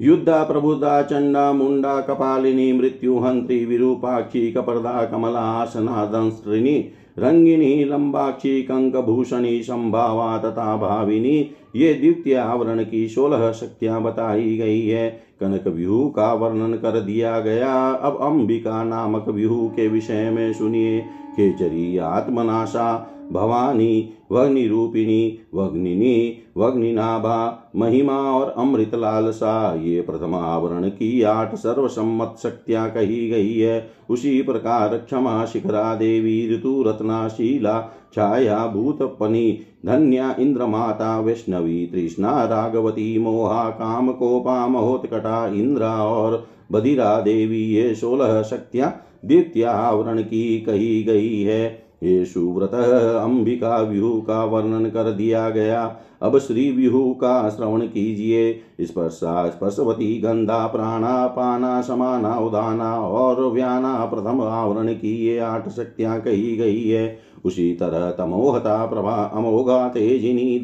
युद्धा 0.00 0.42
प्रबुद्धा 0.42 1.02
चंडा, 1.02 1.52
मुंडा, 1.52 2.00
कपालिनी 2.00 2.72
मृत्युहंत्री 2.72 3.64
विरूपाक्षी, 3.64 4.52
कपर्दा, 4.52 5.04
कमला 5.04 5.40
आसना 5.40 6.04
दंस्त्रिणी 6.04 6.88
रंगिनी, 7.18 7.84
लंबाक्षी, 7.84 8.62
कंकभूषणी, 8.62 9.62
संभावा 9.62 10.38
तथा 10.38 10.76
भाविनी, 10.76 11.50
ये 11.76 11.94
द्वितीय 11.94 12.34
आवरण 12.34 12.84
की 12.84 13.08
सोलह 13.08 13.52
शक्तियाँ 13.52 14.02
बताई 14.02 14.56
गई 14.56 14.86
है। 14.86 15.25
कनक 15.40 15.66
व्यूह 15.66 16.08
का 16.08 16.32
वर्णन 16.34 16.72
कर 16.74 17.00
दिया 17.00 17.40
गया। 17.40 17.90
अब 17.90 18.18
अंबिका 18.22 18.84
नामक 18.84 19.28
व्यूह 19.28 19.68
के 19.68 19.88
विषय 19.88 20.30
में 20.30 20.52
सुनिए। 20.52 21.00
खेचरी, 21.36 21.98
आत्मनाशा, 21.98 23.12
भवानी, 23.32 24.10
वग्निरूपिणी, 24.32 25.38
वग्निनी, 25.54 26.38
वग्निनाभा, 26.56 27.70
महिमा 27.76 28.12
और 28.12 28.54
अमृत 28.56 28.94
लालसा 28.94 29.74
ये 29.82 30.00
प्रथम 30.00 30.34
आवरण 30.34 30.88
की 30.88 31.22
आठ 31.22 31.54
सर्वसम्मत 31.54 32.36
शक्तियाँ 32.42 32.90
कही 32.90 33.30
गई 33.30 33.58
है। 33.58 33.90
उसी 34.10 34.42
प्रकार 34.42 34.98
क्षमा 34.98 35.44
शिखरा 35.44 35.94
देवी, 35.94 36.54
ऋतु 36.54 36.84
रत्ना 36.86 37.28
शीला 37.28 37.92
छाया, 38.14 38.66
भूतपनी 38.66 39.58
धन्या 39.86 40.36
इंद्र 40.40 40.66
माता 40.66 41.20
वैष्णवी, 41.20 41.86
तृष्णा 41.86 42.44
रागवती 42.44 43.18
मोहा, 43.18 43.70
काम, 43.70 44.12
कोपा, 44.12 44.66
महोत्कटा, 44.66 45.46
इंद्रा 45.46 45.92
और 45.92 46.46
बधिरा 46.72 47.20
देवी, 47.20 47.62
ये 47.62 47.94
सोलह 47.94 48.42
शक्तियाँ 48.42 49.02
द्वितीय 49.24 49.64
आवरण 49.64 50.22
की 50.22 50.60
कही 50.60 51.02
गई 51.02 51.42
है। 51.42 51.86
ये 52.02 52.24
सुव्रत 52.24 52.74
अंबिका 53.22 53.80
व्यूह 53.80 54.20
का 54.20 54.44
वर्णन 54.44 54.86
कर 54.86 55.12
दिया 55.12 55.50
गया। 55.50 55.96
अब 56.22 56.38
श्री 56.38 56.70
व्यूह 56.70 57.12
का 57.12 57.48
श्रवण 57.48 57.80
कीजिए। 57.80 58.60
स्पर्शा 58.80 59.48
स्पर्शवती, 59.48 60.20
गंधा, 60.20 60.66
प्राणा, 60.66 61.26
पाना, 61.26 61.80
समाना, 61.80 62.38
उदाना 62.38 63.00
और 63.00 63.50
व्याना 63.50 64.04
प्रथम 64.04 64.40
आवरण 64.40 64.92
की 64.92 65.26
ये 65.26 65.38
आठ 65.38 65.68
शक्तियाँ 65.68 66.20
कही 66.20 66.56
गई 66.56 66.88
है। 66.88 67.18
उसी 67.46 67.72
तरह 67.74 68.10
तमोहता 68.10 68.84
प्रभा 68.86 69.14
अमोघा 69.34 69.88
तेजिनी 69.88 70.62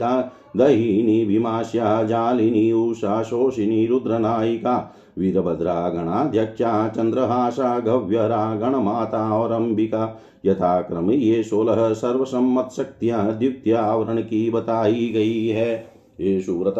दहिनी 0.57 1.25
विमाश्या 1.25 2.03
जालिनी 2.05 2.73
उषा 2.73 3.23
शोषिनी 3.23 3.87
रुद्रनायिका 3.87 4.75
वीरभद्रा 5.19 5.89
गणाध्यक्षा 5.89 6.89
चंद्रहासा 6.89 7.79
गव्यरा 7.79 8.55
गणमाता 8.55 9.31
और 9.33 9.53
अंबिका 9.53 10.21
यथाक्रम 10.47 11.11
ये 11.11 11.43
सोलह 11.43 11.93
सर्वसम्मत 11.93 12.69
शक्तियाँ 12.77 13.39
द्वितीय 13.39 13.75
आवरण 13.75 14.21
की 14.21 14.51
बताई 14.51 15.09
गई 15.15 15.47
है। 15.49 15.75
ये 16.21 16.41
सुव्रत 16.41 16.75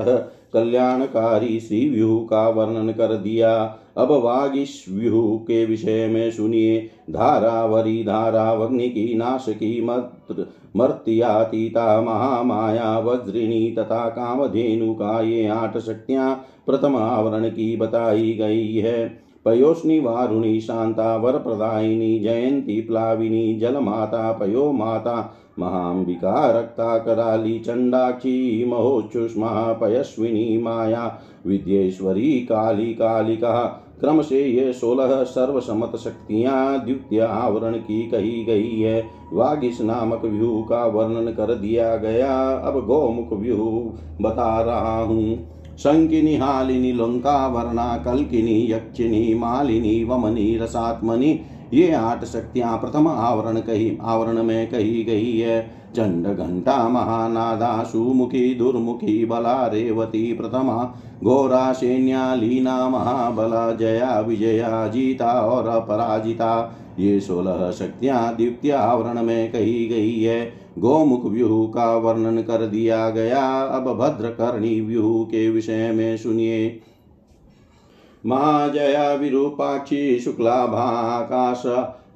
कल्याणकारी 0.53 1.61
श्री 1.61 1.89
व्यूह 1.89 2.23
का 2.25 2.49
वर्णन 2.49 2.93
कर 2.93 3.17
दिया। 3.17 3.53
अब 3.97 4.11
वागिश 4.11 4.85
व्यूह 4.89 5.37
के 5.39 5.65
विषय 5.67 6.07
में 6.07 6.31
सुनिए 6.31 6.91
धारावरी 7.11 8.05
धारा 8.05 8.53
वग्नि 8.53 8.89
की 8.89 9.15
नाशकी 9.15 9.81
मत 9.85 10.47
मर्त्यातीता 10.77 12.01
महामाया 12.01 12.99
वज्रिणी 12.99 13.75
तथा 13.79 14.09
कामधेनु 14.09 14.95
का 14.95 15.21
ये 15.21 15.47
आठ 15.47 15.79
शक्तियाँ 15.79 16.35
प्रथम 16.67 16.97
आवरण 16.97 17.49
की 17.49 17.77
बताई 17.77 18.33
गई 18.33 18.75
है। 18.75 19.23
पयोष्णी 19.45 20.01
वारुणी 20.01 20.61
शांता 20.61 21.17
वर 21.17 21.39
प्रदायिनी 21.39 22.19
जयंती 22.19 22.81
प्लाविनी 22.81 23.55
जल 23.59 23.77
माता 23.77 24.33
पयो 24.33 24.73
माता 24.73 25.39
महाम्बिका, 25.59 26.51
रक्ता, 26.51 26.99
कराली 26.99 27.59
चंडाक्षी 27.59 28.65
महोच्छुष्मा 28.65 29.73
पयस्विनी 29.73 30.59
माया, 30.59 31.21
विद्येश्वरी, 31.47 32.33
काली, 32.41 32.95
कालिका 32.95 33.82
क्रम 34.03 34.23
से 34.23 34.45
ये 34.45 34.73
सोलह 34.73 35.23
सर्वसमत 35.23 35.97
शक्तियाँ 35.97 36.85
द्वितीय 36.85 37.21
आवरण 37.21 37.73
की 37.73 38.03
कही 38.03 38.45
गई 38.45 38.81
है। 38.81 39.07
वागिस 39.33 39.81
नामक 39.81 40.25
व्यूह 40.25 40.63
का 40.63 40.87
वर्णन 40.87 41.33
कर 41.33 41.55
दिया 41.55 41.97
गया। 41.97 42.51
अब 42.53 42.87
गौमुख 42.87 43.33
व्यूह 43.33 43.99
बता 44.25 44.63
रहा 44.63 45.03
हूँ। 45.03 45.39
शंकिनी, 45.79 46.37
हालिनी 46.37 46.93
लंका 46.93 47.47
वर्णा 47.49 47.97
कल्किनी, 47.97 48.73
यक्षिनी, 48.73 49.35
मालिनी, 49.35 50.05
वमनी, 50.05 50.59
रसात्मनि 50.59 51.41
ये 51.73 51.93
आठ 51.93 52.25
शक्तियाँ 52.25 52.77
प्रथम 52.79 53.09
आवरण 53.09 53.57
कही, 53.57 53.99
आवरण 54.03 54.43
में 54.43 54.71
कही 54.71 55.05
गई 55.05 55.39
है। 55.39 55.83
चंड 55.97 56.27
घंटा 56.27 56.89
महानादा, 56.89 57.83
सुमुखी, 57.83 58.55
दुर्मुखी, 58.55 59.25
बला 59.25 59.67
रेवती 59.67 60.33
प्रथमा, 60.33 60.95
घोरा, 61.25 61.73
सैन्या, 61.73 62.35
लीना, 62.35 62.89
महाबला, 62.89 63.73
जया, 63.73 64.21
विजया, 64.21 64.89
जीता 64.89 65.33
और 65.33 65.69
अपराजिता। 65.69 66.79
ये 66.99 67.21
सोलह 67.21 67.71
शक्तियाँ 67.71 68.37
द्वितीय 68.37 68.73
आवरण 68.73 69.23
में 69.23 69.53
कही 69.53 69.87
गई 69.87 70.21
है। 70.21 70.53
गोमुख 70.79 71.27
व्यूह 71.27 71.67
का 71.67 71.97
वर्णन 71.97 72.43
कर 72.43 72.67
दिया 72.67 73.11
गया। 73.11 73.63
अब 73.63 73.85
भद्रकर्णी 73.99 74.81
व्यूह 74.81 75.25
के 75.25 75.51
विषय 75.51 75.91
में 75.93 76.17
सुनिए। 76.17 76.81
महाजया 78.27 79.13
विरूपाक्षी 79.13 80.19
शुक्लाभाकाश 80.19 81.67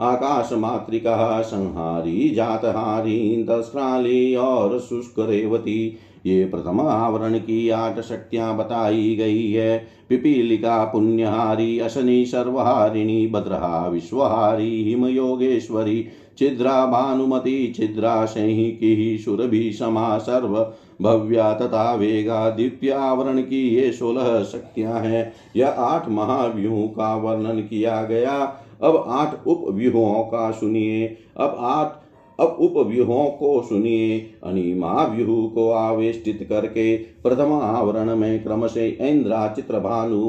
आकाश 0.01 0.53
मातृका 0.53 1.43
संहारी, 1.43 2.31
जातहारी 2.31 3.47
दस्त्राली 3.49 4.35
और 4.35 4.79
शुष्क 4.79 5.15
रेवती। 5.19 5.99
ये 6.27 6.45
प्रथम 6.45 6.81
आवरण 6.81 7.39
की 7.39 7.71
आठ 7.71 8.01
शक्तियाँ 8.01 8.57
बताई 8.57 9.17
गई 9.17 9.53
है। 9.53 9.87
पिपीलिका, 10.09 10.85
पुण्यहारी, 10.85 11.79
अशनि, 11.79 12.25
सर्वहारिणी, 12.27 13.27
भद्रहा, 13.27 13.89
विश्वहारी 13.89 14.85
हिम 14.85 15.07
योगेश्वरी 15.07 16.07
छिद्रा, 16.39 16.87
भानुमती, 16.87 17.73
छिद्रा, 17.73 18.27
शैहिकी, 18.27 19.19
सुरभि 19.19 19.73
समा 19.73 20.19
सर्व 20.19 20.73
भव्या 21.03 21.55
तथा 21.55 21.95
वेगा 21.95 22.51
दिव्यावरण 22.51 23.43
की 23.43 23.69
ये 23.69 23.93
सोलह 23.93 24.43
शक्तियाँ 24.43 25.01
हैं। 25.01 25.33
यह 25.57 25.69
आठ 25.69 26.09
महाव्यूहों 26.09 26.89
का 26.89 27.17
वर्णन 27.17 27.61
किया 27.61 28.03
गया। 28.03 28.63
अब 28.83 29.05
आठ 29.09 29.47
उपव्यूहों 29.47 30.25
का 30.25 30.51
सुनिए। 30.51 31.17
अब 31.37 31.57
आठ 31.61 32.06
अब 32.41 32.57
उप 32.61 32.87
व्यूहों 32.87 33.27
को 33.27 33.63
सुनिए 33.63 34.31
अनिमा 34.45 35.05
व्यूह 35.05 35.49
को 35.49 35.71
आवेष्टित 35.71 36.47
करके 36.49 36.97
प्रथम 36.97 37.53
आवरण 37.53 38.17
में 38.17 38.45
क्रम 38.45 38.67
से 38.67 38.89
इंद्रा 38.89 39.49
चित्र 39.49 39.77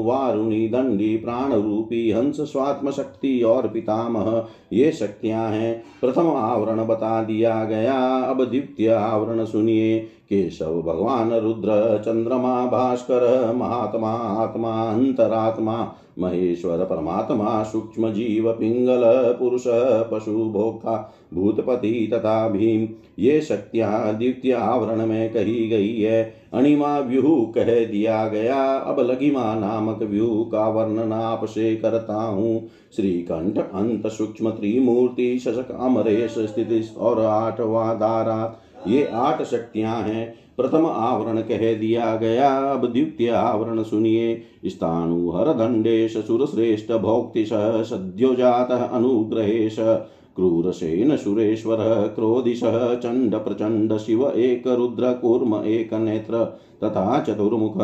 वारुणी, 0.04 0.68
दंडी 0.68 1.16
प्राण 1.16 1.52
रूपी 1.52 2.10
हंस 2.10 2.40
स्वात्म 2.40 2.90
शक्ति 2.90 3.42
और 3.42 3.68
पितामह, 3.68 4.44
ये 4.72 4.92
शक्तियाँ 4.92 5.50
हैं। 5.50 5.82
प्रथम 6.00 6.28
आवरण 6.28 6.86
बता 6.86 7.22
दिया 7.22 7.64
गया। 7.64 7.94
अब 8.22 8.44
द्वितीय 8.44 8.88
आवरण 8.88 9.44
सुनिए। 9.44 9.98
केशव, 9.98 10.82
भगवान, 10.82 11.32
रुद्र, 11.32 11.98
चंद्रमा, 11.98 12.66
भास्कर, 12.66 13.52
महात्मा, 13.56 14.12
आत्मा, 14.12 14.92
अंतरात्मा 14.92 15.94
महेश्वर 16.18 16.84
परमात्मा 16.84 17.62
सूक्ष्म 17.62 18.12
जीव 18.12 18.52
पिंगल 18.52 19.02
पुरुष 19.38 19.64
पशु 20.12 20.44
भोक्ता 20.44 21.14
भूतपति 21.34 22.10
तथा 22.12 22.48
भीम। 22.48 22.88
ये 23.18 23.40
शक्तियाँ 23.40 24.14
द्वितीय 24.14 24.52
आवरण 24.52 25.06
में 25.06 25.32
कही 25.32 25.68
गई 25.68 26.00
है। 26.00 26.22
अणिमा 26.52 26.98
व्यूह 26.98 27.52
कह 27.52 27.84
दिया 27.84 28.28
गया। 28.28 28.62
अब 28.76 29.00
लघिमा 29.00 29.54
नामक 29.54 30.02
व्यूह 30.02 30.44
का 30.52 30.68
वर्णन 30.68 31.12
आपसे 31.12 31.76
करता 31.76 32.22
हूँ। 32.22 32.68
श्रीकंठ, 32.96 33.58
अंत 33.58 34.06
सूक्ष्म 34.06 34.50
त्रिमूर्ति 34.50 35.38
शशक 35.38 35.70
अमरेश 35.80 36.34
स्थिति 36.38 36.88
और 36.98 37.20
आठवा 37.20 37.94
दारा। 37.94 38.60
ये 38.86 39.04
आठ 39.12 39.42
शक्तियाँ 39.42 40.02
हैं। 40.02 40.34
प्रथम 40.56 40.86
आवरण 40.86 41.40
कह 41.40 41.74
दिया 41.74 42.16
गया। 42.16 42.58
अब 42.58 42.86
द्वितीय 42.86 43.30
आवरण 43.30 43.82
सुनिए। 43.82 44.42
स्थानु 44.66 45.30
हर 45.30 45.52
दंडेश 45.52 46.16
सुर 46.16 46.46
श्रेष्ठ 46.46 46.92
भोक्तिश, 46.92 47.50
सद्योजात, 47.88 48.90
अनुग्रहेश, 48.92 49.76
क्रूरसेन, 50.36 51.16
सुरेश्वर, 51.16 51.76
क्रोधिश 52.14 52.60
चंड 52.64 53.34
प्रचंड 53.34 53.96
शिव 53.96 54.30
एक, 54.30 54.66
रुद्र, 54.66 55.12
कूर्म 55.12 55.62
एक, 55.64 55.94
नेत्र 55.94 56.58
तथा 56.84 57.24
चतुर्मुख 57.28 57.76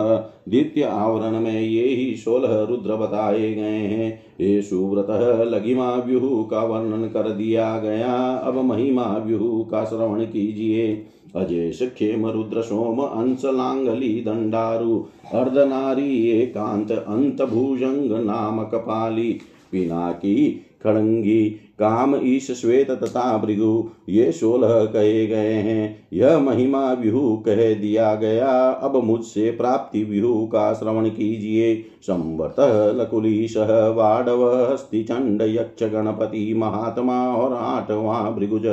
द्वितीय 0.48 0.84
आवरण 0.84 1.40
में 1.40 1.60
ये 1.60 1.84
ही 1.84 2.16
सोलह 2.16 2.62
रुद्र 2.62 2.96
बताए 2.96 3.54
गए 3.54 3.78
हैं। 3.78 4.20
ये 4.40 4.62
सुव्रत 4.62 5.06
लघिमा 5.48 5.94
व्यूह 5.94 6.48
का 6.50 6.64
वर्णन 6.64 7.08
कर 7.08 7.30
दिया 7.30 7.78
गया। 7.78 8.34
अब 8.34 8.64
महिमा 8.64 9.18
व्यूह 9.18 9.70
का 9.70 9.84
श्रवण 9.84 10.24
कीजिए। 10.24 11.06
अजय 11.36 11.70
खेम 11.70 12.26
रुद्र, 12.26 12.62
सोम, 12.62 13.00
अंश, 13.00 13.42
लांगली, 13.44 14.20
दंडारु, 14.20 15.04
अर्धनारी, 15.32 16.28
एकांत 16.30 16.90
अंत 16.92 17.42
भुजंग 17.42 18.24
नाम 18.24 18.62
कपाली 18.62 19.32
पिनाकी, 19.72 20.66
खड़ंगी 20.84 21.56
काम 21.78 22.20
ईश 22.22 22.50
श्वेत 22.50 22.90
तथा 22.90 23.36
भृगु, 23.38 23.90
ये 24.08 24.32
सोलह 24.32 24.84
कहे 24.84 25.26
गए 25.26 25.52
हैं। 25.52 26.08
यह 26.12 26.38
महिमा 26.38 26.92
व्यूह 26.92 27.36
कह 27.36 27.74
दिया 27.74 28.14
गया। 28.14 28.68
अब 28.70 28.96
मुझसे 29.04 29.50
प्राप्ति 29.50 30.04
व्यूह 30.04 30.46
का 30.46 30.72
श्रवण 30.72 31.08
कीजिए। 31.08 31.84
संवत 32.02 32.56
लकुलीश 33.00 33.56
वाडव 33.96 34.76
चंड 34.94 35.42
यक्ष 35.42 35.82
गणपति 35.84 36.54
महात्मा 36.54 37.36
और 37.36 37.52
आठवा 37.52 38.30
भृगुज। 38.30 38.66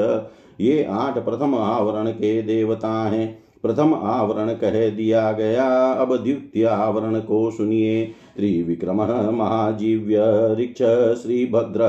ये 0.62 0.84
आठ 0.84 1.18
प्रथम 1.18 1.56
आवरण 1.56 2.08
के 2.08 2.42
देवता 2.42 3.10
हैं। 3.10 3.44
प्रथम 3.64 3.94
आवरण 3.94 4.48
कह 4.48 4.90
दिया 4.90 5.32
गया। 5.32 5.92
अब 5.92 6.16
द्वितीय 6.18 6.66
आवरण 6.66 7.20
को 7.20 7.52
सुनिए। 7.52 8.06
त्रिविक्रम 8.38 8.98
महाजीव्य 9.36 10.18
ऋक्ष 10.60 10.84
श्रीभद्र 11.24 11.80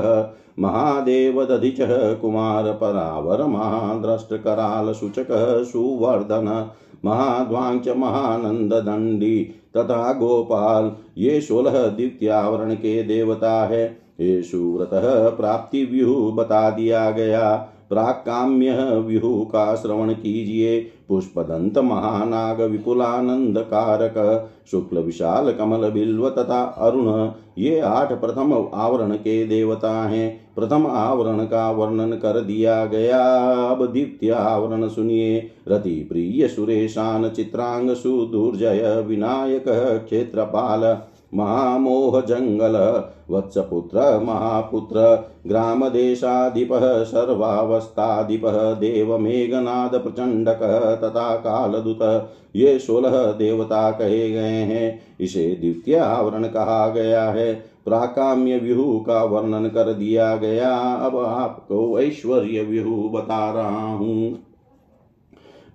महादेव 0.59 1.44
दधिच 1.44 1.76
कुमार 2.20 2.72
परावर 2.72 3.44
महाद्रष्ट 3.44 4.34
कराल 4.34 4.92
सूचक 4.92 5.26
सुवर्धन 5.72 6.70
महाध्वांच 7.05 7.88
महानंद 7.88 8.72
दंडी 8.72 9.38
तथा 9.76 10.12
गोपाल, 10.12 10.92
ये 11.18 11.40
सोलह 11.40 11.86
द्वितीयावरण 11.86 12.74
के 12.74 13.03
देवता 13.03 13.66
है। 13.66 13.84
ये 14.20 14.42
सुव्रत 14.42 14.90
प्राप्ति 15.36 15.84
व्यूह 15.84 16.32
बता 16.34 16.70
दिया 16.70 17.11
गया। 17.11 17.68
प्राकाम्य 17.88 18.72
व्यूह 19.07 19.44
का 19.44 19.74
श्रवण 19.74 20.12
कीजिए। 20.12 20.80
पुष्पदंत 21.09 21.78
महानाग 21.78 22.61
विपुलानंद 22.61 23.59
कारक, 23.59 24.48
शुक्ल 24.70 24.98
विशाल 24.98 25.53
कमल 25.53 25.90
बिल्व 25.90 26.28
तथा 26.28 26.62
अरुण, 26.62 27.30
ये 27.59 27.80
आठ 27.80 28.12
प्रथम 28.12 28.53
आवरण 28.74 29.14
के 29.14 29.44
देवता 29.46 29.92
हैं। 30.09 30.41
प्रथम 30.57 30.86
आवरण 30.86 31.44
का 31.44 31.70
वर्णन 31.70 32.12
कर 32.12 32.40
दिया 32.40 32.84
गया। 32.84 33.22
अब 33.66 33.86
द्वितीय 33.86 34.30
आवरण 34.30 34.88
सुनिए। 34.88 35.50
रति 35.68 36.07
प्रिय 36.09 36.48
सुरेशान 36.48 37.28
चित्रांग 37.28 37.90
सुदुर्जय 37.90 39.05
विनायक 39.09 39.64
क्षेत्रपाल 40.07 40.98
महामोह 41.34 42.20
जंगल 42.20 43.05
वत्सपुत्र 43.30 44.20
महापुत्र 44.20 45.28
ग्रामदेशाधिपः 45.46 47.05
सर्वावस्थाधिपः 47.05 48.72
देवमेघनाद 48.72 49.94
प्रचण्डकः 49.94 50.94
तथा 50.94 51.34
कालदूत। 51.36 52.32
ये 52.57 52.78
सोलह 52.78 53.24
देवता 53.24 53.90
कहे 53.90 54.30
गए 54.30 54.61
हैं। 54.62 55.00
इसे 55.20 55.48
द्वितीय 55.61 55.96
आवरण 55.96 56.44
कहा 56.44 56.88
गया 56.88 57.24
है। 57.24 57.71
प्राकाम्य 57.85 58.59
व्यूह 58.59 59.05
का 59.07 59.24
वर्णन 59.24 59.68
कर 59.68 59.93
दिया 59.93 60.37
गया। 60.37 60.70
अब 60.78 61.16
आपको 61.16 62.01
ऐश्वर्य 62.01 62.62
व्यूह 62.62 63.11
बता 63.12 63.53
रहा 63.53 63.93
हूँ। 63.93 64.39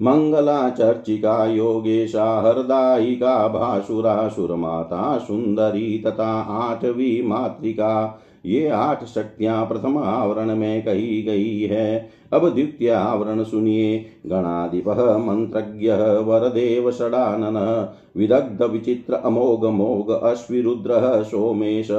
मंगला 0.02 0.70
चर्चिका 0.70 1.46
योगेशा 1.46 2.42
हरदायिका 2.42 3.48
भासुरा 3.48 4.28
सुरमाता 4.28 5.18
सुंदरी 5.18 6.04
तथा 6.08 6.42
आठवी 6.42 7.22
मातृका 7.22 8.20
ये 8.46 8.68
आठ 8.68 9.04
शक्तियाँ 9.06 9.66
प्रथम 9.66 9.98
आवरण 9.98 10.56
में 10.56 10.82
कही 10.86 11.22
गई 11.22 11.60
है। 11.62 12.10
अब 12.34 12.50
द्वितीय 12.50 12.90
आवरण 12.90 13.44
सुनिए। 13.44 14.06
गणाधिप 14.26 14.88
मंत्रज्ञ 15.20 15.92
वरदेव 16.24 16.92
षडानन, 16.92 17.88
विदग्ध 18.18 18.64
विचित्र 18.64 19.14
अमोघ 19.14 19.66
मोघ 19.66 20.12
अश्विरुद्र 20.12 21.24
सोमेश 21.24 21.92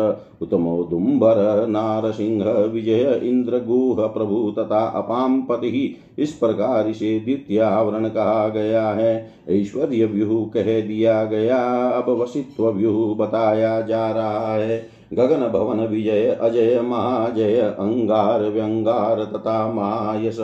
उत्तमोदुम्बर 0.42 1.66
नारसिंह 1.68 2.44
विजय 2.44 3.20
इंद्रगुह 3.22 4.06
प्रभु 4.06 4.54
तथा 4.58 4.84
अपाम 4.86 5.42
पति 5.42 5.96
इस 6.18 6.32
प्रकार 6.32 6.88
इसे 6.88 7.20
द्वितीय 7.20 7.60
आवरण 7.60 8.08
कहा 8.08 8.48
गया 8.48 8.88
है। 8.88 9.30
ऐश्वर्य 9.48 10.04
व्यूह 10.04 10.50
कह 10.54 10.80
दिया 10.80 11.24
गया। 11.24 11.88
अब 11.88 12.08
वसित्व 12.08 12.70
व्यूह 12.70 13.16
बताया 13.16 13.80
जा 13.80 14.10
रहा 14.10 14.54
है। 14.54 14.97
गगन 15.12 15.48
भवन 15.48 15.80
विजय, 15.80 16.26
अजय 16.40 16.80
महाजय, 16.80 17.60
अंगार 17.60 18.42
व्यंगार 18.42 19.24
तथा 19.24 19.72
मायस। 19.72 20.38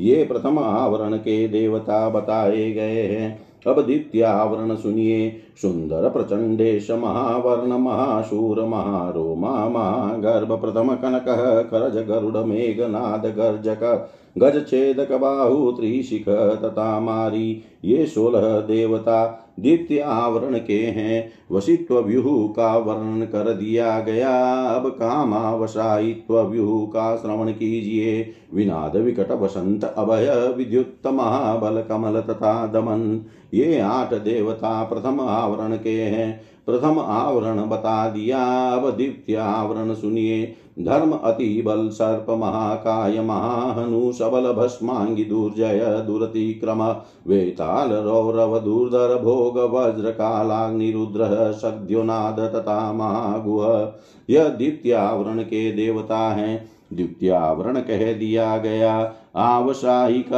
ये 0.00 0.24
प्रथम 0.24 0.58
आवरण 0.58 1.16
के 1.16 1.48
देवता 1.48 2.08
बताए 2.08 2.70
गए 2.72 3.02
हैं। 3.02 3.46
अब 3.66 3.80
द्वितीय 3.82 4.22
आवरण 4.22 4.74
सुनिए। 4.76 5.36
सुंदर 5.62 6.08
प्रचंडेश 6.08 6.90
महावर्ण 6.90 7.78
महाशूर 7.78 8.64
महारोमा 8.64 9.68
महागर्भ 9.68 10.52
प्रथम 10.60 10.94
कनक 10.94 11.28
खरज 11.70 11.96
गरुड़ 12.08 12.44
मेघनाद 12.44 13.26
गर्जक 13.26 14.10
गज 14.38 14.66
छेदक 14.66 15.12
बाहु 15.12 15.70
त्रिशिख 15.72 16.28
तथा 16.62 17.00
मारी। 17.00 17.62
ये 17.84 18.06
सोलह 18.06 18.58
देवता 18.60 19.43
द्वितीय 19.60 20.00
आवरण 20.00 20.58
के 20.58 20.78
हैं। 20.78 21.32
वशित्व 21.52 21.98
व्यूह 21.98 22.48
का 22.48 22.76
वर्णन 22.76 23.24
कर 23.24 23.52
दिया 23.52 24.00
गया। 24.00 24.30
अब 24.62 24.88
कामावसायित्व 24.88 26.40
व्यूह 26.40 26.86
का 26.86 27.16
श्रवण 27.16 27.52
कीजिए 27.52 28.34
विनाद 28.54 28.96
विकट 28.96 29.30
वसंत 29.30 29.84
अभय 29.84 30.54
विद्युत 30.56 31.06
महाबल 31.06 31.82
कमल 31.82 32.20
तथा 32.20 32.66
दमन। 32.66 33.24
ये 33.54 33.78
आठ 33.78 34.14
देवता 34.14 34.82
प्रथम 34.84 35.20
आवरण 35.20 35.76
के 35.76 36.02
हैं। 36.02 36.40
प्रथम 36.68 36.98
आवरण 36.98 37.58
बता 37.68 38.08
दिया 38.08 38.44
अब 38.70 38.90
द्वितीय 38.90 39.36
आवरण 39.36 39.94
सुनिए। 39.94 40.54
धर्म 40.80 41.12
अति 41.12 41.62
बल, 41.66 41.88
सर्प 41.88 42.30
महाकाय, 42.30 43.20
महाहनु, 43.20 44.12
सबल 44.12 44.52
भस्मांगी, 44.52 45.24
दुर्जय 45.24 46.04
दुरति 46.06 46.54
क्रम 46.54 46.82
वेताल, 47.26 47.92
रौरव, 47.92 48.58
दुर्धर, 48.58 49.18
भोग, 49.22 49.58
वज्र 49.74 50.10
कालाग्निरुद्र 50.10 51.52
सद्योनाद 51.52 52.40
तथा 52.40 52.92
महागुह 52.92 53.92
यह 54.30 54.48
द्वितीय 54.48 54.92
आवरण 54.92 55.38
के 55.38 55.70
देवता 55.72 56.18
हैं, 56.18 56.68
द्वितीय 56.92 57.30
आवरण 57.30 57.80
कह 57.80 58.12
दिया 58.12 58.56
गया। 58.58 59.12
आवसायिक 59.36 60.32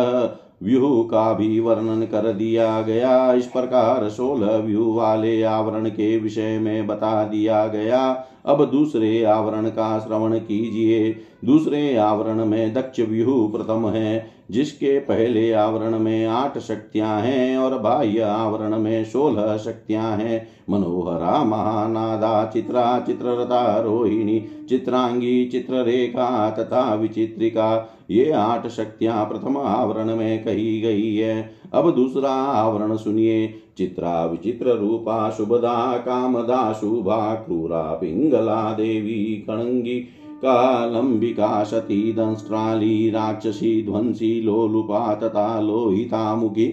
व्यूह 0.63 1.03
का 1.03 1.33
भी 1.33 1.61
वर्णन 1.61 2.03
कर 2.03 2.33
दिया 2.33 2.83
गया। 2.83 3.33
इस 3.33 3.47
प्रकार 3.47 4.09
सोलह 4.09 4.57
व्यूह 4.57 4.97
वाले 4.97 5.43
आवरण 5.43 5.89
के 5.89 6.19
विषय 6.19 6.59
में 6.59 6.87
बता 6.87 7.25
दिया 7.25 7.67
गया। 7.67 8.27
अब 8.47 8.65
दूसरे 8.65 9.25
आवरण 9.25 9.69
का 9.69 9.99
श्रवण 9.99 10.39
कीजिए। 10.39 11.17
दूसरे 11.45 11.97
आवरण 11.97 12.45
में 12.45 12.75
दक्ष 12.75 13.01
व्यूह 13.01 13.51
प्रथम 13.51 13.89
है, 13.89 14.31
जिसके 14.51 14.99
पहले 14.99 15.53
आवरण 15.53 15.99
में 15.99 16.27
आठ 16.27 16.59
शक्तियाँ 16.59 17.21
हैं 17.21 17.59
और 17.59 17.79
बाह्य 17.79 18.21
आवरण 18.21 18.79
में 18.79 19.05
सोलह 19.05 19.57
शक्तियाँ 19.57 20.17
हैं। 20.17 20.49
मनोहरा, 20.71 21.45
महानादा, 21.45 22.51
चित्रा, 22.55 23.05
चित्ररता, 23.07 23.81
रोहिणी, 23.81 24.67
चित्रांगी, 24.69 25.45
चित्ररेखा 25.45 26.51
तथा 26.51 26.95
विचित्रिका 26.95 27.93
ये 28.11 28.31
आठ 28.31 28.67
शक्तियाँ 28.67 29.25
प्रथम 29.25 29.57
आवरण 29.57 30.17
में 30.17 30.45
कही 30.45 30.81
गई 30.81 31.17
है। 31.17 31.51
अब 31.75 31.95
दूसरा 31.95 32.31
आवरण 32.31 32.97
सुनिए। 32.97 33.55
चित्रा 33.79 34.25
विचित्र 34.25 34.71
रूपा 34.71 35.31
शुभदा, 35.31 35.97
कामदा 35.97 36.73
शुभा, 36.73 37.35
क्रूरा 37.35 37.83
पिंगला 37.83 38.73
देवी 38.73 39.45
कणंगी 39.49 40.01
कालंबिका 40.37 41.65
सती, 41.65 42.13
दंष्ट्राली, 42.13 43.11
राक्षसी, 43.11 43.83
ध्वंसी, 43.83 44.41
लोलुपा 44.41 45.15
तथा 45.15 45.61
लोहिता 45.61 46.37
मुखी। 46.37 46.67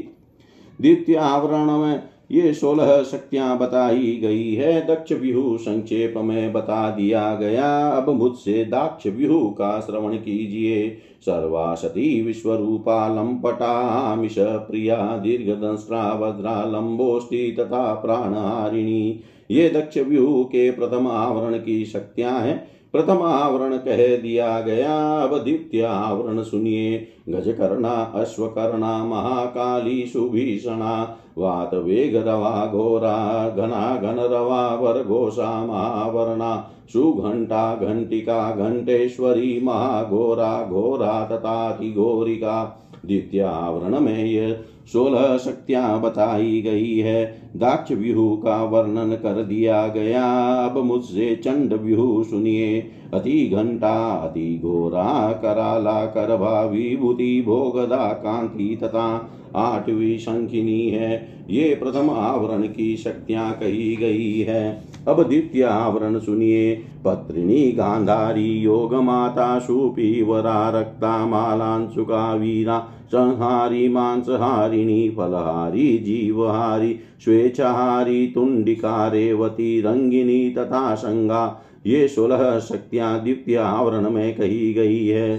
द्वितीय 0.81 1.15
आवरण 1.15 1.77
में 1.77 2.03
ये 2.31 2.53
सोलह 2.53 3.03
शक्तियाँ 3.03 3.57
बताई 3.57 4.19
गई 4.23 4.53
है। 4.53 4.87
दक्ष 4.87 5.11
व्यूह 5.11 5.57
संक्षेप 5.57 6.13
में 6.17 6.53
बता 6.53 6.89
दिया 6.89 7.35
गया। 7.35 7.89
अब 7.89 8.09
मुझसे 8.09 8.65
दाक्ष 8.65 9.07
व्यूह 9.07 9.51
का 9.51 9.79
श्रवण 9.79 10.13
कीजिए। 10.13 10.97
सर्वासती 11.25 12.21
विश्वरूपा 12.21 13.07
लंपटामिष 13.07 14.35
प्रिया 14.39 14.97
दीर्घदंस्रा 15.17 16.13
वज्रा 16.13 16.63
लंबोष्टि 16.65 17.55
तथा 17.59 17.93
प्राणहारिणी 17.93 19.23
ये 19.51 19.69
दक्ष 19.69 19.97
व्यूह 19.97 20.43
के 20.43 20.69
प्रथम 20.71 21.07
आवरण 21.07 21.57
की 21.57 21.85
शक्तियाँ 21.85 22.39
हैं। 22.39 22.72
प्रथम 22.93 23.21
आवरण 23.21 23.77
कह 23.77 23.97
दिया 23.97 24.59
गया, 24.61 25.19
अब 25.19 25.37
द्वितीय 25.37 25.83
आवरण 25.83 26.43
सुनिए। 26.43 27.07
गजकर्णा, 27.29 27.89
अश्वकर्णा, 27.89 29.03
महाकाली, 29.03 30.05
सुभीषणा 30.05 31.17
वात 31.37 31.73
वेग 31.73 32.15
रवा, 32.27 32.69
घोरा 32.73 33.49
घना 33.49 33.99
घन 34.03 34.19
रवा 34.19 34.75
वर 34.75 35.03
घोषा 35.03 35.65
महावर्णा, 35.65 36.69
सुघंटा, 36.93 37.75
घंटिका, 37.75 38.55
घंटेश्वरी, 38.55 39.61
महाघोरा, 39.63 40.67
घोरा 40.69 41.25
तथा 41.25 41.71
घोरिका 41.71 42.79
द्वितीय 43.05 43.41
आवरण 43.41 43.99
में 43.99 44.25
ये 44.25 44.59
सोलह 44.93 45.37
शक्तियाँ 45.37 46.01
बताई 46.01 46.61
गई 46.61 46.97
है। 46.97 47.42
दाक्ष 47.55 47.91
व्यूह 47.91 48.35
का 48.35 48.63
वर्णन 48.63 49.15
कर 49.15 49.43
दिया 49.43 49.87
गया। 49.87 50.25
अब 50.65 50.77
मुझसे 50.77 51.35
चंड 51.35 51.73
व्यूह 51.73 52.23
सुनिए। 52.23 52.79
अति 53.13 53.51
घंटा, 53.53 54.13
अति 54.13 54.59
घोरा 54.63 55.31
कराला 55.31 56.05
करभा 56.05 56.61
विभूति 56.63 57.43
भोगदा 57.45 58.07
कांति 58.13 58.79
तथा 58.83 59.29
आठवीं 59.55 60.17
शंखिनी 60.17 60.89
है। 60.89 61.43
ये 61.49 61.75
प्रथम 61.75 62.09
आवरण 62.09 62.61
की 62.61 62.95
शक्तियाँ 62.97 63.51
कही 63.53 63.95
गई 63.95 64.39
है। 64.39 64.83
अब 65.07 65.23
द्वितीय 65.23 65.63
आवरण 65.63 66.19
सुनिए। 66.19 66.75
पत्रिणी 67.05 67.71
गांधारी 67.71 68.47
योग 68.47 68.95
माता 68.95 69.59
सूपी 69.59 70.21
वरा 70.23 70.69
रक्ता 70.69 71.25
मालांशुका, 71.25 72.33
वीरा 72.33 72.87
संहारी 73.13 73.87
मांसहारिणी 73.89 75.09
फलहारी 75.09 75.97
जीवहारी, 75.97 76.99
स्वेच्छाहारी, 77.23 78.25
तुंडिका, 78.27 79.07
रेवती, 79.07 79.81
रंगिनी 79.81 80.49
तथा 80.49 80.95
संगा 80.95 81.61
ये 81.85 82.07
सोलह 82.07 82.59
शक्तियाँ 82.59 83.19
द्वितीय 83.23 83.57
आवरण 83.57 84.09
में 84.09 84.33
कही 84.35 84.73
गई 84.73 85.05
है। 85.07 85.37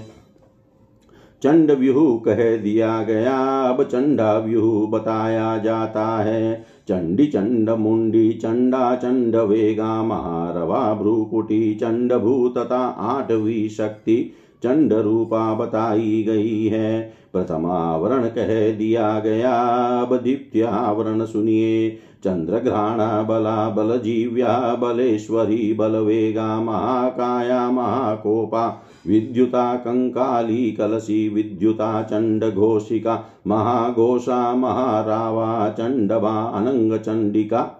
चंड 1.43 1.71
व्यूह 1.71 2.19
कह 2.25 2.57
दिया 2.57 3.03
गया। 3.03 3.37
अब 3.63 3.83
चंडा 3.83 4.33
व्यूह 4.39 4.87
बताया 4.91 5.59
जाता 5.59 6.07
है। 6.23 6.55
चंडी 6.89 7.27
चंड 7.27 7.71
मुंडी 7.71 8.33
चंडा 8.33 8.95
चंड 8.97 9.37
वेगा 9.37 10.03
महारवा 10.03 10.95
भ्रूकुटी 10.95 11.75
चंड 11.75 12.13
भू 12.13 12.49
तथा 12.49 12.85
आठवीं 13.09 13.69
शक्ति 13.69 14.17
चंड 14.65 14.93
रूपा 14.93 15.53
बताई 15.55 16.23
गई 16.29 16.67
है 16.67 17.13
प्रथमावरण 17.33 18.27
कह 18.29 18.49
दिया 18.73 19.19
गया। 19.21 19.53
अब 20.01 20.17
द्वितीयावरण 20.17 21.25
सुनिए। 21.25 21.99
चंद्रघ्राण 22.25 22.99
बला 23.27 23.69
बल 23.69 23.97
जीव्या 23.99 24.75
बलेश्वरी 24.75 25.73
बलवेगा 25.73 26.61
महाकाया 26.61 27.71
महाकोपा। 27.71 28.67
विद्युता 29.07 29.75
कंकाली 29.77 30.71
कलशी 30.73 31.29
विद्युता 31.29 32.03
चंड 32.03 32.45
घोषिका 32.45 33.23
महाघोषा 33.47 34.55
महारावा 34.55 35.69
चंडवा 35.71 36.35
अनंग 36.55 36.99
चंडिका 36.99 37.71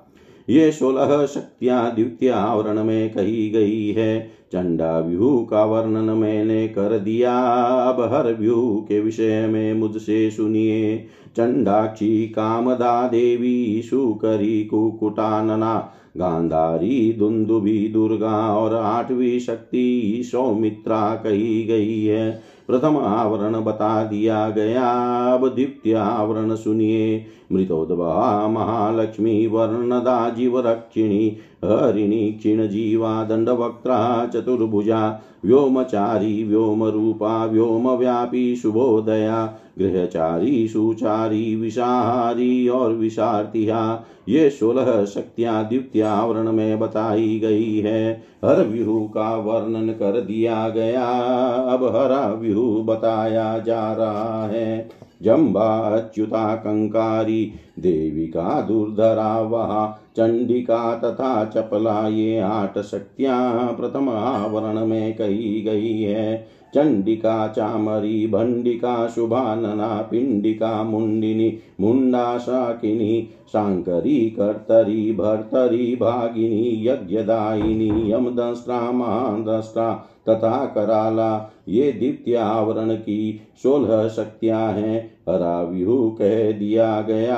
ये 0.49 0.71
सोलह 0.73 1.25
शक्तियाँ 1.27 1.95
द्वितीय 1.95 2.31
आवरण 2.31 2.83
में 2.85 3.11
कही 3.11 3.49
गई 3.51 3.87
है। 3.89 4.31
चंडा 4.55 4.99
व्यूह 4.99 5.47
का 5.51 5.65
वर्णन 5.65 6.11
मैंने 6.19 6.69
कर 6.69 6.99
दिया। 6.99 7.39
अब 7.65 8.13
हर 8.15 8.35
व्यूह 8.35 8.81
के 8.81 9.01
विषय 9.01 9.47
में 9.47 9.75
मुझसे 9.75 10.31
सुनिए। 10.31 10.99
चंडाक्षी 11.37 12.29
कामदा 12.29 13.09
देवी 13.09 13.83
सुकरी 13.83 14.65
कुकुटानना 14.65 15.93
गांधारी, 16.17 17.13
दुंदुभी, 17.13 17.89
दुर्गा 17.89 18.55
और 18.57 18.75
आठवीं 18.75 19.39
शक्ति 19.39 20.23
सौमित्रा 20.25 21.15
कही 21.15 21.65
गई 21.65 22.05
है। 22.05 22.41
प्रथम 22.69 22.97
आवरण 22.97 23.65
बता 23.65 24.05
दिया 24.05 24.51
गया। 24.51 24.91
अब 25.35 25.49
द्वितीय 25.49 25.95
आवरण 25.95 26.55
सुनिए। 26.55 27.27
मृतोद्भवा 27.53 28.49
महालक्ष्मी, 28.49 29.47
वर्णदा, 29.47 30.29
जीवरक्षिणी, 30.31 31.37
हरिणी 31.65 32.33
क्षीण 32.33 32.67
जीवा 32.67 33.25
दंडवक्त्रा, 33.25 34.27
चतुर्भुजा, 34.27 35.23
व्योमचारी 35.45 36.45
व्योम 36.45 36.85
रूप 36.85 37.49
व्योम 37.53 37.91
व्यापी 37.91 38.57
शुभोदया। 38.57 39.59
गृहचारी 39.79 40.69
सुचारी 40.69 41.57
विषाहारी 41.57 42.69
और 42.69 42.93
विषार्थिया 42.93 44.05
ये 44.29 44.51
सोलह 44.51 45.05
शक्तियाँ 45.05 45.69
द्वितीय 45.69 46.03
आवरण 46.03 46.53
में 46.53 46.79
बताई 46.79 47.39
गई 47.39 47.79
है। 47.79 48.23
हर 48.45 48.63
व्यूह 48.63 49.07
का 49.07 49.37
वर्णन 49.37 49.89
कर 49.89 50.21
दिया 50.21 50.69
गया। 50.69 51.05
अब 51.49 51.85
हरा 51.85 52.33
व्यूह 52.33 52.85
बताया 52.85 53.59
जा 53.59 53.93
रहा 53.93 54.47
है। 54.47 54.89
जम्बा 55.23 55.79
अच्युता 55.79 56.55
कंकारी, 56.55 57.53
देविका, 57.79 58.61
दुर्धरा, 58.61 59.41
वहा, 59.41 60.01
चंडिका 60.17 60.95
तथा 60.95 61.45
चपला, 61.45 62.09
ये 62.09 62.39
आठ 62.39 62.79
शक्तियाँ 62.79 63.77
प्रथम 63.81 64.09
आवरण 64.09 64.87
में 64.87 65.15
कही 65.15 65.61
गई 65.61 66.01
है। 66.01 66.47
चंडिका 66.75 67.49
चामरी 67.49 68.27
भंडिका 68.27 69.09
शुभानना 69.09 70.09
पिंडिका 70.11 70.83
मुंडिनी 70.83 71.59
मुंडा 71.81 72.39
शाकिनी 72.39 73.29
शांकरी 73.53 74.31
कर्तरी 74.31 75.13
भर्तरी 75.13 75.97
भागिनी, 75.97 76.87
यज्ञदायिनी 76.87 78.13
यमदंस्त्रा 78.13 78.81
महादस्त्रा 78.81 79.93
तथा 80.29 80.65
कराला। 80.65 81.51
ये 81.69 81.93
द्वितीय 81.93 82.37
आवरण 82.37 82.95
की 82.95 83.41
सोलह 83.63 84.09
शक्तियाँ 84.09 84.73
हैं। 84.73 85.14
हरा 85.29 85.63
व्यूह 85.63 86.11
कह 86.11 86.53
दिया 86.53 87.01
गया, 87.01 87.37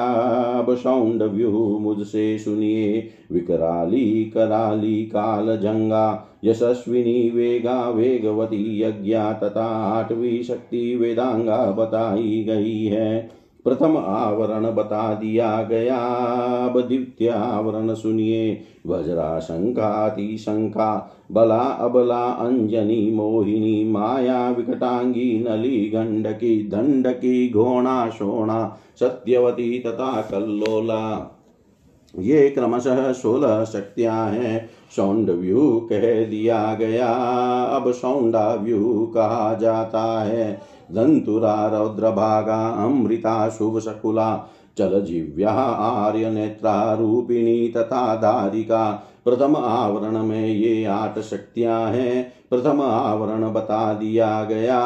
अब 0.58 0.74
सौंड 0.74 1.22
व्यूह 1.22 1.80
मुझसे 1.80 2.38
सुनिए। 2.38 3.08
विकराली 3.32 4.24
कराली 4.24 5.04
काल 5.04 5.56
जंगा, 5.56 6.26
यशस्विनी 6.44 7.30
वेगा 7.30 7.90
वेगवती 7.90 8.82
यज्ञा, 8.82 9.32
तथा 9.32 9.66
आठवीं 9.66 10.42
शक्ति 10.42 10.96
वेदांगा 10.96 11.70
बताई 11.70 12.44
गई 12.48 12.84
है। 12.84 13.30
प्रथम 13.68 13.96
आवरण 13.96 14.74
बता 14.74 15.14
दिया 15.14 15.62
गया। 15.62 15.98
अब 16.66 16.80
द्वितीय 16.80 17.28
आवरण 17.28 17.94
सुनिए। 17.94 18.60
वज्रा 18.86 19.40
शंकाति 19.40 20.38
शंका 20.38 21.16
बला, 21.32 21.58
अबला, 21.58 22.26
अंजनी, 22.26 23.10
मोहिनी, 23.14 23.84
माया, 23.90 24.50
विकटांगी, 24.50 25.44
नली, 25.48 25.90
गंडकी, 25.94 26.68
दंडकी, 26.68 27.50
घोणा, 27.50 28.10
शोणा, 28.10 28.78
सत्यवती 29.00 29.78
तथा 29.78 30.20
कल्लोला। 30.22 31.32
ये 32.18 32.50
क्रमशः 32.50 33.12
सोलह 33.12 33.64
शक्तियाँ 33.64 34.30
हैं। 34.30 34.70
सौंड 34.96 35.30
व्यू 35.30 35.86
कह 35.90 36.24
दिया 36.24 36.74
गया। 36.74 37.08
अब 37.62 37.92
सौंडा 37.92 38.54
व्यू 38.54 39.12
कहा 39.14 39.58
जाता 39.60 40.22
है। 40.22 40.75
दंतुरा 40.92 41.66
रौद्रभागा 41.66 42.68
अमृता 42.68 43.48
शुभ 43.48 43.78
शकुला 43.78 44.50
चल 44.78 45.04
जिव्या 45.04 45.50
आर्य 45.50 46.56
रूपिणी 46.62 47.68
तथा 47.68 48.16
धारिका 48.16 49.08
प्रथम 49.24 49.56
आवरण 49.56 50.22
में 50.22 50.46
ये 50.46 50.84
आठ 50.84 51.18
शक्तियाँ 51.18 51.90
हैं। 51.90 52.32
प्रथम 52.50 52.80
आवरण 52.82 53.52
बता 53.52 53.94
दिया 53.94 54.44
गया। 54.44 54.80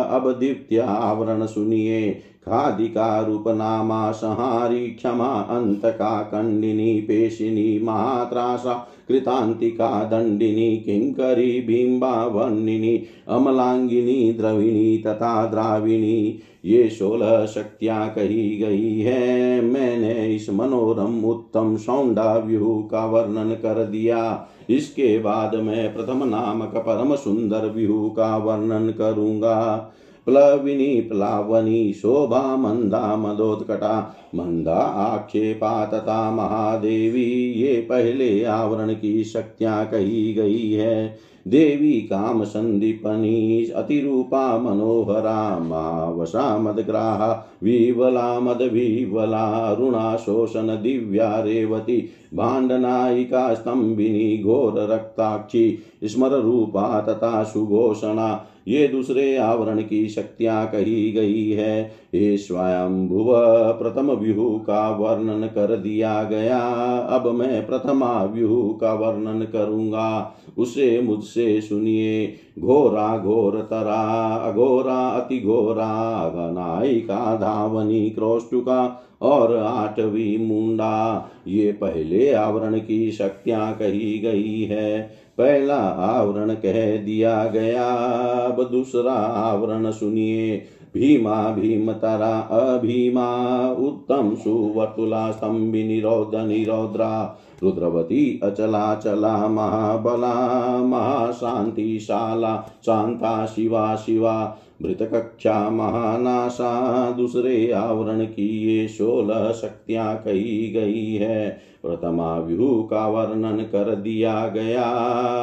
अब 0.00 0.32
द्वितीय 0.32 0.80
आवरण 0.80 1.46
सुनिए। 1.46 2.10
खादिका 2.46 3.20
रूप 3.20 3.48
रूपनामा, 3.48 4.12
संहारी 4.12 4.86
क्षमा, 4.86 5.40
अंतका, 5.40 6.22
कंडिनी, 6.22 7.00
पेशिनी, 7.00 7.84
महात्रासा 7.84 8.88
कृतांतिका 9.08 10.04
दंडिनी 10.04 10.76
किंकरी 10.76 11.60
बिंबा 11.60 12.26
वर्णिनी 12.26 12.96
अमलांगिनी 13.28 14.32
द्रविणी 14.32 14.98
तथा 14.98 15.46
द्राविणी। 15.46 16.40
ये 16.64 16.88
सोलह 16.90 17.46
शक्तियाँ 17.46 18.08
कही 18.08 18.56
गई 18.56 19.00
है। 19.00 19.60
मैंने 19.60 20.34
इस 20.34 20.50
मनोरम 20.50 21.24
उत्तम 21.24 21.76
सौंडा 21.76 22.36
व्यूह 22.36 22.82
का 22.82 23.06
वर्णन 23.06 23.54
कर 23.54 23.84
दिया। 23.84 24.48
इसके 24.70 25.18
बाद 25.18 25.54
मैं 25.54 25.94
प्रथम 25.94 26.24
नामक 26.24 26.76
परम 26.76 27.14
सुंदर 27.14 27.66
व्यूह 27.66 28.08
का 28.08 28.36
वर्णन 28.36 28.90
करूँगा। 28.90 29.92
प्लविनी 30.26 31.00
प्लावनी 31.00 31.92
शोभा 31.92 32.56
मंदा 32.56 33.16
मदोत्कटा 33.16 34.16
मंदा 34.34 34.74
आक्षेपा 34.74 35.86
तथा 35.86 36.30
महादेवी, 36.30 37.52
ये 37.52 37.86
पहले 37.88 38.44
आवरण 38.44 38.94
की 38.94 39.24
शक्तियाँ 39.24 39.86
कही 39.86 40.34
गई 40.34 40.72
है। 40.72 41.32
देवी 41.48 41.92
काम 41.92 42.44
संदीपनी 42.44 43.64
अतिरूपा 43.76 44.58
मनोहरा, 44.58 45.58
मावसा 45.58 46.58
मदग्राहा, 46.58 47.56
विवला 47.62 48.40
मदविवला 48.40 49.72
रुणा 49.72 50.16
शोषण 50.16 50.66
दिव्या 50.66 51.40
रेवती 51.40 52.08
भाण्डनायिका 52.34 53.54
स्तंभिनी, 53.54 54.42
घोर 54.42 54.74
रक्ताक्षी 54.92 55.78
स्मर 56.04 56.30
रूपा 56.30 57.00
तथा 57.00 57.42
सुघोषणा 57.42 58.46
ये 58.68 58.88
दूसरे 58.88 59.36
आवरण 59.36 59.78
की 59.82 60.08
शक्तियाँ 60.08 60.66
कही 60.66 61.12
गई 61.12 61.50
है। 61.50 61.92
ये 62.14 62.36
स्वयं 62.36 63.08
भुव 63.08 63.34
प्रथम 63.82 64.10
व्यूह 64.10 64.58
का 64.58 64.90
वर्णन 64.90 65.46
कर 65.46 65.76
दिया 65.76 66.22
गया। 66.22 66.60
अब 66.96 67.26
मैं 67.26 67.66
प्रथमा 67.66 68.24
व्यूह 68.24 68.78
का 68.80 68.94
वर्णन 68.94 69.42
करूँगा। 69.44 70.36
उसे 70.58 71.00
मुझसे 71.00 71.60
सुनिए। 71.60 72.34
घोरा 72.58 73.18
घोर 73.18 73.60
तरा, 73.60 74.34
अघोरा 74.34 75.08
अति 75.08 75.38
घोरा 75.40 76.32
नायिका 76.34 77.36
धावनी 77.36 78.10
क्रोष्टुका 78.10 79.08
और 79.22 79.56
आठवीं 79.56 80.46
मुंडा। 80.46 81.28
ये 81.48 81.72
पहले 81.72 82.32
आवरण 82.32 82.78
की 82.78 83.10
शक्तियाँ 83.12 83.72
कही 83.72 84.18
गई 84.18 84.62
है। 84.62 85.21
पहला 85.38 85.78
आवरण 85.78 86.54
कह 86.54 86.96
दिया 86.96 87.44
गया। 87.44 87.88
अब 88.36 88.68
दूसरा 88.72 89.12
आवरण 89.12 89.90
सुनिए। 89.90 90.62
भीमा, 90.94 91.50
भीमतरा, 91.50 92.38
अभीमा, 92.38 93.68
उत्तम 93.70 94.34
सुवर्तुला, 94.34 95.30
स्तंभि, 95.30 95.84
निरोध, 95.84 96.36
निरोद्रा, 96.36 97.38
रुद्रवती, 97.62 98.40
अचला, 98.42 98.94
चला, 98.94 99.48
महाबला 99.48 100.76
महाशांतिशाला 100.78 102.66
शांता, 102.86 103.46
शिवा 103.46 103.96
शिवा, 103.96 104.58
मृतकक्षा, 104.82 105.70
महानाशा, 105.70 107.10
दूसरे 107.10 107.72
आवरण 107.72 108.24
की 108.24 108.78
ये 108.78 108.88
सोलह 108.88 109.52
शक्तियाँ 109.52 110.16
कही 110.16 110.70
गई 110.70 111.14
है। 111.14 111.71
प्रथमा 111.86 112.38
व्यूह 112.38 112.82
का 112.82 113.08
वर्णन 113.08 113.58
कर 113.58 113.94
दिया 113.94 114.48
गया। 114.48 114.82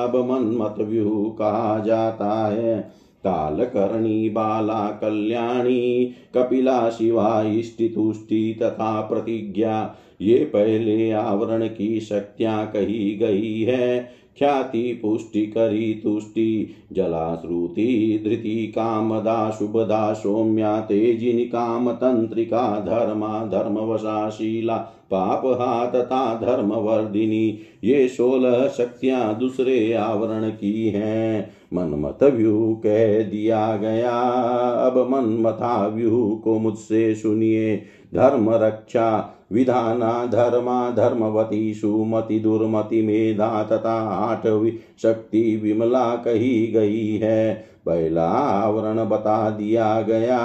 अब 0.03 0.31
मनमत 0.31 0.75
व्यूह 0.79 1.29
कहा 1.29 1.79
जाता 1.79 2.47
है। 2.47 2.99
कालकर्णी, 3.23 4.29
बाला 4.29 4.99
कल्याणी, 5.01 6.11
कपिला 6.35 6.89
शिवा, 6.89 7.41
इष्टितुष्टि 7.41 8.59
तथा 8.61 9.01
प्रतिज्ञा, 9.01 9.95
ये 10.21 10.37
पहले 10.37 11.11
आवरण 11.11 11.67
की 11.67 11.99
शक्तियाँ 11.99 12.67
कही 12.67 13.15
गई 13.15 13.61
है। 13.61 14.09
ख्याति, 14.39 14.99
पुष्टि, 15.01 15.45
करी, 15.45 15.93
तुष्टि, 15.93 16.69
जलाश्रुति, 16.93 18.21
धृति, 18.23 18.67
कामदा, 18.67 19.51
शुभदा, 19.51 20.13
सौम्या, 20.13 20.79
तेजिनी 20.79 21.45
काम 21.45 21.91
तंत्रिका 21.91 22.79
धर्मा 22.79 23.45
धर्मवशा 23.45 24.29
शीला 24.29 24.89
पापहा 25.11 25.85
तथा 25.85 26.35
धर्मवर्धिनी 26.35 27.59
ये 27.83 28.07
सोलह 28.07 28.67
शक्तियाँ 28.67 29.39
दूसरे 29.39 29.93
आवरण 29.93 30.49
की 30.49 30.89
हैं। 30.89 31.51
मनमत 31.73 32.23
व्यू 32.23 32.81
कह 32.83 33.23
दिया 33.23 33.77
गया। 33.77 34.19
अब 34.59 35.09
मनमथा 35.11 35.87
व्यू 35.87 36.41
को 36.43 36.59
मुझसे 36.59 37.15
सुनिए। 37.15 37.77
धर्म 38.15 38.49
रक्षा 38.49 39.35
विधाना 39.51 40.25
धर्मा 40.25 40.89
धर्मवती 40.89 41.73
सुमति 41.73 42.39
दुर्मति 42.39 43.01
मेधा 43.01 43.63
तथा 43.63 43.99
आठवी 44.09 44.73
शक्ति 45.03 45.59
विमला 45.63 46.15
कही 46.15 46.67
गई 46.67 47.17
है। 47.17 47.65
पहला 47.89 48.29
आवरण 48.29 49.05
बता 49.05 49.49
दिया 49.49 50.01
गया। 50.01 50.37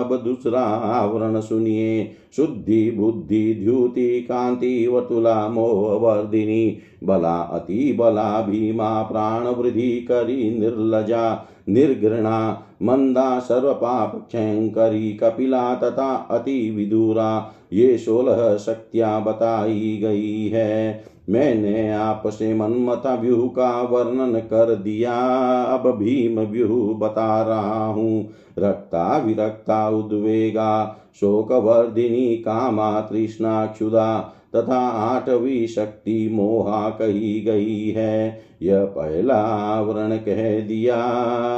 अब 0.00 0.16
दूसरा 0.16 0.60
आवरण 0.60 1.40
सुनिए। 1.40 2.10
शुद्धि, 2.36 2.90
बुद्धि, 2.90 3.54
द्युति, 3.54 4.20
कांति, 4.20 4.86
वतुला 4.86 5.48
मोहवर्धिनी 5.48 6.78
बला, 7.04 7.36
अति 7.36 7.96
बला, 7.98 8.42
भीमा, 8.42 9.02
प्राण, 9.02 9.46
वृद्धि, 9.46 10.06
करी, 10.10 10.60
निर्लजा, 10.60 11.48
निर्घृणा, 11.68 12.62
मंदा, 12.82 13.38
सर्वपाप, 13.38 14.26
क्षयंकरी, 14.28 15.12
कपिला 15.12 15.74
तथा 15.74 16.14
अति 16.30 16.70
विदुरा। 16.70 17.52
ये 17.72 17.98
सोलह 17.98 18.56
शक्तियाँ 18.56 19.24
बताई 19.24 19.98
गई 20.02 20.48
है। 20.48 21.04
मैंने 21.30 21.92
आपसे 21.92 22.54
मनमता 22.54 23.14
व्यूह 23.14 23.48
का 23.48 23.82
वर्णन 23.82 24.38
कर 24.38 24.74
दिया। 24.74 25.14
अब 25.62 25.90
भीम 25.90 26.40
व्यूह 26.40 26.98
बता 26.98 27.42
रहा 27.42 27.86
हूँ। 27.86 28.28
रक्ता 28.58 29.18
विरक्ता 29.18 29.88
उद्वेगा, 29.88 30.96
शोकवर्धिनी 31.20 32.36
कामा 32.36 33.00
तृष्णा 33.00 33.66
क्षुदा 33.66 34.34
तथा 34.56 34.78
आठवी 34.88 35.66
शक्ति 35.66 36.30
मोहा 36.32 36.90
कही 36.90 37.40
गई 37.40 37.88
है। 37.88 38.40
यह 38.62 38.84
पहला 38.84 39.36
आवरण 39.44 40.16
कह 40.16 40.60
दिया। 40.60 40.96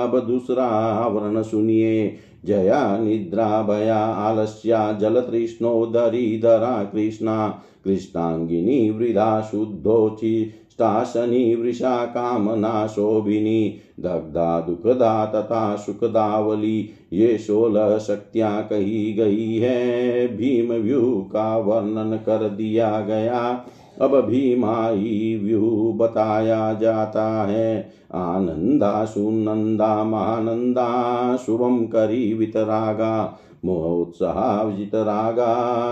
अब 0.03 0.21
दूसरा 0.21 0.65
आवरण 0.65 1.43
सुनिए। 1.43 2.17
जया 2.45 2.99
निद्रा 2.99 3.63
भया 3.63 3.99
आलस्या 3.99 4.93
जलतृष्णोदरीधरा 4.93 6.85
कृष्णा। 6.85 7.63
कृष्णांगिनी 7.85 8.91
वृदा 8.91 9.41
शुद्धोचि 9.41 10.53
स्टाशनी 10.71 11.55
वृषा 11.55 12.05
कामना 12.05 12.87
शोभिनी। 12.87 13.75
दग्धा 14.01 14.61
दुखदा 14.61 15.27
तथा 15.27 15.77
सुखदावली, 15.77 16.91
ये 17.13 17.39
सोलह 17.39 17.99
शक्तियाँ 17.99 18.63
कही 18.63 19.13
गई 19.13 19.57
है। 19.57 20.29
भीम 20.37 20.73
व्यूह 20.73 21.23
का 21.33 21.57
वर्णन 21.59 22.17
कर 22.17 22.49
दिया 22.49 23.01
गया। 23.01 23.65
अब 24.01 24.21
भीमाई 24.21 25.41
व्यू 25.45 25.93
बताया 25.97 26.75
जाता 26.75 27.45
है। 27.45 27.89
आनंदा 28.15 29.05
सुनंदा 29.05 30.05
महानंदा 30.05 31.37
शुभम 31.37 31.79
करी 31.79 32.35
वितरागा 32.35 33.39
मोहोत्साह 33.65 34.71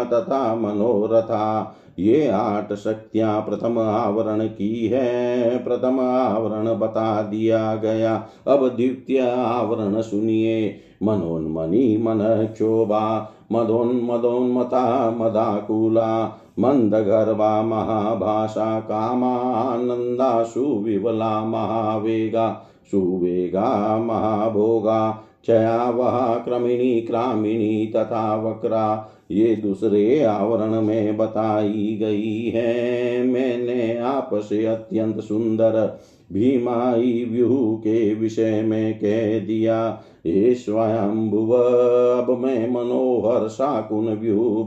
तथा 0.05 0.55
मनोरथा। 0.55 1.77
ये 1.99 2.29
आठ 2.29 2.73
शक्तियाँ 2.73 3.41
प्रथम 3.41 3.79
आवरण 3.79 4.47
की 4.47 4.87
है। 4.87 5.59
प्रथम 5.65 6.01
आवरण 6.01 6.79
बता 6.79 7.23
दिया 7.23 7.75
गया। 7.75 8.27
अब 8.47 8.69
द्वितीय 8.69 9.21
आवरण 9.31 10.01
सुनिए। 10.01 10.81
मनोन्मनी 11.03 11.97
मन 11.97 12.49
क्षोभा, 12.53 13.33
मदोन्मदोन्मता 13.53 15.11
मदाकुला। 15.11 16.39
मन्दगर्भा 16.59 17.63
महाभाषा 17.63 18.81
कामानन्दा 18.81 20.43
सुविवला 20.43 21.45
महावेगा 21.45 22.65
सुवेगा, 22.91 23.99
महाभोगा 23.99 25.25
क्षयावहा 25.43 26.35
क्रमिणी, 26.35 27.01
क्रामिणी 27.01 27.87
तथा 27.87 28.35
वक्रा, 28.37 29.09
ये 29.31 29.55
दूसरे 29.57 30.23
आवरण 30.23 30.81
में 30.83 31.17
बताई 31.17 31.99
गई 32.03 32.51
है। 32.55 33.23
मैंने 33.27 33.97
आपसे 33.97 34.65
अत्यंत 34.67 35.21
सुंदर 35.21 35.99
भीमाई 36.33 37.25
व्यूह 37.31 37.77
के 37.77 38.15
विषय 38.15 38.63
में 38.63 38.95
कह 38.95 39.39
दिया 39.39 40.03
ये 40.27 40.55
स्वयंभुव, 40.55 41.53
अब 41.53 42.39
मैं 42.39 42.69
मनोहर 42.71 43.49
शाकुन 43.49 44.09
व्यूह 44.09 44.65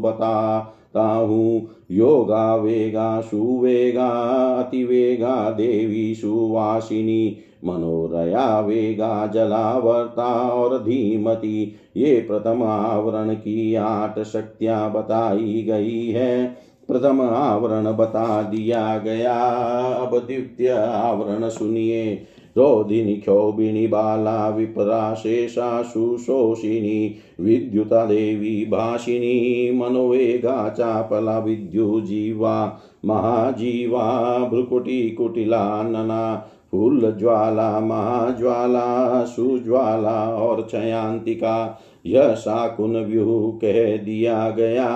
बताता 0.96 1.10
हूँ 1.10 1.70
योगा 1.92 2.56
वेगा, 2.56 3.22
सुवेगा, 3.22 4.10
अतिवेगा, 4.60 5.50
देवी, 5.50 6.16
सुवासिनी, 6.16 7.38
मनोरया 7.66 8.60
वेगा, 8.60 9.28
जलावर्ता, 9.28 10.50
और 10.50 10.80
धीमती। 10.80 11.76
ये 11.98 12.26
प्रथम 12.28 12.64
आवरण 12.64 13.34
की 13.34 13.76
आठ 13.76 14.20
शक्तियाँ 14.20 14.92
बताई 14.92 15.64
गई 15.68 16.08
है। 16.08 16.58
प्रथम 16.88 17.22
आवरण 17.22 17.86
बता 17.86 18.42
दिया 18.42 18.98
गया। 18.98 19.40
अब 19.94 20.20
द्वितीय 20.20 20.70
आवरण 20.70 21.50
सुनिए। 21.50 22.24
रोधिनी 22.58 23.16
क्षोभिनी 23.16 23.88
बाला 23.88 24.50
विपरा 24.50 25.14
शेषा 25.14 25.94
विद्युता 27.42 28.06
देवी 28.06 28.66
भाषिनी 28.66 29.72
मनोवेगा 29.80 30.70
चापला 30.70 31.40
विद्युजीवा, 31.40 32.82
महाजीवा, 33.06 34.38
भ्रुकुटी 34.52 35.10
कुटिला 35.10 35.84
नना, 35.84 36.48
फूल 36.72 37.16
ज्वाला, 37.20 37.80
महाज्वाला, 37.80 39.24
सुज्वाला 39.26 40.36
और 40.36 40.68
छयांतिका। 40.74 41.82
यह 42.06 42.34
शाकुन 42.34 42.98
व्यूह 42.98 43.52
कह 43.52 43.98
दिया 43.98 44.50
गया। 44.50 44.88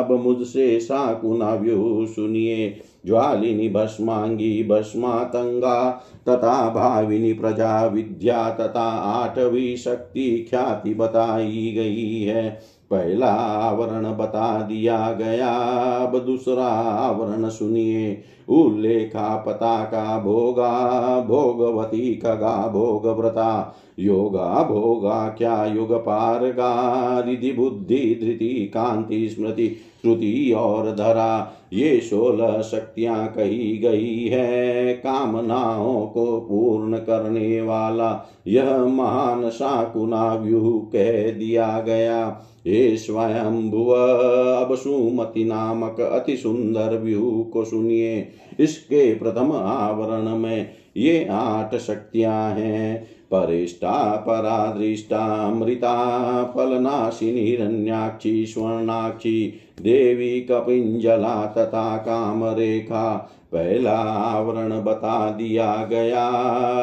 अब 0.00 0.24
मुझसे 0.26 0.80
शाकुना 0.80 1.54
व्यूह 1.54 2.06
सुनिए। 2.06 2.76
ज्वालिनी 3.06 3.68
भस्मांगी 3.68 4.64
भस्मातंगा। 4.64 6.04
तथा 6.28 6.70
भाविनी 6.70 7.32
प्रजा 7.32 7.86
विद्या 7.86 8.50
तथा 8.50 8.88
आठवीं 8.90 9.76
शक्ति 9.76 10.46
ख्याति 10.50 10.94
बताई 10.94 11.72
गई 11.76 12.22
है। 12.22 12.50
पहला 12.90 13.32
आवरण 13.34 14.04
बता 14.04 14.62
दिया 14.62 15.12
गया। 15.12 15.48
अब 15.96 16.18
दूसरा 16.18 16.66
आवरण 16.78 17.48
सुनिए। 17.48 18.22
उल्लेखा, 18.50 19.36
पताका, 19.36 20.18
भोगा, 20.18 21.20
भोगवती 21.20 22.14
खगा 22.14 22.68
भोगव्रता, 22.68 23.76
योगा, 23.98 24.62
भोगा, 24.62 25.34
क्या 25.38 25.66
युग, 25.66 25.92
पारगा, 25.92 27.20
रिधि, 27.20 27.52
बुद्धि, 27.52 28.20
धृति, 28.22 28.70
कांति, 28.74 29.28
स्मृति, 29.28 29.76
श्रुति 30.02 30.52
और 30.56 30.90
धरा, 30.90 31.52
ये 31.72 32.00
सोलह 32.00 32.62
शक्तियाँ 32.62 33.28
कही 33.28 33.78
गई 33.78 34.26
है। 34.26 34.92
कामनाओं 34.92 36.06
को 36.06 36.40
पूर्ण 36.40 36.96
करने 36.96 37.60
वाला 37.60 38.30
यह 38.46 38.78
महान 38.78 39.50
शाकुना 39.50 40.34
व्यूह 40.34 40.78
कह 40.92 41.30
दिया 41.30 41.80
गया। 41.80 42.46
हे 42.66 42.96
स्वयं 42.96 43.70
भुव 43.70 43.90
अब 43.90 44.74
सुमति 44.74 45.44
नामक 45.44 46.00
अति 46.00 46.36
सुंदर 46.36 46.98
व्यू 46.98 47.50
को 47.52 47.64
सुनिए। 47.64 48.28
इसके 48.58 49.14
प्रथम 49.14 49.52
आवरण 49.52 50.36
में 50.36 50.70
ये 50.96 51.28
आठ 51.30 51.74
शक्तियाँ 51.74 52.50
हैं। 52.50 53.06
परिष्टा 53.34 54.24
परादृष्टा 54.26 55.54
मृता 55.54 56.44
फलनाशिनी 56.44 57.40
हिरण्याक्षी, 57.40 58.46
स्वर्णाक्षी, 58.46 59.60
देवी, 59.82 60.40
कपिंजला 60.40 61.46
तथा 61.46 61.96
कामरेखा। 61.96 63.30
पहला 63.52 63.98
आवरण 63.98 64.82
बता 64.82 65.30
दिया 65.30 65.86
गया। 65.90 66.28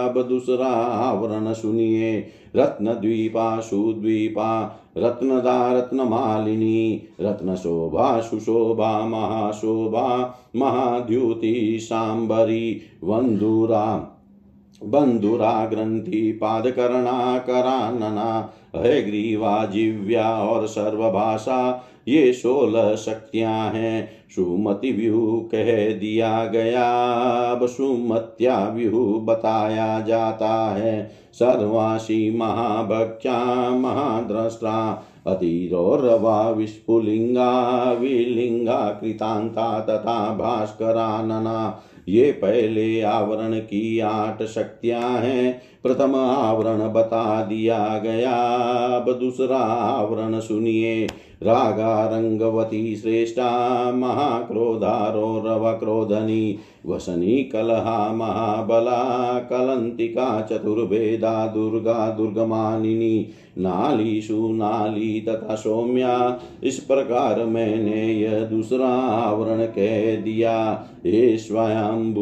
अब 0.07 0.21
दूसरा 0.21 0.67
आवरण 0.67 1.53
सुनिए। 1.53 2.27
रत्न 2.57 2.93
द्वीपा 2.93 3.59
रत्नदा, 4.97 5.73
रत्नमालिनी, 5.73 7.03
रत्नशोभा, 7.21 8.21
सुशोभा, 8.21 9.05
महाशोभा, 9.05 10.35
महाद्युति 10.55 11.79
सांबरी 11.81 12.81
वन्दुरा 13.03 14.13
बंधुरा 14.83 15.65
ग्रंथि 15.65 16.31
पादकरणा, 16.31 17.37
करानना 17.37 18.53
ग्रीवा 18.75 19.65
जिव्या 19.65 20.37
और 20.37 20.67
सर्वभाषा 20.67 21.83
ये 22.07 22.33
सोलह 22.33 22.95
शक्तियाँ 22.95 23.69
हैं। 23.69 24.09
सुमति 24.35 24.91
व्यू 24.91 25.49
कह 25.51 25.93
दिया 25.93 26.45
गया। 26.45 26.91
अब 27.51 27.65
सुमत्या 27.65 28.69
व्यू 28.69 29.19
बताया 29.19 29.99
जाता 29.99 30.71
है। 30.71 31.11
सर्वासी 31.33 32.37
महाभक्षा, 32.37 33.69
महाद्रष्टा 33.69 35.07
अतिरोरवा 35.27 36.49
विस्फुलिंगा 36.49 37.91
विलिंगा, 37.91 38.97
कृतांता 39.01 39.79
तथा 39.79 40.33
भास्करानना 40.33 41.83
ये 42.09 42.31
पहले 42.31 43.01
आवरण 43.01 43.53
की 43.53 43.99
आठ 43.99 44.43
शक्तियाँ 44.43 45.19
हैं। 45.19 45.61
प्रथम 45.83 46.15
आवरण 46.15 46.93
बता 46.93 47.43
दिया 47.45 48.01
गया। 48.03 48.35
अब 48.95 49.19
दूसरा 49.19 49.57
आवरण 49.57 50.39
सुनिए। 50.39 51.07
रागा 51.43 52.05
रंगवती 52.05 52.95
श्रेष्ठा 52.95 53.91
महाक्रोधारो 53.91 55.43
रव 55.45 55.71
क्रोधनी 55.71 56.57
वसनी 56.85 57.43
कलहा 57.43 58.13
महाबला, 58.13 59.39
कलंतिका 59.39 60.41
चतुर्भेदा 60.41 61.47
दुर्गा 61.47 62.09
दुर्गमानिनी, 62.09 63.27
नालीषु 63.57 64.53
नाली 64.53 65.21
तथा 65.21 65.55
सौम्या। 65.55 66.39
इस 66.63 66.79
प्रकार 66.79 67.45
मैंने 67.45 68.13
यह 68.13 68.39
दूसरा 68.39 68.89
आवरण 69.11 69.65
कह 69.65 70.15
दिया। 70.15 70.85
हे 71.05 71.37
स्वयं 71.37 72.13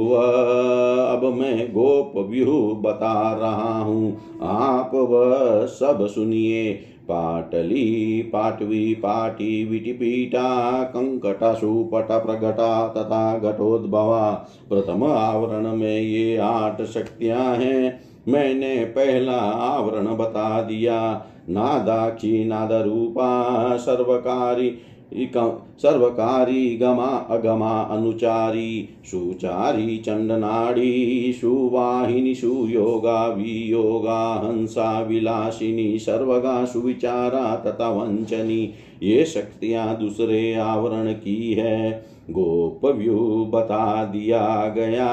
अब 1.05 1.33
मैं 1.35 1.71
गोप 1.71 2.29
व्यूह 2.29 2.75
बता 2.75 3.33
रहा 3.33 3.79
हूँ। 3.79 4.17
आप 4.41 4.91
वह 4.93 5.65
सब 5.65 6.07
सुनिए। 6.07 6.79
पाटली 7.10 8.22
पाटवी 8.34 8.94
पाटी 8.94 9.65
विटिपीटा 9.65 10.84
कंकटसुपट 10.84 12.07
प्रगटा 12.26 12.88
तथा 12.88 13.38
घटोद्भवा। 13.38 14.48
प्रथम 14.69 15.03
आवरण 15.03 15.76
में 15.76 16.02
ये 16.02 16.38
आठ 16.38 16.82
शक्तियाँ 16.82 17.56
हैं। 17.56 18.02
मैंने 18.27 18.86
पहला 18.86 19.40
आवरण 19.41 20.06
बता 20.06 20.61
दिया। 20.61 21.26
नादाक्षी, 21.49 22.45
नादरूपा, 22.45 23.32
सर्वकारी 23.77 24.77
सर्वकारी 25.14 26.77
गमा 26.77 27.27
अगमा 27.30 27.82
अनुचारी, 27.82 28.90
सुचारी 29.06 29.98
चंडनाड़ी 29.98 31.34
सुवाहिनी, 31.41 32.36
सुयोगा, 32.36 33.27
वियोगा, 33.27 34.34
हंसा, 34.34 35.02
विलासिनी, 35.02 35.99
सर्वगा, 35.99 36.65
सुविचारा, 36.65 37.56
तथा 37.56 37.90
वंचनी 37.90 38.73
ये 39.03 39.26
शक्तियाँ 39.26 39.98
दूसरे 39.98 40.53
आवरण 40.53 41.14
की 41.14 41.53
है। 41.53 42.06
गोप 42.30 42.86
व्यू 42.86 43.52
बता 43.53 44.06
दिया 44.06 44.73
गया। 44.77 45.07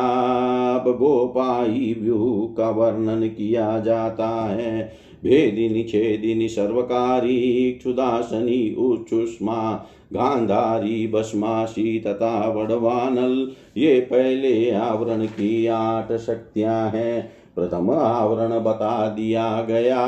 अब 0.75 0.97
गोपाई 0.97 1.97
व्यू 2.01 2.55
का 2.59 2.71
वर्णन 2.71 3.29
किया 3.29 3.79
जाता 3.79 4.29
है। 4.29 4.93
भेदिनी 5.25 5.85
छेदिनी 5.85 6.49
सर्वकारी, 6.49 7.73
क्षुदासनी 7.73 8.75
उच्छुष्मा 8.75 9.87
गांधारी 10.13 11.07
भस्माशी 11.07 12.01
तथा 12.01 12.49
वड़वानल। 12.49 13.53
ये 13.77 14.01
पहले 14.01 14.71
आवरण 14.71 15.27
की 15.27 15.67
आठ 15.67 16.13
शक्तियाँ 16.13 16.91
हैं। 16.91 17.33
प्रथम 17.57 17.91
आवरण 17.91 18.49
बता 18.49 19.09
दिया 19.09 19.63
गया। 19.63 20.01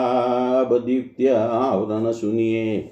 अब 0.61 0.79
द्वितीय 0.79 1.29
आवरण 1.51 2.13
सुनिए। 2.13 2.91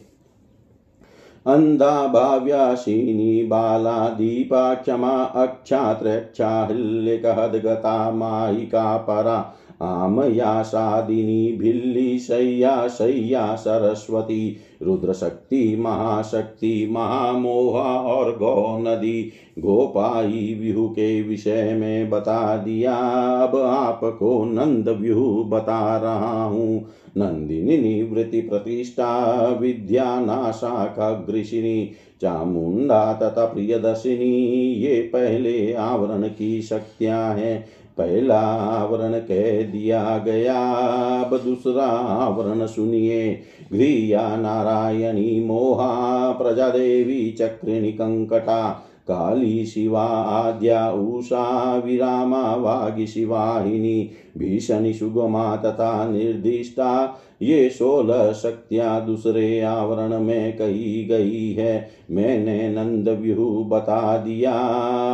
अन्धा 1.47 2.07
भाव्यासीनी 2.07 3.43
बाला 3.43 4.09
दीपा, 4.09 4.75
क्षमा 4.75 5.23
अक्षात्रक्षा 5.23 6.67
हिल्लिकहद्गता 6.67 8.11
मायिका 8.11 8.97
परा। 8.97 9.55
आमया 9.83 10.63
सादिनी 10.63 11.57
भिल्ली 11.57 12.19
शय्या 12.19 13.57
सरस्वती, 13.57 14.57
रुद्रशक्ति, 14.83 15.77
महाशक्ति, 15.77 16.89
महामोहा 16.91 17.97
और 18.01 18.37
गौ 18.37 18.79
नदी 18.79 19.33
गोपाई 19.59 20.59
व्यूह 20.61 20.89
के 20.89 21.23
विषय 21.23 21.75
में 21.75 22.11
बता 22.11 22.57
दिया। 22.57 22.95
अब 23.43 23.57
आपको 23.57 24.45
नंद 24.45 24.89
व्यूह 24.89 25.45
बता 25.45 25.99
रहा 25.99 26.45
हूँ। 26.45 26.87
नंदिनी 27.17 27.79
निवृत्ति 27.79 28.41
प्रतिष्ठा, 28.41 29.47
विद्या 29.61 30.21
नाशा 30.21 30.87
खग्रिशिनी 30.87 31.91
चामुंडा 32.23 33.13
तथा 33.13 33.45
प्रियदर्शिनी, 33.45 34.75
ये 34.75 35.01
पहले 35.03 35.73
आवरण 35.73 36.23
की 36.23 36.63
शक्तियाँ 36.63 37.35
हैं। 37.35 37.65
पहला 37.99 38.41
आवरण 38.57 39.13
कह 39.13 39.63
दिया 39.63 40.19
गया। 40.19 40.73
अब 41.21 41.37
दूसरा 41.37 41.87
आवरण 41.87 42.67
सुनिए। 42.67 43.35
घ्रिया 43.73 44.37
नारायणी 44.37 45.45
मोहा 45.45 46.31
प्रजा 46.33 46.69
देवी 46.69 47.31
चक्रिणी 47.31 47.93
कंकटा, 47.93 48.89
काली 49.09 49.67
शिवा 49.67 50.05
आद्या 50.23 50.91
उषा, 50.91 51.77
विरामा, 51.77 52.57
वागी 52.57 53.07
शिवाहिनी 53.07 54.11
भीषणी 54.39 54.93
सुगमा 54.93 55.57
तथा 55.57 56.11
निर्दिष्टा, 56.11 57.21
ये 57.43 57.71
सोलह 57.71 58.33
शक्तियाँ 58.33 59.07
दूसरे 59.07 59.61
आवरण 59.61 60.21
में 60.21 60.57
कही 60.57 61.05
गई 61.05 61.53
है। 61.53 61.91
मैंने 62.11 62.69
नंद 62.69 63.09
व्यूह 63.09 63.65
बता 63.65 64.17
दिया, 64.17 64.53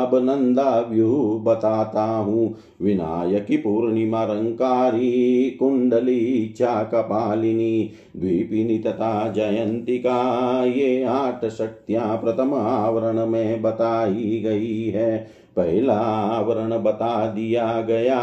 अब 0.03 0.15
नंदा 0.15 0.87
व्यूह 0.91 1.43
बताता 1.43 2.05
हूँ। 2.05 2.55
विनायकी 2.83 3.57
पूर्णिमा 3.57 4.25
रंकारी, 4.25 5.51
कुंडली 5.51 6.55
चा 6.59 6.83
कपालिनी 6.83 7.91
द्वीपिनी 8.17 8.79
तथा 8.79 9.33
जयंतिका, 9.33 10.65
ये 10.65 11.03
आठ 11.03 11.45
शक्तियाँ 11.45 12.17
प्रथम 12.17 12.55
आवरण 12.55 13.27
में 13.27 13.63
बताई 13.63 14.41
गई 14.45 14.85
है। 14.85 15.38
पहला 15.59 15.99
आवरण 16.37 16.71
बता 16.71 17.27
दिया 17.27 17.81
गया। 17.81 18.19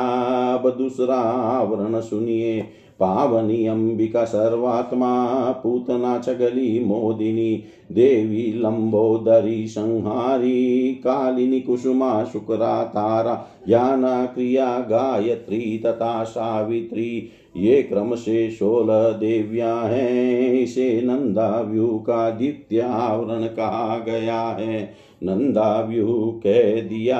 अब 0.54 0.76
दूसरा 0.78 1.20
आवरण 1.60 2.02
सुनिए। 2.02 2.66
पावनी 3.00 3.66
अंबिका 3.66 4.26
सर्वात्मा 4.26 5.26
पूतना 5.52 6.20
चगली 6.20 6.86
मोदिनी, 6.86 7.64
देवी 7.92 8.60
लंबोदरी 8.60 9.68
संहारी, 9.68 10.92
कालिनी 10.92 11.60
कुसुमा 11.62 12.24
शुक्रा 12.24 12.84
तारा 12.84 13.48
ज्ञाना 13.68 14.26
क्रिया 14.26 14.80
गायत्री 14.80 15.82
तथा 15.86 16.24
सावित्री। 16.24 17.30
ये 17.58 17.84
क्रम 17.84 18.16
से 18.16 18.50
सोलह 18.52 19.10
देविया 19.10 19.76
हैं। 19.76 20.54
इसे 20.54 21.02
नंदाव्यू 21.02 21.88
का 21.88 22.30
द्वितीयावरण 22.30 23.44
कहा 23.44 24.04
गया 24.06 24.42
है। 24.42 24.94
नंदाव्यू 25.26 26.42
कह 26.44 26.82
दिया 26.82 27.18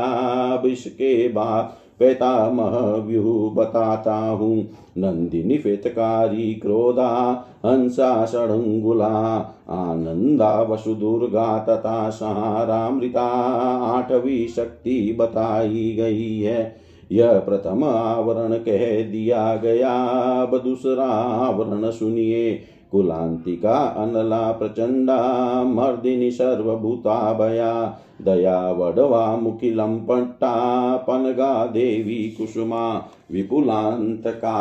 अब 0.54 0.66
इसके 0.66 1.28
बाद 1.28 1.74
पैतामह 2.00 2.78
व्यू 3.08 3.50
बताता 3.50 4.16
हूँ। 4.16 4.58
नंदिनी 4.98 5.58
फेतकारी 5.58 6.54
क्रोधा, 6.54 7.10
हंसा 7.66 8.26
षडंगुला 8.26 9.38
आनंदा 9.70 10.62
वसुदुर्गा 10.62 11.60
तथा 11.60 12.10
सहारामृता 12.10 13.28
आठवी 13.92 14.48
शक्ति 14.48 15.16
बताई 15.20 15.96
गई 16.00 16.40
है। 16.40 16.76
यह 17.12 17.40
प्रथम 17.40 17.84
आवरण 17.84 18.54
कह 18.54 19.04
दिया 19.04 19.56
गया। 19.56 19.94
अब 20.42 20.58
दूसरा 20.58 21.08
आवरण 21.48 21.92
सुनिए। 21.92 22.62
कुलांतिका 22.96 23.78
अनला 23.98 24.52
प्रचंडा 24.52 25.18
मर्दिनी 25.68 26.32
सर्वभूताभया 26.32 27.72
दया 28.26 28.72
वडवा 28.72 29.36
मुखिलं 29.36 30.00
पट्टा 30.00 30.56
पनगा 31.08 31.66
देवी 31.66 32.18
कुसुमा 32.30 32.86
विपुलान्तका 33.32 34.56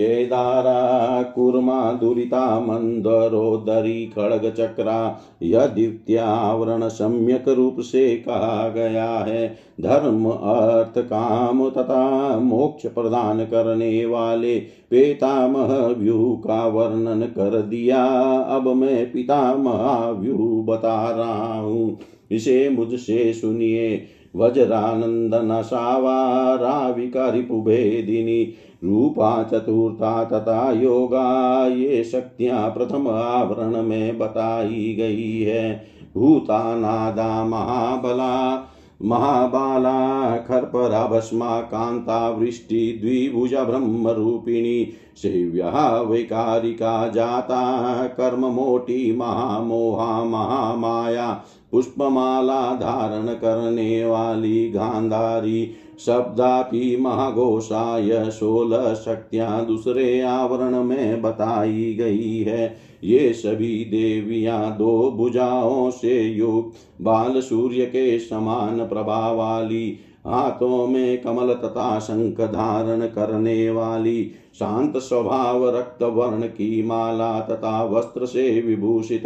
केदारा, 0.00 1.22
कुर्मा, 1.22 1.92
दुरिता 1.92 2.60
मंदरोदरी 2.60 4.06
खड़गचक्रा 4.06 5.20
यह 5.42 5.66
द्वितीयावरण 5.66 6.88
सम्यक 6.88 7.48
रूप 7.48 7.76
से 7.80 8.16
कहा 8.16 8.68
गया 8.68 9.10
है। 9.10 9.56
धर्म, 9.80 10.26
अर्थ, 10.30 10.98
काम 10.98 11.70
तथा 11.70 12.38
मोक्ष 12.38 12.86
प्रदान 12.86 13.44
करने 13.44 14.06
वाले 14.06 14.58
पेतामह 14.90 15.86
व्यू 15.86 16.42
का 16.46 16.66
वर्णन 16.66 17.22
कर 17.22 17.62
दिया। 17.62 18.04
अब 18.40 18.68
मैं 18.68 19.12
पितामह 19.12 20.08
व्यू 20.10 20.64
बता 20.68 21.10
रहा 21.10 21.60
हूँ। 21.60 21.98
इसे 22.30 22.68
मुझसे 22.68 23.32
सुनिए। 23.32 24.04
वज्रानंदन 24.34 25.62
सावा 25.62 26.54
राविका 26.54 27.28
रिपुभेदिनी 27.28 28.42
रूपा 28.84 29.42
चतुर्था 29.42 30.24
तथा 30.24 30.70
योगा, 30.72 31.66
ये 31.66 32.02
शक्तियाँ 32.04 32.68
प्रथम 32.70 33.08
आवरण 33.08 33.82
में 33.82 34.18
बताई 34.18 34.94
गई 34.98 35.40
है। 35.40 35.86
भूतानादा 36.16 37.44
महाबला, 37.44 38.66
महाबाला 39.02 40.36
खर्परा 40.38 41.06
भस्मा 41.06 41.60
कांता 41.60 42.28
वृष्टि 42.30 42.98
द्विभुज 43.02 43.54
ब्रह्म 43.54 44.08
रूपिणी 44.08 44.92
सेव्या 45.16 46.00
वैकारिका 46.00 47.08
जाता, 47.08 48.06
कर्म 48.06 48.46
मोटी 48.46 49.16
महामोहा 49.16 50.24
महामाया 50.24 51.30
पुष्पमाला 51.72 52.74
धारण 52.74 53.26
करने 53.34 54.04
वाली 54.04 54.70
गांधारी, 54.70 55.70
शब्दापि 56.06 56.96
महाघोषाय 57.00 58.30
सोलह 58.30 58.94
शक्तियाँ 58.94 59.66
दूसरे 59.66 60.20
आवरण 60.20 60.82
में 60.82 61.22
बताई 61.22 61.94
गई 61.94 62.38
है। 62.38 62.76
ये 63.04 63.32
सभी 63.32 63.84
देवियाँ 63.84 64.76
दो 64.76 65.10
भुजाओं 65.16 65.90
से 65.90 66.22
युक्त, 66.22 66.76
बाल 67.02 67.40
सूर्य 67.40 67.86
के 67.86 68.18
समान 68.18 68.78
प्रभाव 68.86 69.36
वाली 69.36 69.98
हाथों 70.26 70.86
में 70.86 71.20
कमल 71.22 71.52
तथा 71.54 71.98
शंख 71.98 72.40
धारण 72.40 73.06
करने 73.06 73.70
वाली। 73.70 74.30
शांत 74.58 74.96
स्वभाव, 74.96 75.68
रक्त 75.68 76.02
वर्ण, 76.02 76.42
की 76.42 76.82
माला 76.82 77.40
तथा 77.40 77.82
वस्त्र 77.84 78.26
से 78.26 78.60
विभूषित, 78.60 79.22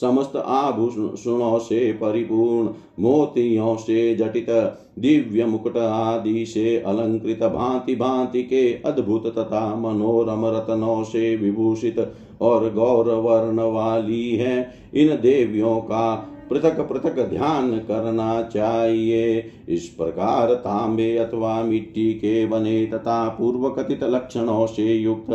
समस्त 0.00 0.36
आभूषणों 0.36 1.58
से 1.58 1.92
परिपूर्ण, 1.92 2.68
मोतियों 3.02 3.76
से 3.76 4.14
जटित, 4.14 4.50
दिव्य 4.98 5.44
मुकुट 5.44 5.76
आदि 5.76 6.46
से 6.46 6.78
अलंकृत, 6.78 7.42
भांति 7.42 7.94
भांति 7.94 8.42
के 8.42 8.72
अद्भुत 8.84 9.26
तथा 9.26 9.74
मनोरम 9.74 10.46
रत्नों 10.46 11.04
से 11.04 11.36
विभूषित 11.36 12.12
और 12.40 12.72
गौरवर्ण 12.72 13.60
वाली 13.60 14.36
है। 14.36 14.70
इन 14.94 15.08
देवियों 15.08 15.80
का 15.80 16.26
पृथक 16.50 16.80
पृथक 16.82 17.18
ध्यान 17.28 17.70
करना 17.80 18.42
चाहिए। 18.44 19.50
इस 19.68 19.86
प्रकार 19.88 20.54
तांबे 20.56 21.16
अथवा 21.18 21.62
मिट्टी 21.62 22.12
के 22.14 22.46
बने 22.46 22.84
तथा 22.86 23.28
पूर्व 23.28 23.68
कथित 23.72 24.04
लक्षणों 24.04 24.66
से 24.66 24.94
युक्त 24.94 25.30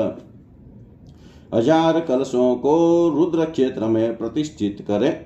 हज़ार 1.53 1.99
कलशों 1.99 2.55
को 2.55 2.75
रुद्र 3.09 3.45
क्षेत्र 3.45 3.85
में 3.85 4.17
प्रतिष्ठित 4.17 4.85
करें। 4.87 5.25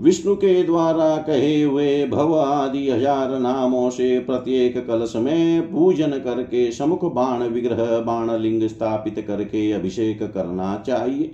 विष्णु 0.00 0.34
के 0.34 0.62
द्वारा 0.62 1.16
कहे 1.16 1.62
हुए 1.62 2.06
भव 2.06 2.34
आदि 2.36 2.88
हज़ार 2.90 3.38
नामों 3.40 3.88
से 3.90 4.18
प्रत्येक 4.18 4.76
कलश 4.86 5.12
में 5.16 5.70
पूजन 5.72 6.18
करके 6.18 6.70
समुख 6.72 7.04
बाण 7.14 7.42
विग्रह 7.44 7.98
बाण 8.00 8.36
लिंग 8.38 8.66
स्थापित 8.68 9.24
करके 9.28 9.70
अभिषेक 9.72 10.22
करना 10.24 10.76
चाहिए। 10.86 11.30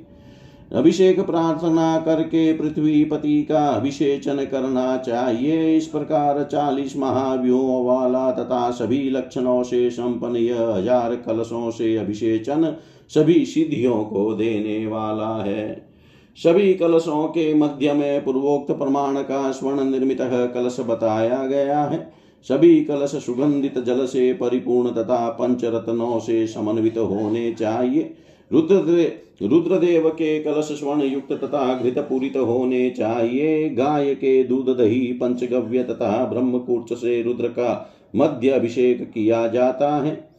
अभिषेक 0.71 1.21
प्रार्थना 1.21 1.97
करके 1.99 2.53
पृथ्वी 2.53 3.05
पति 3.05 3.43
का 3.43 3.67
अभिषेचन 3.69 4.45
करना 4.45 4.97
चाहिए। 4.97 5.77
इस 5.77 5.87
प्रकार 5.87 6.43
चालीस 6.43 6.97
महाव्यूहों 6.97 7.85
वाला 7.87 8.31
तथा 8.33 8.71
सभी 8.71 9.11
लक्षणों 9.11 9.63
से 9.63 9.91
संपन्न 9.91 10.37
यह 10.37 10.61
हज़ार 10.67 11.15
कलशों 11.17 11.71
से 11.71 11.97
अभिषेचन 11.97 12.75
सभी 13.11 13.45
सिद्धियों 13.47 14.03
को 14.05 14.33
देने 14.35 14.87
वाला 14.87 15.35
है। 15.37 15.91
सभी 16.39 16.75
कलशों 16.75 17.27
के 17.29 17.53
मध्य 17.55 17.93
में 17.93 18.25
पूर्वोक्त 18.25 18.73
प्रमाण 18.73 19.23
का 19.23 19.51
स्वर्ण 19.53 19.85
निर्मित 19.85 20.19
कलश 20.55 20.77
बताया 20.81 21.47
गया 21.47 21.83
है। 21.83 21.99
सभी 22.47 22.81
कलश 22.85 23.15
सुगंधित 23.17 23.79
जल 23.79 24.05
से 24.07 24.33
परिपूर्ण 24.33 24.91
तथा 24.91 25.29
पंचरत्नों 25.31 26.19
से 26.19 26.47
समन्वित 26.47 26.99
होने 26.99 27.53
चाहिए। 27.53 28.15
रुद्र 28.51 29.13
रुद्रदेव 29.43 30.09
के 30.09 30.41
कलश 30.41 30.65
स्वर्ण 30.65 31.03
युक्त 31.03 31.33
तथा 31.33 31.79
घृत 31.83 31.99
पूरित 31.99 32.37
होने 32.37 32.91
चाहिए। 32.91 33.69
गाय 33.69 34.15
के 34.15 34.45
दूध 34.45 34.69
दही 34.79 35.13
पंचगव्य 35.13 35.83
तथा 35.83 36.25
ब्रह्मकूर्च 36.25 36.93
से 36.93 37.23
रुद्र 37.23 37.49
का 37.49 37.95
मध्य 38.17 38.51
अभिषेक 38.51 39.11
किया 39.11 39.49
जाता 39.49 39.97
है। 39.97 40.31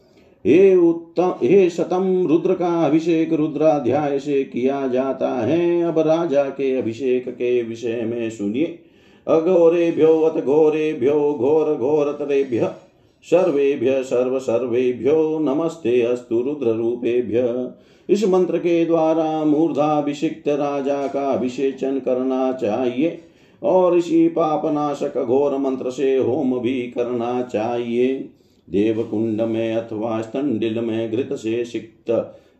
हे 0.46 0.76
उत्तम, 0.76 1.34
हे 1.42 1.70
शतम 1.70 2.26
रुद्र 2.26 2.54
का 2.54 2.86
अभिषेक 2.86 3.32
रुद्राध्याय 3.32 4.18
से 4.18 4.44
किया 4.44 4.88
जाता 4.88 5.28
है। 5.28 5.82
अब 5.82 5.98
राजा 5.98 6.44
के 6.44 6.76
अभिषेक 6.76 7.28
के 7.28 7.62
विषय 7.62 8.02
में 8.02 8.30
सुनिए। 8.30 8.78
अघोरेभ्यो 9.26 10.20
अथ 10.20 10.42
घोरेभ्यो, 10.42 11.34
घोर 11.38 11.64
घोर 11.64 11.76
घोरतरेभ्य 11.76 12.70
सर्वेभ्य, 13.24 14.02
सर्व 14.02 14.38
सर्वेभ्यो, 14.38 15.38
नमस्ते 15.38 16.02
अस्तु 16.02 16.42
रुद्र 16.42 16.66
रूपेभ्य 16.66 17.42
इस 18.08 18.24
मंत्र 18.24 18.58
के 18.58 18.84
द्वारा 18.84 19.44
मूर्धाभिषिक्त 19.44 20.48
राजा 20.48 21.06
का 21.06 21.30
अभिषेचन 21.30 21.98
करना 21.98 22.52
चाहिए 22.52 23.18
और 23.62 23.96
इसी 23.98 24.28
पापनाशक 24.28 25.22
घोर 25.24 25.56
मंत्र 25.58 25.90
से 25.90 26.16
होम 26.16 26.58
भी 26.58 26.82
करना 26.82 27.42
चाहिए। 27.42 28.30
देवकुंड 28.68 29.40
में 29.40 29.74
अथवा 29.74 30.20
स्तंडिल 30.20 30.80
में 30.80 31.10
घृत 31.10 31.32
से 31.32 31.64
सिक्त 31.64 32.10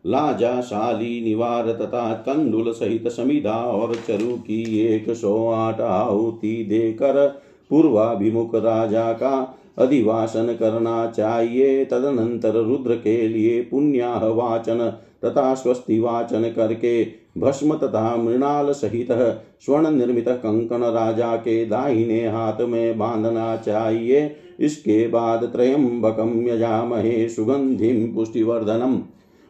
लाजा 0.07 0.61
शाली 0.61 1.21
निवार 1.25 1.71
तथा 1.73 2.13
कंडुल 2.13 2.73
सहित 2.73 3.09
समिधा 3.09 3.57
और 3.57 3.95
चरु 3.95 4.37
की 4.37 4.81
एक 4.87 5.11
सौ 5.11 5.49
आठ 5.49 5.81
आहुति 5.81 6.67
देकर 6.69 7.27
पूर्वाभिमुख 7.71 8.55
राजा 8.55 9.13
का 9.13 9.59
अधिवासन 9.79 10.57
करना 10.61 11.07
चाहिए। 11.07 11.85
तदनंतर 11.85 12.55
रुद्र 12.55 12.95
के 12.95 13.29
लिए 13.29 13.63
पुण्याह 13.63 14.27
वाचन 14.27 14.93
तथा 15.25 15.55
स्वस्ति 15.55 16.01
वाचन 16.01 16.53
करके 16.57 17.07
भस्म 17.39 17.75
तथा 17.75 18.17
मृणाल 18.17 18.73
सहित 18.73 19.39
स्वर्ण 19.61 19.91
निर्मित 19.91 20.29
कंकण 20.29 20.83
राजा 20.83 21.37
के 21.37 21.67
दाहिने 21.67 22.29
हाथ 22.29 22.61
में 22.61 22.99
बांधना 22.99 23.57
चाहिए। 23.57 24.37
इसके 24.61 25.09
बाद 25.09 25.45
त्रयंबकम 25.45 26.47
यजामहे 26.47 27.29
सुगंधिम 27.29 28.15
पुष्टिवर्धनम। 28.15 29.01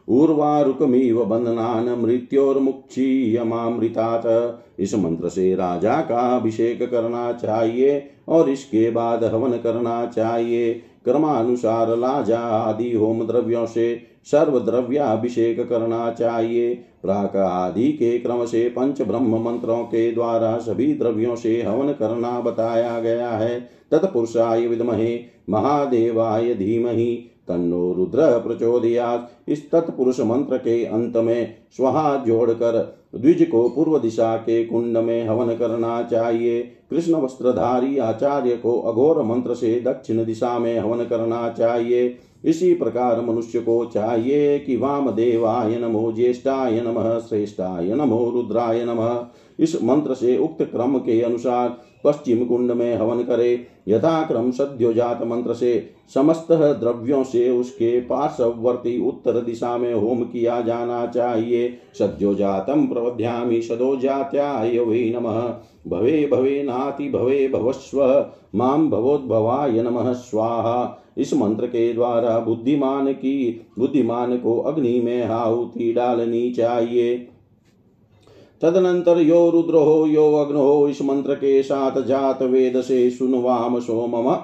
उर्वारुकमिव 0.07 1.25
बंधनान 1.25 1.99
मृत्योर्मुक्षीयमामृतात्। 1.99 4.81
इस 4.81 4.95
मंत्र 4.95 5.29
से 5.29 5.55
राजा 5.55 6.01
का 6.01 6.37
अभिषेक 6.37 6.91
करना 6.91 7.31
चाहिए। 7.31 8.09
और 8.27 8.49
इसके 8.49 8.89
बाद 8.91 9.23
हवन 9.23 9.57
करना 9.57 10.05
चाहिए। 10.05 10.73
क्रमानुसार 11.05 11.97
लाजा 11.97 12.39
आदि 12.39 12.91
होम 12.93 13.27
द्रव्यों 13.27 13.65
से 13.65 14.01
सर्व 14.25 14.59
द्रव्याभिषेक 14.59 15.69
करना 15.69 16.11
चाहिए। 16.11 16.73
प्राक 17.01 17.35
आदि 17.35 17.91
के 17.91 18.17
क्रम 18.19 18.45
से 18.45 18.67
पंच 18.69 19.01
ब्रह्म 19.01 19.43
मंत्रों 19.43 19.83
के 19.83 20.11
द्वारा 20.11 20.57
सभी 20.57 20.93
द्रव्यों 20.93 21.35
से 21.35 21.61
हवन 21.61 21.91
करना 21.91 22.39
बताया 22.39 22.99
गया 22.99 23.29
है। 23.29 23.59
तत्पुरुषाय 23.91 24.67
विद्महे, 24.67 25.19
महादेवाय 25.49 26.53
धीमहि, 26.53 27.29
तन्नो 27.47 27.93
रुद्र 27.93 28.39
प्रचोदयात। 28.39 29.31
इस 29.47 29.69
तत्पुरुष 29.71 30.19
मंत्र 30.19 30.57
के 30.57 30.83
अंत 30.85 31.17
में 31.17 31.55
स्वहा 31.71 32.15
जोड़कर 32.27 33.03
द्विज 33.15 33.47
को 33.51 33.67
पूर्व 33.69 33.97
दिशा 33.99 34.35
के 34.35 34.63
कुंड 34.65 34.97
में 34.97 35.27
हवन 35.27 35.55
करना 35.55 36.01
चाहिए। 36.03 36.61
कृष्ण 36.93 37.13
वस्त्रधारी 37.13 37.97
आचार्य 37.97 38.55
को 38.55 38.79
अघोर 38.79 39.21
मंत्र 39.23 39.53
से 39.53 39.81
दक्षिण 39.81 40.25
दिशा 40.25 40.59
में 40.59 40.79
हवन 40.79 41.03
करना 41.05 41.49
चाहिए। 41.49 42.17
इसी 42.45 42.73
प्रकार 42.73 43.21
मनुष्य 43.21 43.59
को 43.59 43.85
चाहिए 43.85 44.59
कि 44.59 44.75
वाम 44.75 45.11
देवाय 45.11 45.77
नमो 45.77 46.11
ज्येष्ठाय 46.11 46.81
नम, 46.81 47.19
श्रेष्ठाय 47.19 47.93
नमो 47.93 48.29
रुद्राय 48.29 48.85
नम। 48.85 49.25
इस 49.59 49.83
मंत्र 49.83 50.13
से 50.13 50.37
उक्त 50.37 50.61
क्रम 50.61 50.97
के 50.97 51.21
अनुसार 51.21 51.77
पश्चिम 52.03 52.45
कुंड 52.45 52.71
में 52.71 52.95
हवन 52.95 53.23
करे। 53.23 53.67
यथाक्रम 53.87 54.51
सद्योजात 54.51 55.23
मंत्र 55.23 55.53
से 55.53 55.89
समस्त 56.13 56.47
द्रव्यों 56.51 57.23
से 57.23 57.49
उसके 57.49 57.99
पार्श्ववर्ती 58.01 59.07
उत्तर 59.07 59.41
दिशा 59.41 59.77
में 59.77 59.93
होम 59.93 60.23
किया 60.23 60.61
जाना 60.61 61.05
चाहिए। 61.05 61.77
सद्योजातम 61.99 62.87
प्रवध्यामि 62.87 63.61
सदोजात्याय 63.61 64.79
वै 64.79 65.13
नम। 65.15 65.53
भवे 65.87 66.29
भवे 66.31 66.63
नाति, 66.63 67.09
भवे 67.09 67.47
भवस्व। 67.47 68.25
माम 68.55 68.89
भवोद्भवाय 68.89 69.71
नमः, 69.71 70.13
स्वाहा। 70.13 70.99
इस 71.17 71.33
मंत्र 71.33 71.67
के 71.67 71.93
द्वारा 71.93 72.39
बुद्धिमान 72.39 73.13
की, 73.13 73.61
बुद्धिमान 73.79 74.37
को 74.37 74.59
अग्नि 74.59 74.99
में 74.99 75.23
आहुति 75.23 75.93
डालनी 75.93 76.51
चाहिए। 76.51 77.27
तदनंतर 78.63 79.21
यो 79.21 79.49
रुद्र 79.49 79.75
हो 79.75 80.05
यो 80.07 80.33
अग्न 80.35 80.55
हो 80.55 80.87
इस 80.87 81.01
मंत्र 81.01 81.35
के 81.35 81.63
साथ 81.63 82.01
जात 82.01 82.41
वेद 82.41 82.81
से 82.81 83.09
सुनवाम 83.09 83.79
सोमम। 83.79 84.35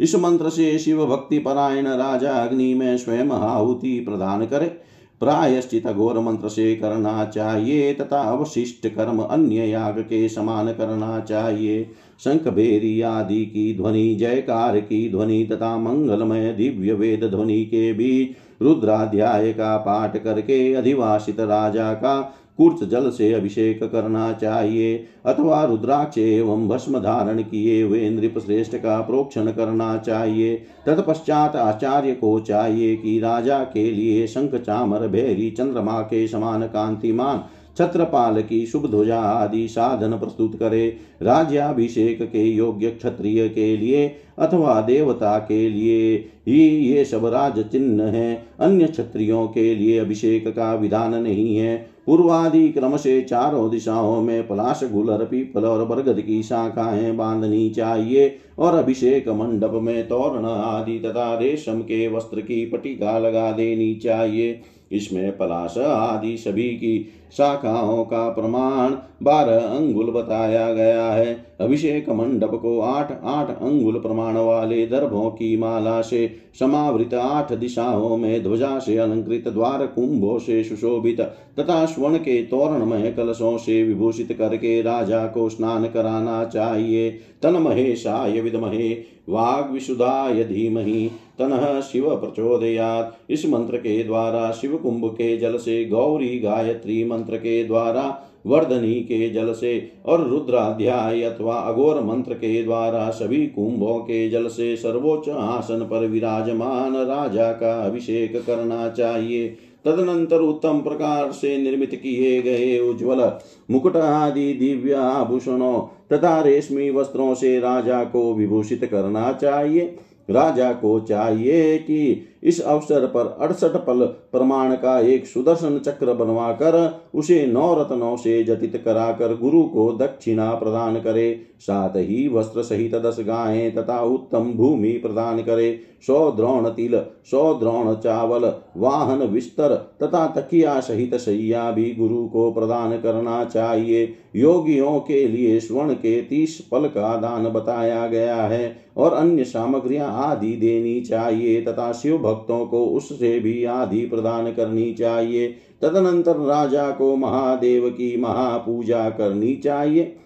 इस 0.00 0.14
मंत्र 0.14 0.50
से 0.50 0.78
शिव 0.78 1.06
भक्ति 1.06 1.38
परायण 1.38 1.88
राजा 1.88 2.34
अग्नि 2.34 2.74
में 2.74 2.98
स्वयं 2.98 3.30
आहुति 3.30 4.00
प्रदान 4.00 4.46
करे। 4.46 4.80
प्रायश्चित 5.20 5.86
घोर 5.86 6.18
मंत्र 6.18 6.48
से 6.48 6.74
करना 6.76 7.24
चाहिए 7.24 7.92
तथा 7.94 8.20
अवशिष्ट 8.20 8.86
कर्म 8.88 9.18
अन्य 9.20 9.66
याग 9.66 9.98
के 10.00 10.28
समान 10.28 10.72
करना 10.72 11.20
चाहिए। 11.20 11.82
शंख 12.24 12.48
भेरी 12.48 13.00
आदि 13.00 13.44
की 13.44 13.76
ध्वनि, 13.76 14.14
जयकार 14.14 14.78
की 14.80 15.10
ध्वनि 15.10 15.44
तथा 15.52 15.76
मंगलमय 15.78 16.52
दिव्य 16.52 16.92
वेद 16.92 17.24
ध्वनि 17.24 17.64
के 17.64 17.92
बीच 17.92 18.36
रुद्राध्याय 18.62 19.52
का 19.52 19.76
पाठ 19.76 20.16
करके 20.16 20.72
अधिवासित 20.74 21.40
राजा 21.40 21.92
का 21.94 22.34
कुर्च 22.60 22.82
जल 22.84 23.10
से 23.10 23.32
अभिषेक 23.32 23.82
करना 23.84 24.32
चाहिए 24.32 24.96
अथवा 25.26 25.64
रुद्राक्ष 25.64 26.18
एवं 26.18 26.66
भस्म 26.68 26.98
धारण 26.98 27.42
किए 27.42 27.82
हुए 27.82 28.08
नृप 28.10 28.38
श्रेष्ठ 28.38 28.76
का 28.76 29.00
प्रोक्षण 29.00 29.50
करना 29.50 29.96
चाहिए 29.98 30.56
तत्पश्चात 30.86 31.56
आचार्य 31.56 32.14
को 32.14 32.38
चाहिए 32.40 32.96
कि 32.96 33.18
राजा 33.20 33.62
के 33.64 33.90
लिए 33.90 34.26
शंख 34.26 34.54
चामर 34.56 35.06
भैरी 35.08 35.50
चंद्रमा 35.50 36.00
के 36.02 36.26
समान 36.28 36.66
कांतिमान 36.66 37.42
छत्रपाल 37.80 38.42
की 38.42 38.66
शुभ 38.66 38.90
ध्वजा 38.90 39.20
आदि 39.20 39.68
साधन 39.68 40.10
प्रस्तुत 40.10 40.56
करे, 40.56 40.96
राज्याभिषेक 41.22 42.22
के 42.22 42.44
योग्य 42.44 42.90
क्षत्रिय 42.90 43.48
के 43.48 43.76
लिए 43.76 44.14
अथवा 44.38 44.80
देवता 44.80 45.38
के 45.38 45.68
लिए। 45.68 46.14
ही 46.48 46.68
ये 46.68 47.04
सब 47.04 47.26
राज 47.26 47.64
चिन्ह 47.64 48.04
है, 48.04 48.46
अन्य 48.60 48.86
क्षत्रियों 48.86 49.46
के 49.46 49.74
लिए 49.74 49.98
अभिषेक 49.98 50.48
का 50.48 50.74
विधान 50.74 51.14
नहीं 51.14 51.56
है। 51.56 51.90
पूर्वादि 52.06 52.68
क्रम 52.68 52.96
से 52.96 53.20
चारों 53.20 53.70
दिशाओं 53.70 54.22
में 54.22 54.46
पलाश, 54.48 54.80
गुलर, 54.92 55.24
पीपल 55.24 55.64
और 55.64 55.84
बरगद 55.84 56.20
की 56.20 56.42
शाखाएँ 56.42 57.12
बांधनी 57.12 57.70
चाहिए 57.70 58.36
और 58.58 58.74
अभिषेक 58.74 59.28
मंडप 59.28 59.70
में 59.74 60.08
तोरण 60.08 60.44
आदि 60.44 60.98
तथा 60.98 61.38
रेशम 61.38 61.80
के 61.80 62.08
वस्त्र 62.08 62.40
की 62.40 62.66
पटिका 62.66 63.18
लगा 63.18 63.52
देनी 63.52 63.94
चाहिए। 63.94 64.60
इसमें 64.92 65.36
पलाश 65.36 65.78
आदि 65.78 66.36
सभी 66.36 66.68
की 66.68 67.08
शाखाओं 67.36 68.04
का 68.04 68.28
प्रमाण 68.28 68.96
बारह 69.22 69.58
अंगुल 69.58 70.06
बताया 70.06 70.72
गया 70.74 71.06
है। 71.06 71.46
अभिषेक 71.60 72.10
मंडप 72.10 72.54
को 72.54 72.80
आठ 72.80 73.12
आठ 73.24 73.50
अंगुल 73.62 73.94
प्रमाण 73.94 74.36
वाले 74.36 74.86
दर्भों 74.86 75.30
की 75.30 75.56
माला 75.56 76.00
से 76.00 76.30
समावृत 76.60 77.14
आठ 77.14 77.52
दिशाओं 77.52 78.16
में 78.16 78.42
ध्वजा 78.42 78.78
से 78.78 78.96
अलंकृत 78.96 79.48
द्वार 79.48 79.86
कुंभों 79.86 80.38
से 80.38 80.64
सुशोभित 80.64 81.20
तथा 81.60 81.84
स्वर्ण 81.84 82.16
के 82.16 82.42
तोरणमय 82.42 83.10
कलशों 83.10 83.58
से 83.58 83.82
विभूषित 83.82 84.32
करके 84.32 84.82
राजा 84.82 85.26
को 85.26 85.48
स्नान 85.48 85.84
कराना 85.84 86.44
चाहिए। 86.44 87.10
तन 87.42 87.56
महेशाय 87.56 88.40
विदमहे, 88.40 88.92
वाग 89.28 89.72
विशुद्धाय 89.72 90.44
धीमहि, 90.44 91.10
तनः 91.38 91.80
शिव 91.80 92.16
प्रचोदयात। 92.16 93.16
इस 93.30 93.46
मंत्र 93.46 93.76
के 93.76 94.04
द्वारा 94.04 94.50
शिव 94.50 94.76
कुंभ 94.76 95.10
के 95.12 95.36
जल 95.36 95.56
से 95.56 95.84
गौरी 95.84 96.38
गायत्री 96.38 97.04
मंत्र 97.04 97.19
के 97.22 97.64
द्वारा, 97.64 98.22
वर्धनी 98.46 98.94
के 98.94 99.30
जल 99.30 99.52
से, 99.52 99.92
और 100.06 100.28
रुद्राध्याय 100.28 101.22
अथवा 101.22 101.54
अघोर 101.54 102.00
मंत्र 102.00 102.34
के 102.34 102.62
द्वारा, 102.62 103.10
सभी 103.10 103.46
कुंभों 103.46 103.94
के 103.94 104.30
जल 104.30 104.46
से 104.46 104.76
सर्वोच्च 104.76 105.28
आसन 105.28 105.88
पर 105.90 106.06
विराजमान 106.06 106.96
राजा 106.96 107.52
का 107.52 107.82
अभिषेक 107.82 108.46
करना 108.46 108.88
चाहिए। 108.88 109.56
तदनंतर 109.84 110.36
उत्तम 110.36 110.80
प्रकार 110.80 111.32
से 111.32 111.58
निर्मित 111.58 111.94
किए 111.94 112.42
गए 112.42 112.78
उज्ज्वल 112.78 113.32
मुकुट 113.70 113.96
आदि 113.96 114.54
दिव्य 114.54 114.92
आभूषणों 114.92 115.80
तथा 116.12 116.40
रेशमी 116.40 116.90
वस्त्रों 116.90 117.34
से 117.34 117.60
राजा 117.60 118.04
को 118.04 118.34
विभूषित 118.34 118.84
करना 118.84 119.32
चाहिए। 119.32 119.96
राजा 120.30 120.72
को 120.72 121.00
चाहिए 121.00 121.78
कि 121.78 122.26
इस 122.42 122.60
अवसर 122.60 123.06
पर 123.06 123.36
अड़सठ 123.40 123.76
पल 123.76 124.04
प्रमाण 124.32 124.74
का 124.74 124.98
एक 125.00 125.26
सुदर्शन 125.26 125.78
चक्र 125.78 126.12
बनवाकर 126.14 126.78
उसे 127.14 127.46
नौ 127.46 127.74
रत्नों 127.74 128.16
से 128.16 128.42
जटित 128.44 128.80
कराकर 128.84 129.36
गुरु 129.36 129.62
को 129.64 129.90
दक्षिणा 129.92 130.52
प्रदान 130.54 131.00
करे, 131.00 131.40
साथ 131.60 131.96
ही 131.96 132.28
वस्त्र 132.28 132.62
सहित 132.62 132.94
दस 132.96 133.16
गायें 133.20 133.74
तथा 133.74 134.00
उत्तम 134.00 134.52
भूमि 134.52 134.92
प्रदान 134.92 135.42
करे, 135.42 135.78
सौ 136.06 136.30
द्रोण 136.30 136.68
तिल, 136.68 137.00
सौ 137.30 137.54
द्रोण 137.54 137.94
चावल, 137.94 138.52
वाहन 138.76 139.26
विस्तर 139.26 139.74
तथा 140.02 140.26
तकिया 140.36 140.78
सहित 140.80 141.14
सैया 141.14 141.70
भी 141.70 141.90
गुरु 141.94 142.26
को 142.26 142.50
प्रदान 142.52 142.96
करना 142.98 143.44
चाहिए। 143.44 144.12
योगियों 144.36 144.98
के 145.00 145.26
लिए 145.28 145.58
स्वर्ण 145.60 145.94
के 145.94 146.20
तीस 146.22 146.58
पल 146.72 146.86
का 146.86 147.16
दान 147.16 147.48
बताया 147.48 148.06
गया 148.06 148.36
है 148.36 148.76
और 148.96 149.12
अन्य 149.12 149.44
सामग्रियाँ 149.44 150.12
आदि 150.24 150.52
देनी 150.56 151.00
चाहिए 151.00 151.60
तथा 151.62 151.92
शिव 151.92 152.18
भक्तों 152.30 152.64
को 152.66 152.84
उससे 152.86 153.38
भी 153.40 153.64
आदि 153.64 154.00
प्रदान 154.06 154.52
करनी 154.52 154.92
चाहिए। 154.92 155.48
तदनंतर 155.82 156.36
राजा 156.36 156.90
को 156.90 157.16
महादेव 157.16 157.88
की 157.90 158.16
महापूजा 158.20 159.08
करनी 159.10 159.54
चाहिए। 159.56 160.16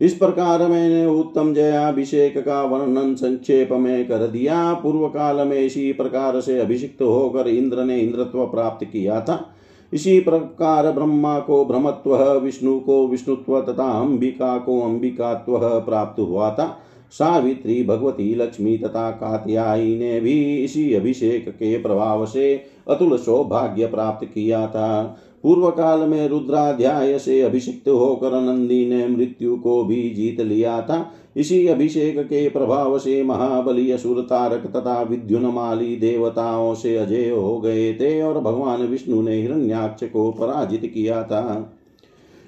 इस 0.00 0.14
प्रकार 0.14 0.66
मैंने 0.66 1.04
उत्तम 1.06 1.52
जयाभिषेक 1.54 2.38
का 2.38 2.62
वर्णन 2.62 3.14
संक्षेप 3.14 3.72
में 3.72 4.08
कर 4.08 4.26
दिया। 4.26 4.72
पूर्व 4.74 5.06
काल 5.08 5.46
में 5.48 5.56
इसी 5.56 5.92
प्रकार 5.92 6.40
से 6.40 6.58
अभिषिक्त 6.60 7.02
होकर 7.02 7.48
इंद्र 7.48 7.84
ने 7.84 7.98
इंद्रत्व 8.00 8.44
प्राप्त 8.46 8.84
किया 8.84 9.20
था। 9.20 9.54
इसी 9.92 10.20
प्रकार 10.20 10.90
ब्रह्मा 10.92 11.38
को 11.38 11.64
ब्रह्मत्व, 11.64 12.16
विष्णु 12.38 12.78
को 12.80 13.06
विष्णुत्व 13.08 13.60
तथा 13.60 13.90
अंबिका 14.00 14.56
को 14.58 14.80
अंबिकात्व 14.80 15.58
प्राप्त 15.58 16.20
हुआ 16.20 16.50
था। 16.50 16.66
सावित्री, 17.12 17.84
भगवती, 17.84 18.34
लक्ष्मी 18.34 18.78
तथा 18.78 19.10
कात्यायी 19.10 19.98
ने 19.98 20.20
भी 20.20 20.64
इसी 20.64 20.94
अभिषेक 20.94 21.48
के 21.48 21.78
प्रभाव 21.78 22.26
से 22.26 22.62
अतुल 22.88 23.16
सौभाग्य 23.18 23.86
प्राप्त 23.86 24.26
किया 24.26 24.66
था। 24.66 25.20
पूर्व 25.42 25.70
काल 25.70 26.00
में 26.00 26.28
रुद्राध्याय 26.28 27.18
से 27.18 27.40
अभिषिक्त 27.40 27.88
होकर 27.88 28.40
नंदी 28.40 28.86
ने 28.86 29.08
मृत्यु 29.08 29.56
को 29.56 29.84
भी 29.84 30.10
जीत 30.10 30.40
लिया 30.40 30.80
था। 30.82 31.12
इसी 31.36 31.66
अभिषेक 31.66 32.18
के 32.18 32.48
प्रभाव 32.48 32.98
से 32.98 33.22
महाबली 33.22 33.90
असुर 33.90 34.20
तारक 34.20 34.66
तथा 34.66 35.02
विद्युन्माली 35.02 35.96
देवताओं 35.96 36.74
से 36.74 36.96
अजय 36.96 37.30
हो 37.30 37.60
गए 37.60 37.92
थे 37.94 38.22
और 38.22 38.40
भगवान 38.40 38.82
विष्णु 38.82 39.22
ने 39.22 39.40
हिरण्याक्ष 39.40 40.04
को 40.04 40.30
पराजित 40.30 40.90
किया 40.94 41.22
था। 41.22 41.78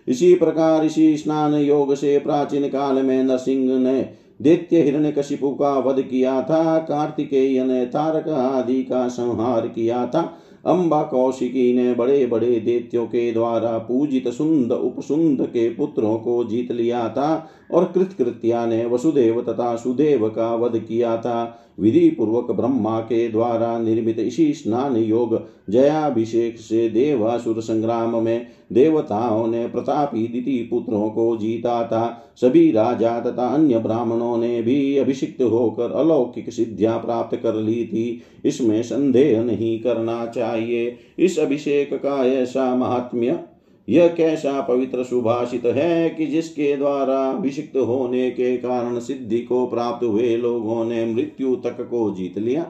इसी 0.08 0.34
प्रकार 0.34 0.84
इसी 0.84 1.16
स्नान 1.16 1.54
योग 1.54 1.94
से 1.94 2.18
प्राचीन 2.18 2.68
काल 2.68 3.02
में 3.02 3.24
नरसिंह 3.24 3.78
ने 3.78 4.25
दैत्य 4.42 4.82
हिरण्य 4.82 5.12
कशिपु 5.12 5.50
का 5.50 5.78
वध 5.78 6.02
किया 6.02 6.42
था, 6.42 6.78
कार्तिकेय 6.78 7.64
ने 7.64 7.86
तारक 7.86 8.28
आदि 8.28 8.82
का 8.82 9.08
संहार 9.08 9.68
किया 9.68 10.06
था। 10.06 10.38
अम्बा 10.66 11.02
कौशिकी 11.02 11.72
ने 11.74 11.94
बड़े 11.94 12.26
बड़े 12.26 12.60
देत्यों 12.60 13.06
के 13.06 13.32
द्वारा 13.32 13.78
पूजित 13.78 14.28
सुंद, 14.28 14.72
उपसुंद 14.72 15.46
के 15.46 15.68
पुत्रों 15.70 16.16
को 16.18 16.44
जीत 16.44 16.72
लिया 16.72 17.08
था 17.08 17.48
और 17.70 17.84
कृतकृत्या 17.84 18.66
ने 18.66 18.84
वसुदेव 18.86 19.40
तथा 19.40 19.76
सुदेव 19.76 20.28
का 20.28 20.54
वध 20.54 20.78
किया 20.78 21.16
था। 21.16 21.58
विधि 21.80 22.10
पूर्वक 22.10 22.50
ब्रह्मा 22.50 23.00
के 23.00 23.28
द्वारा 23.28 23.78
निर्मित 23.78 24.18
इसी 24.18 24.54
स्नान 24.54 24.96
योग 24.96 25.48
जयाभिषेक 25.70 26.58
से 26.58 26.88
देवासुर 26.88 27.60
संग्राम 27.60 28.24
में 28.24 28.46
देवताओं 28.72 29.46
ने 29.46 29.66
प्रतापी 29.68 30.28
दिति 30.28 30.68
पुत्रों 30.70 31.10
को 31.10 31.36
जीता 31.36 31.84
था। 31.86 32.34
सभी 32.36 32.70
राजा 32.72 33.20
तथा 33.20 33.46
अन्य 33.46 33.78
ब्राह्मणों 33.78 34.36
ने 34.36 34.62
भी 34.62 34.96
अभिषिक्त 34.96 35.42
होकर 35.42 35.92
अलौकिक 35.92 36.52
सिद्धियाँ 36.52 36.98
प्राप्त 36.98 37.36
कर 37.36 37.54
ली 37.54 37.84
थी। 37.84 38.22
इसमें 38.44 38.82
संदेह 38.82 39.42
नहीं 39.42 39.80
करना 39.80 40.26
चाहिए। 40.26 40.96
इस 41.18 41.38
अभिषेक 41.38 41.94
का 41.94 42.24
ऐसा 42.26 42.74
महात्म्य 42.74 43.38
यह 43.88 44.08
कैसा 44.08 44.60
पवित्र 44.60 45.04
सुभाषित 45.04 45.62
है 45.64 46.10
कि 46.10 46.26
जिसके 46.26 46.76
द्वारा 46.76 47.30
अभिषिक्त 47.30 47.76
होने 47.76 48.30
के 48.30 48.56
कारण 48.56 48.98
सिद्धि 48.98 49.38
को 49.38 49.66
प्राप्त 49.66 50.04
हुए 50.04 50.36
लोगों 50.36 50.84
ने 50.84 51.06
मृत्यु 51.06 51.56
तक 51.56 51.80
को 51.80 52.14
जीत 52.14 52.38
लिया? 52.38 52.66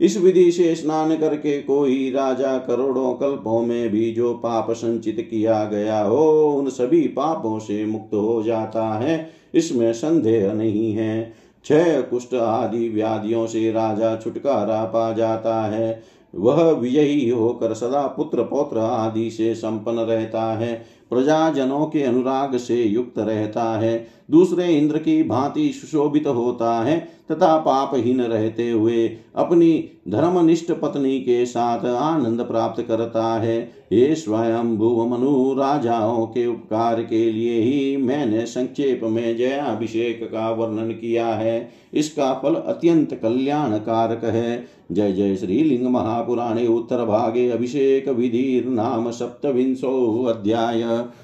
इस 0.00 0.16
विधि 0.16 0.52
से 0.52 0.74
स्नान 0.74 1.16
करके 1.16 1.62
कोई 1.62 2.10
राजा 2.10 2.58
करोड़ों 2.58 3.14
कल्पों 3.14 3.66
में 3.66 3.88
भी 3.88 4.12
जो 4.12 4.34
पाप 4.34 4.70
संचित 4.70 5.28
किया 5.30 5.64
गया 5.64 6.00
हो, 6.02 6.52
उन 6.52 6.68
सभी 6.68 7.00
पापों 7.00 7.58
से 7.58 7.86
मुक्त 7.86 8.14
हो 8.14 8.42
जाता 8.42 8.98
है। 8.98 9.30
इसमें 9.54 9.92
संदेह 9.92 10.52
नहीं 10.52 10.92
है। 10.92 11.34
क्षय 11.62 12.04
कुष्ठ 12.10 12.34
आदि 12.34 12.88
व्याधियों 12.88 13.46
से 13.46 13.72
राजा 13.72 14.20
छुटकारा 14.24 14.84
पा 14.84 15.12
जाता 15.12 15.62
है। 15.62 16.02
वह 16.34 16.70
विजयी 16.70 17.30
होकर 17.30 17.74
सदा 17.74 18.06
पुत्र 18.06 18.42
पौत्र 18.42 18.78
आदि 18.78 19.30
से 19.30 19.54
संपन्न 19.54 19.98
रहता 19.98 20.42
है। 20.42 20.86
प्रजाजनों 21.10 21.86
के 21.86 22.02
अनुराग 22.02 22.56
से 22.56 22.84
युक्त 22.84 23.18
रहता 23.18 23.64
है। 23.64 24.06
दूसरे 24.30 24.72
इंद्र 24.78 24.98
की 24.98 25.22
भांति 25.22 25.72
सुशोभित 25.72 26.26
होता 26.26 26.72
है, 26.84 27.08
तथा 27.32 27.56
पापहीन 27.56 28.20
रहते 28.20 28.70
हुए 28.70 29.06
अपनी 29.36 29.88
धर्मनिष्ठ 30.08 30.72
पत्नी 30.72 31.20
के 31.20 31.46
साथ 31.46 31.84
आनंद 31.86 32.40
प्राप्त 32.40 32.82
करता 32.82 33.24
है। 33.40 33.72
ये 33.92 34.14
स्वयं 34.14 34.76
भुव 34.76 35.06
मनु, 35.06 35.54
राजाओं 35.54 36.26
के 36.26 36.46
उपकार 36.46 37.02
के 37.02 37.32
लिए 37.32 37.60
ही 37.60 37.96
मैंने 37.96 38.46
संक्षेप 38.46 39.00
में 39.04 39.36
जयाभिषेक 39.36 40.24
का 40.32 40.50
वर्णन 40.50 40.90
किया 40.90 41.26
है। 41.26 41.70
इसका 41.94 42.32
फल 42.34 42.54
अत्यंत 42.54 43.14
कल्याण 43.14 43.76
कारक 43.78 44.24
है। 44.24 44.66
जय 44.92 45.12
जय 45.12 45.36
श्रीलिंग 45.36 45.86
महापुराणे 45.86 46.66
उत्तर 46.66 47.04
भागे 47.04 47.48
अभिषेक 47.48 48.08
विधि 48.08 48.64
नाम 48.66 49.10
सप्तविंशो 49.10 50.24
अध्याय। 50.24 50.82